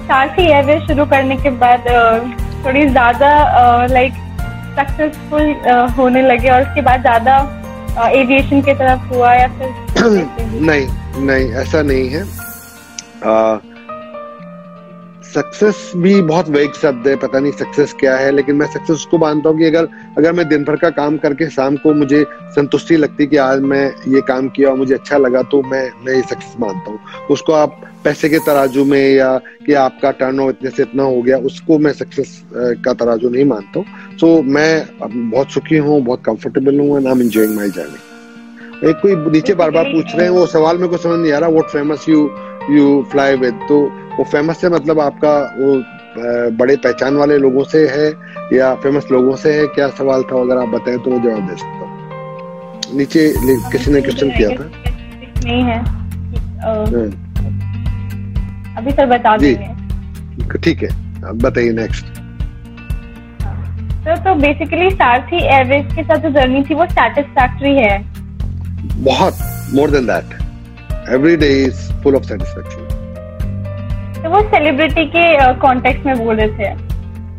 सारथी 0.07 0.43
एयरवेज 0.43 0.81
शुरू 0.87 1.05
करने 1.11 1.35
के 1.37 1.49
बाद 1.59 1.83
थोड़ी 2.65 2.85
ज़्यादा 2.87 3.29
लाइक 3.91 4.13
सक्सेसफुल 4.79 5.53
होने 5.97 6.21
लगे 6.21 6.49
और 6.49 6.61
उसके 6.61 6.81
बाद 6.81 7.01
ज़्यादा 7.01 7.35
एविएशन 8.11 8.61
की 8.61 8.73
तरफ़ 8.73 9.13
हुआ 9.13 9.33
या 9.33 9.47
फिर 9.57 9.69
नहीं 10.61 10.87
नहीं 11.25 11.51
ऐसा 11.63 11.81
नहीं 11.81 12.09
है। 12.09 12.23
सक्सेस 15.35 15.91
भी 15.95 16.21
बहुत 16.21 16.49
वेग 16.49 16.73
शब्द 16.73 17.07
है 17.07 17.15
पता 17.15 17.39
नहीं 17.39 17.51
सक्सेस 17.51 17.93
क्या 17.99 18.15
है 18.17 18.31
लेकिन 18.31 18.55
मैं 18.55 18.65
सक्सेस 18.67 18.95
उसको 18.95 19.17
मानता 19.17 19.49
हूँ 19.49 19.57
कि 19.59 19.65
अगर 19.65 19.87
अगर 20.17 20.33
मैं 20.33 20.47
दिन 20.49 20.63
भर 20.63 20.75
का 20.75 20.89
काम 20.97 21.17
करके 21.17 21.49
शाम 21.49 21.75
को 21.77 21.93
मुझे 21.93 22.23
संतुष्टि 22.55 22.97
लगती 22.97 23.27
कि 23.27 23.37
आज 23.37 23.61
मैं 23.71 23.85
ये 24.13 24.21
काम 24.27 24.49
किया 24.49 24.69
और 24.69 24.77
मुझे 24.77 24.93
अच्छा 24.93 25.17
लगा 25.17 25.41
तो 25.51 25.61
मैं 25.63 25.83
मैं 26.05 26.15
ये 26.15 26.21
सक्सेस 26.21 26.53
मानता 26.59 26.91
हूँ। 26.91 27.27
उसको 27.31 27.53
आप 27.53 27.81
पैसे 28.03 28.29
के 28.29 28.39
तराजू 28.45 28.85
में 28.85 28.99
या 28.99 29.37
कि 29.65 29.73
आपका 29.87 30.11
टर्न 30.21 30.41
इतने 30.49 30.69
से 30.69 30.83
इतना 30.83 31.03
हो 31.03 31.21
गया 31.21 31.37
उसको 31.49 31.77
मैं 31.79 31.93
सक्सेस 31.93 32.41
का 32.85 32.93
तराजू 32.93 33.29
नहीं 33.29 33.45
मानता 33.45 33.79
हूँ। 33.79 34.17
सो 34.19 34.41
मैं 34.43 34.71
बहुत 35.01 35.51
सुखी 35.51 35.77
हूँ 35.77 36.01
बहुत 36.01 36.23
कंफर्टेबल 36.25 36.79
हूँ 36.79 36.97
and 36.97 37.07
I 37.07 37.13
am 37.13 37.21
enjoying 37.21 37.55
my 37.55 37.69
journey 37.79 38.89
एक 38.89 38.95
कोई 39.01 39.15
नीचे 39.31 39.53
बार 39.55 39.71
बार 39.71 39.85
पूछ 39.85 40.15
रहे 40.15 40.25
हैं 40.25 40.31
वो 40.33 40.45
सवाल 40.47 40.77
मेरे 40.77 40.87
को 40.89 40.97
समझ 40.97 41.19
नहीं 41.19 41.31
आ 41.31 41.37
रहा 41.39 41.49
what 41.49 41.69
famous 41.71 42.07
you 42.09 42.29
you 42.71 43.03
fly 43.11 43.35
with 43.37 43.59
तो 43.69 43.77
वो 44.17 44.23
फ़ेमस 44.23 44.61
से 44.61 44.69
मतलब 44.69 44.99
आपका 44.99 45.33
वो 45.57 45.73
बड़े 46.57 46.75
पहचान 46.77 47.15
वाले 47.17 47.37
लोगों 47.37 47.63
से 47.65 47.87
है 47.89 48.07
या 48.53 48.73
फ़ेमस 48.83 49.07
लोगों 49.11 49.35
से 49.35 49.53
है? 49.53 49.65
क्या 49.75 49.87
सवाल 49.99 50.23
था? 50.23 50.41
अगर 50.41 50.57
आप 50.57 50.69
बताएँ 50.69 50.97
तो 50.97 51.11
मैं 51.11 51.21
जवाब 51.23 51.47
दे 51.49 51.55
सकता 51.57 51.85
हूँ। 51.85 52.97
नीचे 52.97 53.27
किसी 53.71 53.91
ने 53.91 54.01
क्वेश्चन 54.01 54.29
किया 54.37 54.49
था? 54.49 54.69
नहीं 55.45 55.63
है। 55.63 55.77
हाँ। 56.63 57.05
अभी 58.77 58.91
सर 58.91 59.05
बता 59.07 59.35
देंगे 59.37 60.57
ठीक 60.63 60.83
है 60.83 60.89
बताइए 61.39 61.71
नेक्स्ट 61.73 62.05
तो 64.05 64.15
तो 64.23 64.33
बेसिकली 64.35 64.89
सारथी 64.91 65.43
एयरवेज 65.45 65.93
के 65.95 66.03
साथ 66.03 66.17
जो 66.21 66.29
जर्नी 66.31 66.63
थी 66.69 66.73
वो 66.75 66.85
सेटिस्फैक्टरी 66.87 67.75
है? 67.75 67.97
बहुत 69.03 69.33
more 69.75 69.91
than 69.91 70.05
that 70.07 70.39
every 71.13 71.35
day 71.37 71.49
is 71.63 71.91
full 72.03 72.15
of 72.15 72.23
satisfaction 72.23 72.82
तो 74.23 74.29
वो 74.29 74.41
सेलिब्रिटी 74.49 75.05
के 75.15 75.53
कॉन्टेक्स्ट 75.61 76.05
में 76.05 76.17
बोल 76.17 76.35
रहे 76.35 76.47
थे। 76.57 76.67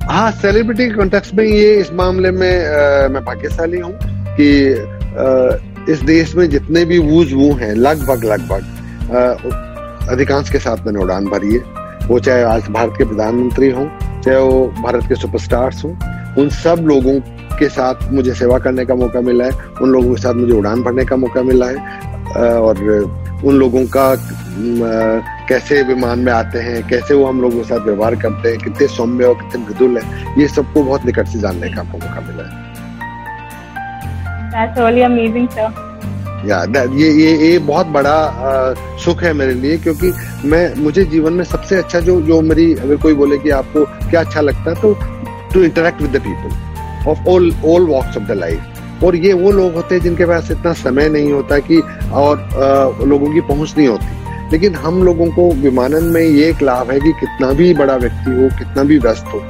हाँ 0.07 0.31
सेलिब्रिटी 0.41 0.89
के 0.89 0.95
कॉन्टेक्स्ट 0.95 1.35
में 1.35 1.45
ये 1.45 1.75
इस 1.81 1.93
मामले 1.93 2.31
में 2.31 2.51
आ, 2.51 3.09
मैं 3.09 3.25
भाग्यशाली 3.25 3.79
हूँ 3.81 3.93
कि 4.37 4.49
आ, 4.73 5.93
इस 5.93 6.03
देश 6.03 6.35
में 6.37 6.49
जितने 6.51 6.85
भी 6.85 6.99
वूज 6.99 7.33
वो 7.33 7.53
हैं 7.57 7.75
लगभग 7.75 8.25
लगभग 8.25 10.11
अधिकांश 10.13 10.51
के 10.51 10.59
साथ 10.59 10.87
मैंने 10.87 11.01
उड़ान 11.03 11.25
भरी 11.27 11.53
है। 11.53 11.83
वो 12.09 12.19
चाहे 12.21 12.43
आज 12.45 12.69
भारत 12.71 12.95
के 12.99 13.05
प्रधानमंत्री 13.05 13.71
हों 13.71 13.87
चाहे 14.21 14.39
वो 14.39 14.67
भारत 14.83 15.05
के 15.09 15.15
सुपरस्टार्स 15.15 15.85
हों 15.85 15.93
उन 16.43 16.49
सब 16.53 16.85
लोगों 16.89 17.19
के 17.59 17.69
साथ 17.71 18.11
मुझे 18.13 18.35
सेवा 18.35 18.59
करने 18.59 18.85
का 18.85 18.95
मौका 18.95 19.21
मिला 19.21 19.45
है। 19.45 19.51
उन 19.83 19.91
लोगों 19.91 20.15
के 20.15 20.21
साथ 20.23 20.35
मुझे 20.35 20.53
उड़ान 20.53 20.83
भरने 20.83 21.05
का 21.05 21.17
मौका 21.17 21.43
मिला 21.43 21.67
है 21.67 21.77
और 22.59 22.75
उन 23.45 23.57
लोगों 23.59 23.85
का 23.97 24.05
कैसे 25.49 25.83
विमान 25.85 26.19
में 26.19 26.33
आते 26.33 26.59
हैं 26.59 26.83
कैसे 26.89 27.15
वो 27.15 27.25
हम 27.27 27.41
लोगों 27.43 27.57
के 27.57 27.69
साथ 27.69 27.87
व्यवहार 27.87 28.15
करते 28.21 28.49
हैं 28.49 28.59
कितने 28.59 28.87
सौम्य 28.89 29.25
और 29.25 29.35
कितने 29.41 29.65
मृदुल 29.65 29.99
है 29.99 30.41
ये 30.41 30.49
सबको 30.49 30.83
बहुत 30.83 31.07
निकट 31.07 31.29
से 31.29 31.39
जानने 31.41 31.71
का 31.71 31.81
आपको 31.81 31.99
मौका 31.99 32.21
मिला 32.29 32.49
है 32.49 32.63
That's 34.55 34.79
really 34.79 35.03
amazing, 35.05 35.51
sir. 35.53 35.73
या 36.47 36.63
ये 36.95 37.11
ये 37.13 37.37
ये 37.39 37.59
बहुत 37.61 37.87
बड़ा 37.89 38.11
आ, 38.11 38.75
सुख 39.05 39.23
है 39.23 39.33
मेरे 39.33 39.55
लिए 39.55 39.77
क्योंकि 39.79 40.13
मैं 40.49 40.63
मुझे 40.77 41.05
जीवन 41.15 41.33
में 41.33 41.45
सबसे 41.45 41.77
अच्छा 41.77 42.01
जो 42.01 42.21
जो 42.23 42.41
मेरी 42.43 42.73
अगर 42.77 42.97
कोई 43.03 43.15
बोले 43.15 43.39
कि 43.39 43.51
आपको 43.59 43.85
क्या 44.11 44.21
अच्छा 44.21 44.41
लगता 44.41 44.71
है 44.71 44.81
तो 44.83 44.93
to 45.55 45.63
interact 45.65 46.03
with 46.03 46.17
the 46.17 46.21
people 46.23 47.11
of 47.11 47.29
all 47.31 47.51
all 47.67 47.87
walks 47.89 48.17
of 48.17 48.25
the 48.25 48.39
life 48.39 48.74
और 49.03 49.17
ये 49.17 49.33
वो 49.33 49.51
लोग 49.53 49.75
होते 49.75 49.95
हैं 49.95 50.03
जिनके 50.03 50.27
पास 50.27 50.51
इतना 50.51 50.73
समय 50.73 51.09
नहीं 51.09 51.33
होता 51.33 51.59
कि 51.61 51.81
और 52.13 52.39
आ, 52.39 53.05
लोगों 53.07 53.33
की 53.35 53.41
पहुँच 53.43 53.75
नहीं 53.77 53.89
होती। 53.89 54.51
लेकिन 54.53 54.75
हम 54.77 55.03
लोगों 55.03 55.27
को 55.31 55.51
विमानन 55.53 56.05
में 56.05 56.21
ये 56.21 56.49
एक 56.51 56.63
लाभ 56.63 56.91
है 56.91 56.99
कि 57.01 57.13
कितना 57.21 57.51
भी 57.53 57.73
बड़ा 57.75 57.97
व्यक्ति 57.97 58.31
हो 58.33 58.49
कितना 58.59 58.83
भी 58.83 58.99
व्यस्त 58.99 59.27
हो 59.35 59.41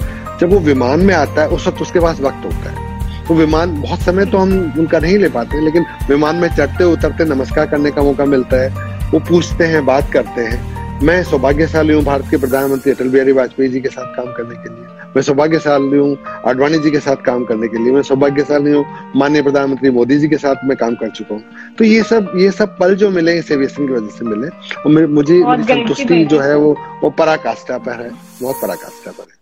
जब 0.41 0.53
वो 0.53 0.59
विमान 0.61 1.01
में 1.01 1.15
आता 1.15 1.43
है 1.43 1.49
उस 1.49 1.67
वक्त 1.67 1.83
उसके 1.83 2.01
पास 2.01 2.21
वक्त 2.21 2.45
होता 2.45 2.71
है। 2.71 3.27
तो 3.27 3.35
विमान 3.35 3.81
बहुत 3.83 4.01
समय 4.01 4.27
तो 4.27 4.39
हम 4.39 4.75
उनका 4.79 4.99
नहीं 4.99 5.19
ले 5.19 5.29
पाते 5.29 5.61
लेकिन 5.61 5.85
विमान 6.09 6.37
में 6.37 6.49
चढ़ते 6.49 6.85
उतरते 6.85 7.25
नमस्कार 7.25 7.67
करने 7.67 7.91
का 7.91 8.03
मौका 8.03 8.25
मिलता 8.25 8.57
है 8.57 9.11
वो 9.11 9.19
पूछते 9.29 9.65
हैं 9.65 9.85
बात 9.87 10.11
करते 10.13 10.41
हैं। 10.41 11.01
मैं 11.03 11.23
सौभाग्यशाली 11.25 11.95
हूँ 11.95 12.03
भारत 12.05 12.25
के 12.31 12.37
प्रधानमंत्री 12.37 12.93
अटल 12.93 13.09
बिहारी 13.09 13.33
वाजपेयी 13.33 13.69
जी 13.69 13.81
के 13.81 13.89
साथ 13.89 14.17
काम 14.17 14.33
करने 14.33 14.55
के 14.55 14.69
लिए। 14.69 14.94
मैं 15.17 15.23
सौभाग्यशाली 15.23 15.97
हूँ 15.97 16.17
आडवाणी 16.49 16.79
जी 16.79 16.91
के 16.91 17.01
साथ 17.01 17.17
काम 17.27 17.45
करने 17.45 17.69
के 17.69 17.79
लिए। 17.79 17.93
मैं 17.93 18.03
सौभाग्यशाली 18.03 18.71
हूँ 18.73 18.85
माननीय 19.17 19.43
प्रधानमंत्री 19.43 19.91
मोदी 19.91 20.19
जी 20.19 20.29
के 20.29 20.37
साथ 20.39 20.65
मैं 20.65 20.77
काम 20.77 20.95
कर 20.95 21.11
चुका 21.11 21.35
हूँ। 21.35 21.43
तो 21.79 21.85
ये 21.85 22.03
सब 22.03 22.33
ये 22.37 22.51
सब 22.53 22.77
पल 22.79 22.95
जो 22.97 23.11
मिले 23.11 23.39
इस 23.39 23.51
एविएशन 23.53 23.87
की 23.87 23.93
वजह 23.93 24.09
से 24.09 24.25
मिले 24.25 24.49
और 24.49 25.07
मुझे 25.09 25.41
संतुष्टि 25.65 26.25
जो 26.25 26.41
है। 26.41 26.57
वो 26.57 26.77
वो 27.03 27.11
पराकाष्ठा 27.19 27.79
पर 27.79 28.03
है 28.03 28.11
बहुत 28.43 28.57
पराकाष्ठा 28.63 29.11
पर 29.11 29.23
है। 29.23 29.35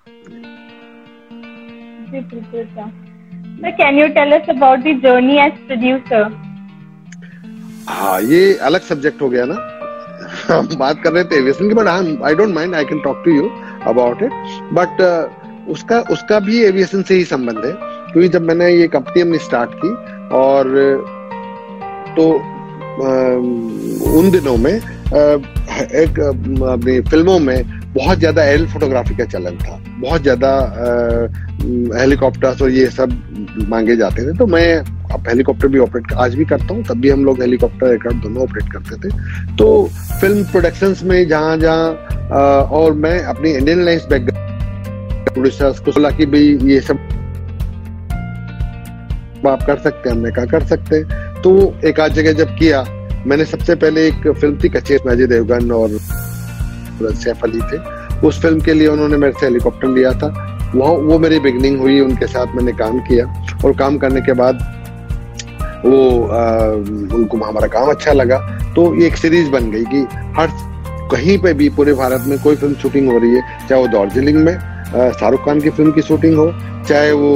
प्रोड्यूसर 2.11 2.71
हाँ 7.89 8.21
ये 8.23 8.55
अलग 8.57 8.81
सब्जेक्ट 8.83 9.23
हो 9.23 9.29
गया 9.29 9.45
ना। 9.45 9.55
हम 10.49 10.69
बात 10.79 11.03
कर 11.05 11.13
रहे 11.13 11.25
थे 11.25 11.37
एविएशन 11.37 11.69
की 11.69 11.75
but 11.75 11.87
I 11.87 12.35
don't 12.35 12.55
mind 12.55 12.75
I 12.75 12.85
can 12.85 13.01
talk 13.01 13.23
to 13.25 13.31
you 13.31 13.49
about 13.87 14.23
it 14.23 14.33
but 14.73 15.01
उसका 15.69 16.01
उसका 16.11 16.39
भी 16.41 16.63
एविएशन 16.65 17.03
से 17.03 17.15
ही 17.15 17.25
संबंध 17.25 17.65
है, 17.65 17.73
क्योंकि 18.13 18.29
जब 18.29 18.43
मैंने 18.43 18.71
ये 18.71 18.89
कंपनी 18.89 19.23
हमने 19.23 19.39
स्टार्ट 19.41 19.71
की 19.75 19.95
और 20.37 20.65
तो 22.17 22.33
उन 24.13 24.31
दिनों 24.31 24.57
में 24.57 24.73
एक, 24.73 26.19
अपनी 26.69 27.01
फ़िल्मों 27.03 27.39
में 27.39 27.81
बहुत 27.95 28.19
ज़्यादा 28.19 28.45
एल 28.45 28.67
फोटोग्राफी 28.67 29.15
का 29.17 29.25
चलन 29.25 29.57
था, 29.59 29.79
बहुत 30.01 30.23
ज़्यादा 30.23 30.51
हेलीकॉप्टर्स 31.99 32.63
और 32.63 32.71
ये 32.71 32.87
सब 32.91 33.13
मांगे 33.69 33.97
जाते 33.97 34.27
थे 34.27 34.37
तो 34.39 34.47
मैं 34.47 34.77
अब 35.13 35.29
हेलीकॉप्टर 35.29 35.69
भी 35.69 35.79
ऑपरेट 35.79 36.13
आज 36.15 36.35
भी 36.35 36.45
करता 36.45 36.75
हूँ, 36.75 36.85
तब 36.85 37.01
भी 37.01 37.11
हम 37.11 37.25
लोग 37.25 37.41
हेलीकॉप्टर 37.41 37.87
एयरक्राफ्ट 37.87 38.23
दोनों 38.23 38.43
ऑपरेट 38.43 38.73
करते 38.73 38.97
थे। 38.99 39.11
तो 39.57 39.67
फ़िल्म 40.21 40.45
प्रोडक्शंस 40.45 41.03
में 41.05 41.29
जहाँ 41.29 41.57
जहाँ 41.59 42.65
और 42.73 42.93
मैं 42.95 43.19
अपनी 43.25 43.51
इंडियन 43.51 43.85
लाइन्स 43.85 44.07
बैकग्राउंड 44.11 44.32
प्रोड्यूसर्स 45.25 45.79
को 45.79 45.93
बोला 45.93 46.11
कि 46.11 46.27
भाई 46.27 46.59
ये 46.63 46.81
सब 46.81 47.09
आप 49.47 49.63
कर 49.67 49.79
सकते 49.79 50.09
हैं 50.09 50.17
हमने 50.17 50.31
कहा 50.31 50.45
कर 50.47 50.65
सकते 50.67 50.97
हैं। 50.97 51.43
तो 51.43 51.51
एक 51.85 52.01
आध 52.01 52.13
जगह 52.13 52.33
जब 52.33 52.55
किया 52.59 52.85
मैंने 53.27 53.45
सबसे 53.45 53.75
पहले 53.75 54.07
एक 54.09 54.29
फ़िल्म 54.29 54.59
थी 54.65 54.69
कच्चे 54.69 54.97
अजय 55.11 55.27
देवगन 55.27 55.71
और 55.73 55.99
सैफ 57.15 57.45
अली 57.45 57.61
थे। 57.73 57.79
उस 58.27 58.41
फ़िल्म 58.43 58.61
के 58.61 58.75
लिए 58.75 58.89
उन्होंने 58.89 59.17
मेरे 59.17 59.33
से 59.41 59.47
हेलीकॉप्टर 59.47 59.89
लिया 59.89 60.13
था। 60.13 60.29
वो 60.75 60.89
वो 61.03 61.19
मेरी 61.19 61.39
बिगनिंग 61.41 61.79
हुई 61.81 62.01
उनके 62.01 62.27
साथ 62.27 62.55
मैंने 62.57 62.73
काम 62.73 62.99
किया। 63.09 63.27
और 63.65 63.73
काम 63.77 63.99
करने 63.99 64.21
के 64.21 64.33
बाद 64.33 64.59
वो 65.85 66.27
आ, 66.27 66.67
उनको 67.17 67.39
हमारा 67.39 67.67
काम 67.69 67.91
अच्छा 67.91 68.13
लगा। 68.13 68.39
तो 68.75 68.95
ये 69.01 69.07
एक 69.07 69.17
सीरीज़ 69.17 69.51
बन 69.51 69.71
गई 69.71 69.85
कि 69.85 70.07
हर 70.37 70.49
कहीं 71.13 71.39
पे 71.39 71.53
भी 71.55 71.69
पूरे 71.69 71.93
भारत 71.95 72.25
में 72.29 72.39
कोई 72.43 72.57
फ़िल्म 72.57 72.75
शूटिंग 72.75 73.11
हो 73.11 73.19
रही 73.19 73.35
है 73.35 73.43
चाहे 73.69 73.81
वो 73.81 73.89
दार्जिलिंग 73.89 74.39
में 74.45 74.55
शाहरुख 74.93 75.45
खान 75.45 75.61
की 75.61 75.71
फ़िल्म 75.71 75.93
की 75.93 76.03
शूटिंग 76.03 76.37
हो, 76.37 76.53
चाहे 76.89 77.13
वो 77.13 77.31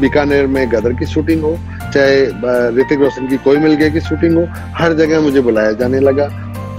बीकानेर 0.00 0.46
में 0.46 0.66
गदर 0.72 0.92
की 0.92 1.06
शूटिंग 1.06 1.42
हो, 1.42 1.56
चाहे 1.94 2.20
ऋतिक 2.78 3.00
रोशन 3.00 3.26
की 3.28 3.36
कोई 3.44 3.56
मिल 3.58 3.74
गया 3.74 3.88
की 3.88 4.00
शूटिंग 4.00 4.36
हो, 4.38 4.46
हर 4.76 4.92
जगह 4.96 5.20
मुझे 5.20 5.40
बुलाया 5.40 5.72
जाने 5.80 6.00
लगा। 6.00 6.28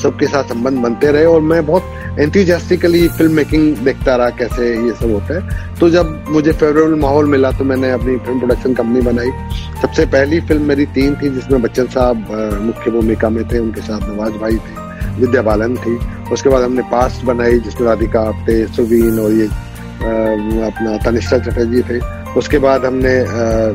सबके 0.03 0.27
साथ 0.27 0.43
संबंध 0.43 0.77
बनते 0.83 1.11
रहे 1.11 1.25
और 1.25 1.41
मैं 1.41 1.65
बहुत 1.65 2.19
एंथुजियास्टिकली 2.19 3.07
फ़िल्म 3.07 3.33
मेकिंग 3.33 3.77
देखता 3.85 4.15
रहा 4.15 4.29
कैसे 4.39 4.67
ये 4.85 4.91
सब 4.93 5.11
होता 5.11 5.33
है। 5.33 5.75
तो 5.79 5.89
जब 5.89 6.25
मुझे 6.29 6.51
फेवरेबल 6.51 6.95
माहौल 6.99 7.25
मिला 7.29 7.51
तो 7.51 7.63
मैंने 7.63 7.91
अपनी 7.91 8.15
फ़िल्म 8.17 8.39
प्रोडक्शन 8.39 8.73
कंपनी 8.73 9.01
बनाई। 9.01 9.31
सबसे 9.81 10.05
पहली 10.05 10.39
फ़िल्म 10.41 10.63
मेरी 10.63 10.85
तीन 10.95 11.15
थी, 11.15 11.29
जिसमें 11.29 11.61
बच्चन 11.61 11.87
साहब 11.87 12.61
मुख्य 12.61 12.91
भूमिका 12.91 13.29
में 13.29 13.43
थे, 13.49 13.59
उनके 13.59 13.81
साथ 13.81 14.09
नवाज़ 14.09 14.33
भाई 14.41 14.57
थे, 14.57 15.19
विद्या 15.19 15.41
बालन 15.41 15.75
थी। 15.77 15.97
उसके 16.33 16.49
बाद 16.49 16.63
हमने 16.63 16.81
पास्ट 16.91 17.25
बनाई, 17.25 17.59
जिसमें 17.59 17.87
राधिका, 17.87 18.21
आप्टे, 18.21 18.65
सुवीन 18.67 19.19
और 19.19 19.31
ये 19.31 19.47
अपना 20.03 20.97
तनिष्ठा 21.05 21.37
चटर्जी 21.39 21.81
थे। 21.83 21.99
उसके 22.39 22.57
बाद 22.59 22.85
हमने 22.85 23.13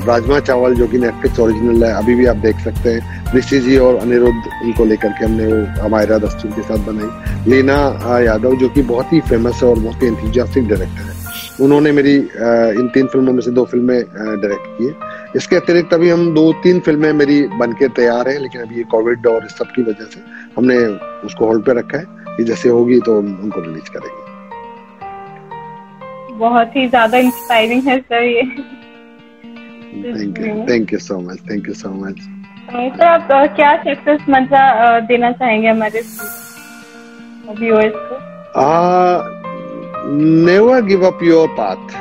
राजमा 0.07 0.39
चावल 0.41 0.75
जो 0.75 0.87
कि 0.89 0.99
नेटफ्लिक्स 0.99 1.41
ओरिजिनल 1.41 1.85
है, 1.85 1.93
अभी 1.95 2.15
भी 2.15 2.27
आप 2.27 2.37
देख 2.39 2.61
सकते 2.61 2.91
हैं। 2.91 3.35
ऋषि 3.37 3.59
जी 3.61 3.77
और 3.79 3.97
अनिरुद्ध 3.97 4.43
उनको 4.65 4.85
लेकर 4.85 5.09
के 5.09 5.25
हमने 5.25 5.47
वो 5.47 5.85
अमायरा 5.87 6.19
दस्तूर 6.19 6.51
के 6.53 6.63
साथ 6.63 6.87
बनाई। 6.87 7.51
लीना 7.51 8.19
यादव, 8.21 8.57
जो 8.57 8.69
कि 8.69 8.83
बहुत 8.85 9.13
ही 9.13 9.21
फ़ेमस 9.21 9.63
है 9.63 9.69
और 9.69 9.79
बहुत 9.79 10.03
ही 10.03 10.09
एंथुजियास्टिक 10.09 10.69
डायरेक्टर 10.69 11.03
है। 11.03 11.17
उन्होंने 11.61 11.93
मेरी 11.93 12.15
इन 12.17 12.91
तीन 12.95 13.07
फ़िल्मों 13.07 13.33
में 13.33 13.41
से 13.43 13.51
दो 13.51 13.65
फ़िल्में 13.65 13.99
डायरेक्ट 14.13 14.67
किए 14.79 14.95
इसके 15.37 15.57
अतिरिक्त 15.57 15.95
अभी 15.95 16.11
हम 16.11 16.33
दो 16.35 16.53
तीन 16.63 16.81
फ़िल्में 16.81 17.13
मेरी 17.13 17.43
बन 17.59 17.73
के 17.79 17.89
तैयार 17.91 18.29
हैं, 18.29 18.39
लेकिन 18.39 18.63
अभी 18.63 18.77
ये 18.77 18.83
कोविड 18.91 19.27
और 19.27 19.45
इस 19.47 19.59
सब 19.59 19.73
की 19.77 19.83
वजह 19.83 20.05
से 20.05 20.21
हमने 20.57 20.77
उसको 21.27 21.47
होल्ड 21.47 21.65
पे 21.65 21.73
रखा 21.79 21.99
है 21.99 22.37
कि 22.37 22.45
जैसे 22.45 22.69
होगी 22.69 23.01
तो 23.01 23.19
हम 23.19 23.39
उनको 23.43 23.61
रिलीज़ 23.61 23.91
करेंगे। 23.93 24.28
बहुत 26.39 26.77
ही 26.77 26.87
ज़्यादा 26.89 27.19
इंस्पायरिंग 27.19 27.83
है 27.89 27.99
सर 28.01 28.23
ये। 28.23 28.43
Thank 30.05 30.39
you 30.39 30.55
thank 30.69 30.93
you 30.93 30.99
so 30.99 31.19
much 31.21 31.39
thank 31.51 31.69
you 31.69 31.75
so 31.75 31.89
much 32.05 32.21
sir 32.71 33.05
आप 33.05 33.29
क्या 33.57 33.75
सक्सेस 33.83 34.21
मंत्र 34.31 35.01
देना 35.09 35.31
चाहेंगे 35.33 35.69
हमारे 35.69 36.01
व्यूअर्स 37.61 37.95
को? 37.95 38.17
Never 40.47 40.83
give 40.85 41.07
up 41.07 41.19
your 41.23 41.49
path 41.59 41.97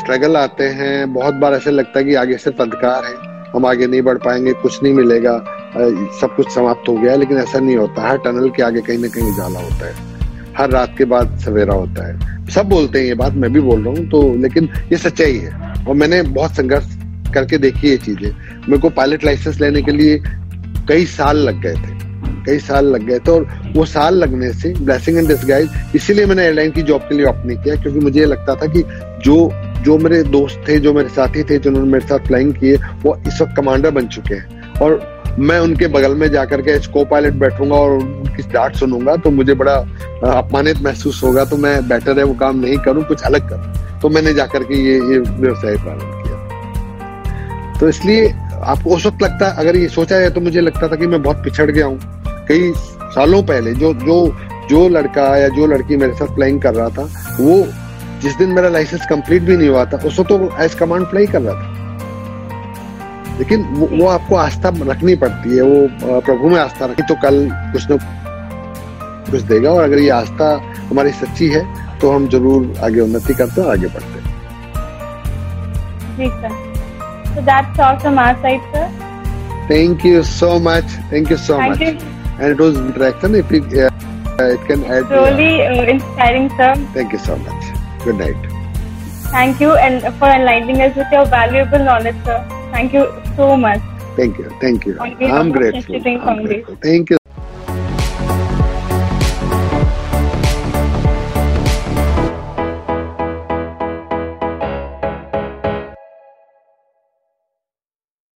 struggle 0.00 0.36
आते 0.36 0.64
हैं 0.80 1.12
बहुत 1.14 1.34
बार 1.34 1.54
ऐसे 1.54 1.70
लगता 1.70 1.98
है 1.98 2.04
कि 2.04 2.14
आगे 2.14 2.36
सिर्फ़ 2.38 2.62
अंधकार 2.62 3.04
है 3.04 3.14
हम 3.54 3.66
आगे 3.66 3.86
नहीं 3.86 4.02
बढ़ 4.02 4.18
पाएँगे 4.24 4.52
कुछ 4.62 4.82
नहीं 4.82 4.92
मिलेगा 4.94 5.36
सब 6.20 6.34
कुछ 6.36 6.50
समाप्त 6.54 6.88
हो 6.88 6.94
गया 6.94 7.14
लेकिन 7.16 7.38
ऐसा 7.38 7.58
नहीं 7.58 7.76
होता 7.76 8.08
हर 8.08 8.18
टनल 8.24 8.50
के 8.56 8.62
आगे 8.62 8.80
कहीं 8.80 8.98
ना 8.98 9.08
कहीं 9.08 9.32
उजाला 9.32 9.60
होता 9.60 9.86
है। 9.86 10.08
हर 10.56 10.70
रात 10.70 10.94
के 10.98 11.04
बाद 11.12 11.36
सवेरा 11.38 11.74
होता 11.74 12.06
है। 12.06 12.38
सब 12.50 12.68
बोलते 12.68 12.98
हैं, 12.98 13.06
ये 13.06 13.14
बात 13.14 13.34
मैं 13.34 13.52
भी 13.52 13.60
बोल 13.60 13.84
रहा 13.84 13.94
हूँ 13.94 14.08
तो 14.10 14.22
लेकिन 14.42 14.68
ये 14.92 14.98
सच्चाई 14.98 15.36
है। 15.36 15.84
और 15.84 15.94
मैंने 15.94 16.22
बहुत 16.24 16.56
संघर्ष 16.56 16.96
करके 17.34 17.58
देखी 17.58 17.88
ये 17.88 17.96
चीज़ें। 17.98 18.30
मेरे 18.60 18.78
को 18.78 18.88
पायलट 18.90 19.24
लाइसेंस 19.24 19.60
लेने 19.60 19.82
के 19.82 19.92
लिए 19.92 20.18
कई 20.88 21.04
साल 21.08 21.38
लग 21.38 21.60
गए 21.62 21.74
थे। 21.76 21.98
कई 22.46 22.58
साल 22.58 22.86
लग 22.86 23.02
गए 23.06 23.18
थे 23.18 23.30
और 23.30 23.46
वो 23.74 23.84
साल 23.86 24.14
लगने 24.14 24.52
से 24.52 24.72
ब्लेसिंग 24.74 25.18
एंड 25.18 25.28
डिसगाइज 25.28 25.96
इसीलिए 25.96 26.26
मैंने 26.26 26.42
एयरलाइन 26.42 26.70
की 26.70 26.82
जॉब 26.82 27.00
के 27.00 27.14
लिए 27.14 27.26
ऑप्ट 27.26 27.46
नहीं 27.46 27.56
किया, 27.58 27.74
क्योंकि 27.76 27.98
मुझे 27.98 28.24
लगता 28.26 28.54
था 28.54 28.66
कि 28.66 28.82
जो 29.24 29.50
जो 29.80 29.96
मेरे 29.98 30.22
दोस्त 30.24 30.64
थे, 30.68 30.78
जो 30.78 30.92
मेरे 30.94 31.08
साथी 31.08 31.42
थे, 31.42 31.58
जिन्होंने 31.58 31.90
मेरे 31.92 32.06
साथ 32.06 32.26
फ्लाइंग 32.26 32.52
किए 32.54 32.76
वो 33.02 33.16
इस 33.26 33.40
वक्त 33.42 33.54
कमांडर 33.56 33.90
बन 33.90 34.06
चुके 34.08 34.34
हैं। 34.34 34.78
और 34.78 35.19
मैं 35.38 35.58
उनके 35.60 35.86
बगल 35.88 36.14
में 36.14 36.28
जाकर 36.30 36.62
के 36.62 36.78
को 36.92 37.04
पायलट 37.04 37.34
बैठूँगा 37.34 37.76
और 37.76 37.90
उनकी 37.92 38.42
डांट 38.52 38.74
सुनूँगा 38.76 39.16
तो 39.16 39.30
मुझे 39.30 39.54
बड़ा 39.54 39.74
अपमानित 40.30 40.82
महसूस 40.82 41.22
होगा 41.24 41.44
तो 41.44 41.56
मैं 41.56 41.88
बेटर 41.88 42.18
है, 42.18 42.24
वो 42.24 42.34
काम 42.34 42.58
नहीं 42.60 42.78
करूँ, 42.78 43.04
कुछ 43.04 43.22
अलग 43.22 43.48
करूँ। 43.48 43.98
तो 44.00 44.08
मैंने 44.08 44.34
जाकर 44.34 44.62
के 44.62 44.74
ये 44.76 44.94
ये 45.12 45.18
व्यवसाय 45.18 45.76
प्रारंभ 45.76 46.22
किया। 46.22 47.78
तो 47.80 47.88
इसलिए 47.88 48.28
आपको 48.28 48.96
उस 48.96 49.06
वक्त 49.06 49.22
लगता, 49.22 49.46
अगर 49.48 49.76
ये 49.76 49.88
सोचा 49.88 50.16
है 50.16 50.30
तो 50.30 50.40
मुझे 50.40 50.60
लगता 50.60 50.88
था 50.88 50.96
कि 50.96 51.06
मैं 51.06 51.22
बहुत 51.22 51.42
पिछड़ 51.44 51.70
गया 51.70 51.86
हूँ। 51.86 51.98
कई 52.48 52.72
सालों 53.14 53.42
पहले 53.42 53.74
जो 53.74 53.92
जो 53.96 54.16
जो 54.70 54.88
लड़का 54.88 55.36
या 55.36 55.48
जो 55.48 55.66
लड़की 55.66 55.96
मेरे 55.96 56.14
साथ 56.14 56.34
फ्लाइंग 56.34 56.60
कर 56.62 56.74
रहा 56.74 56.88
था, 56.88 57.02
वो 57.40 57.66
जिस 58.22 58.36
दिन 58.36 58.48
मेरा 58.48 58.68
लाइसेंस 58.68 59.06
कंप्लीट 59.10 59.42
भी 59.42 59.56
नहीं 59.56 59.68
हुआ 59.68 59.84
था, 59.84 59.96
उस 59.98 60.18
वक्त 60.18 60.28
तो 60.28 60.50
एज 60.60 60.74
कमांड 60.74 61.06
फ्लाई 61.06 61.26
कर 61.26 61.40
रहा 61.42 61.54
था। 61.54 61.69
लेकिन 63.40 63.62
वो, 63.64 63.86
वो 63.92 64.06
आपको 64.08 64.36
आस्था 64.36 64.72
रखनी 64.84 65.14
पड़ती 65.16 65.56
है 65.56 65.62
वो 65.64 66.20
प्रभु 66.20 66.48
में 66.48 66.58
आस्था 66.60 66.86
रखी 66.86 67.02
तो 67.02 67.14
कल 67.22 67.36
कुछ 67.72 67.86
न 67.90 67.98
कुछ 69.30 69.40
देगा 69.42 69.70
और 69.70 69.82
अगर 69.84 69.98
ये 69.98 70.10
आस्था 70.16 70.48
हमारी 70.90 71.12
सच्ची 71.20 71.48
है 71.50 71.62
तो 72.00 72.10
हम 72.10 72.28
ज़रूर 72.28 72.74
आगे 72.84 73.00
उन्नति 73.00 73.34
करते 73.34 73.60
हैं 73.60 73.68
आगे 73.68 73.86
बढ़ते 73.86 74.18
हैं। 74.18 74.28
Thank 79.70 80.06
you 80.06 80.22
so 80.24 80.58
much 80.60 80.98
thank 81.12 81.30
you 81.30 81.36
so 81.38 81.58
much 81.60 81.82
and 81.82 82.50
it 82.50 82.60
was 82.60 82.76
interaction 82.76 83.36
if 83.36 83.54
it 83.54 83.64
can 84.68 84.84
add 84.84 85.88
inspiring 85.88 86.50
sir 86.50 86.86
thank 86.96 87.12
you 87.12 87.18
so 87.26 87.36
much 87.38 87.72
good 88.04 88.20
night 88.20 88.48
thank 89.34 89.62
you 89.62 89.74
and 89.76 90.08
for 90.10 90.30
enlightening 90.30 90.80
us 90.80 90.96
with 90.98 91.14
your 91.14 91.26
valuable 91.36 91.82
knowledge 91.84 92.24
sir 92.26 92.48
thank 92.74 92.94
you 92.94 93.04
so 93.40 93.56
much. 93.56 93.80
Thank 94.16 94.38
you. 94.38 94.48
Thank 94.60 94.84
you. 94.86 95.00
I'm 95.00 95.50
grateful. 95.50 95.96
I'm 96.28 96.44
grateful. 96.44 96.76
Thank 96.82 97.10
you. 97.10 97.19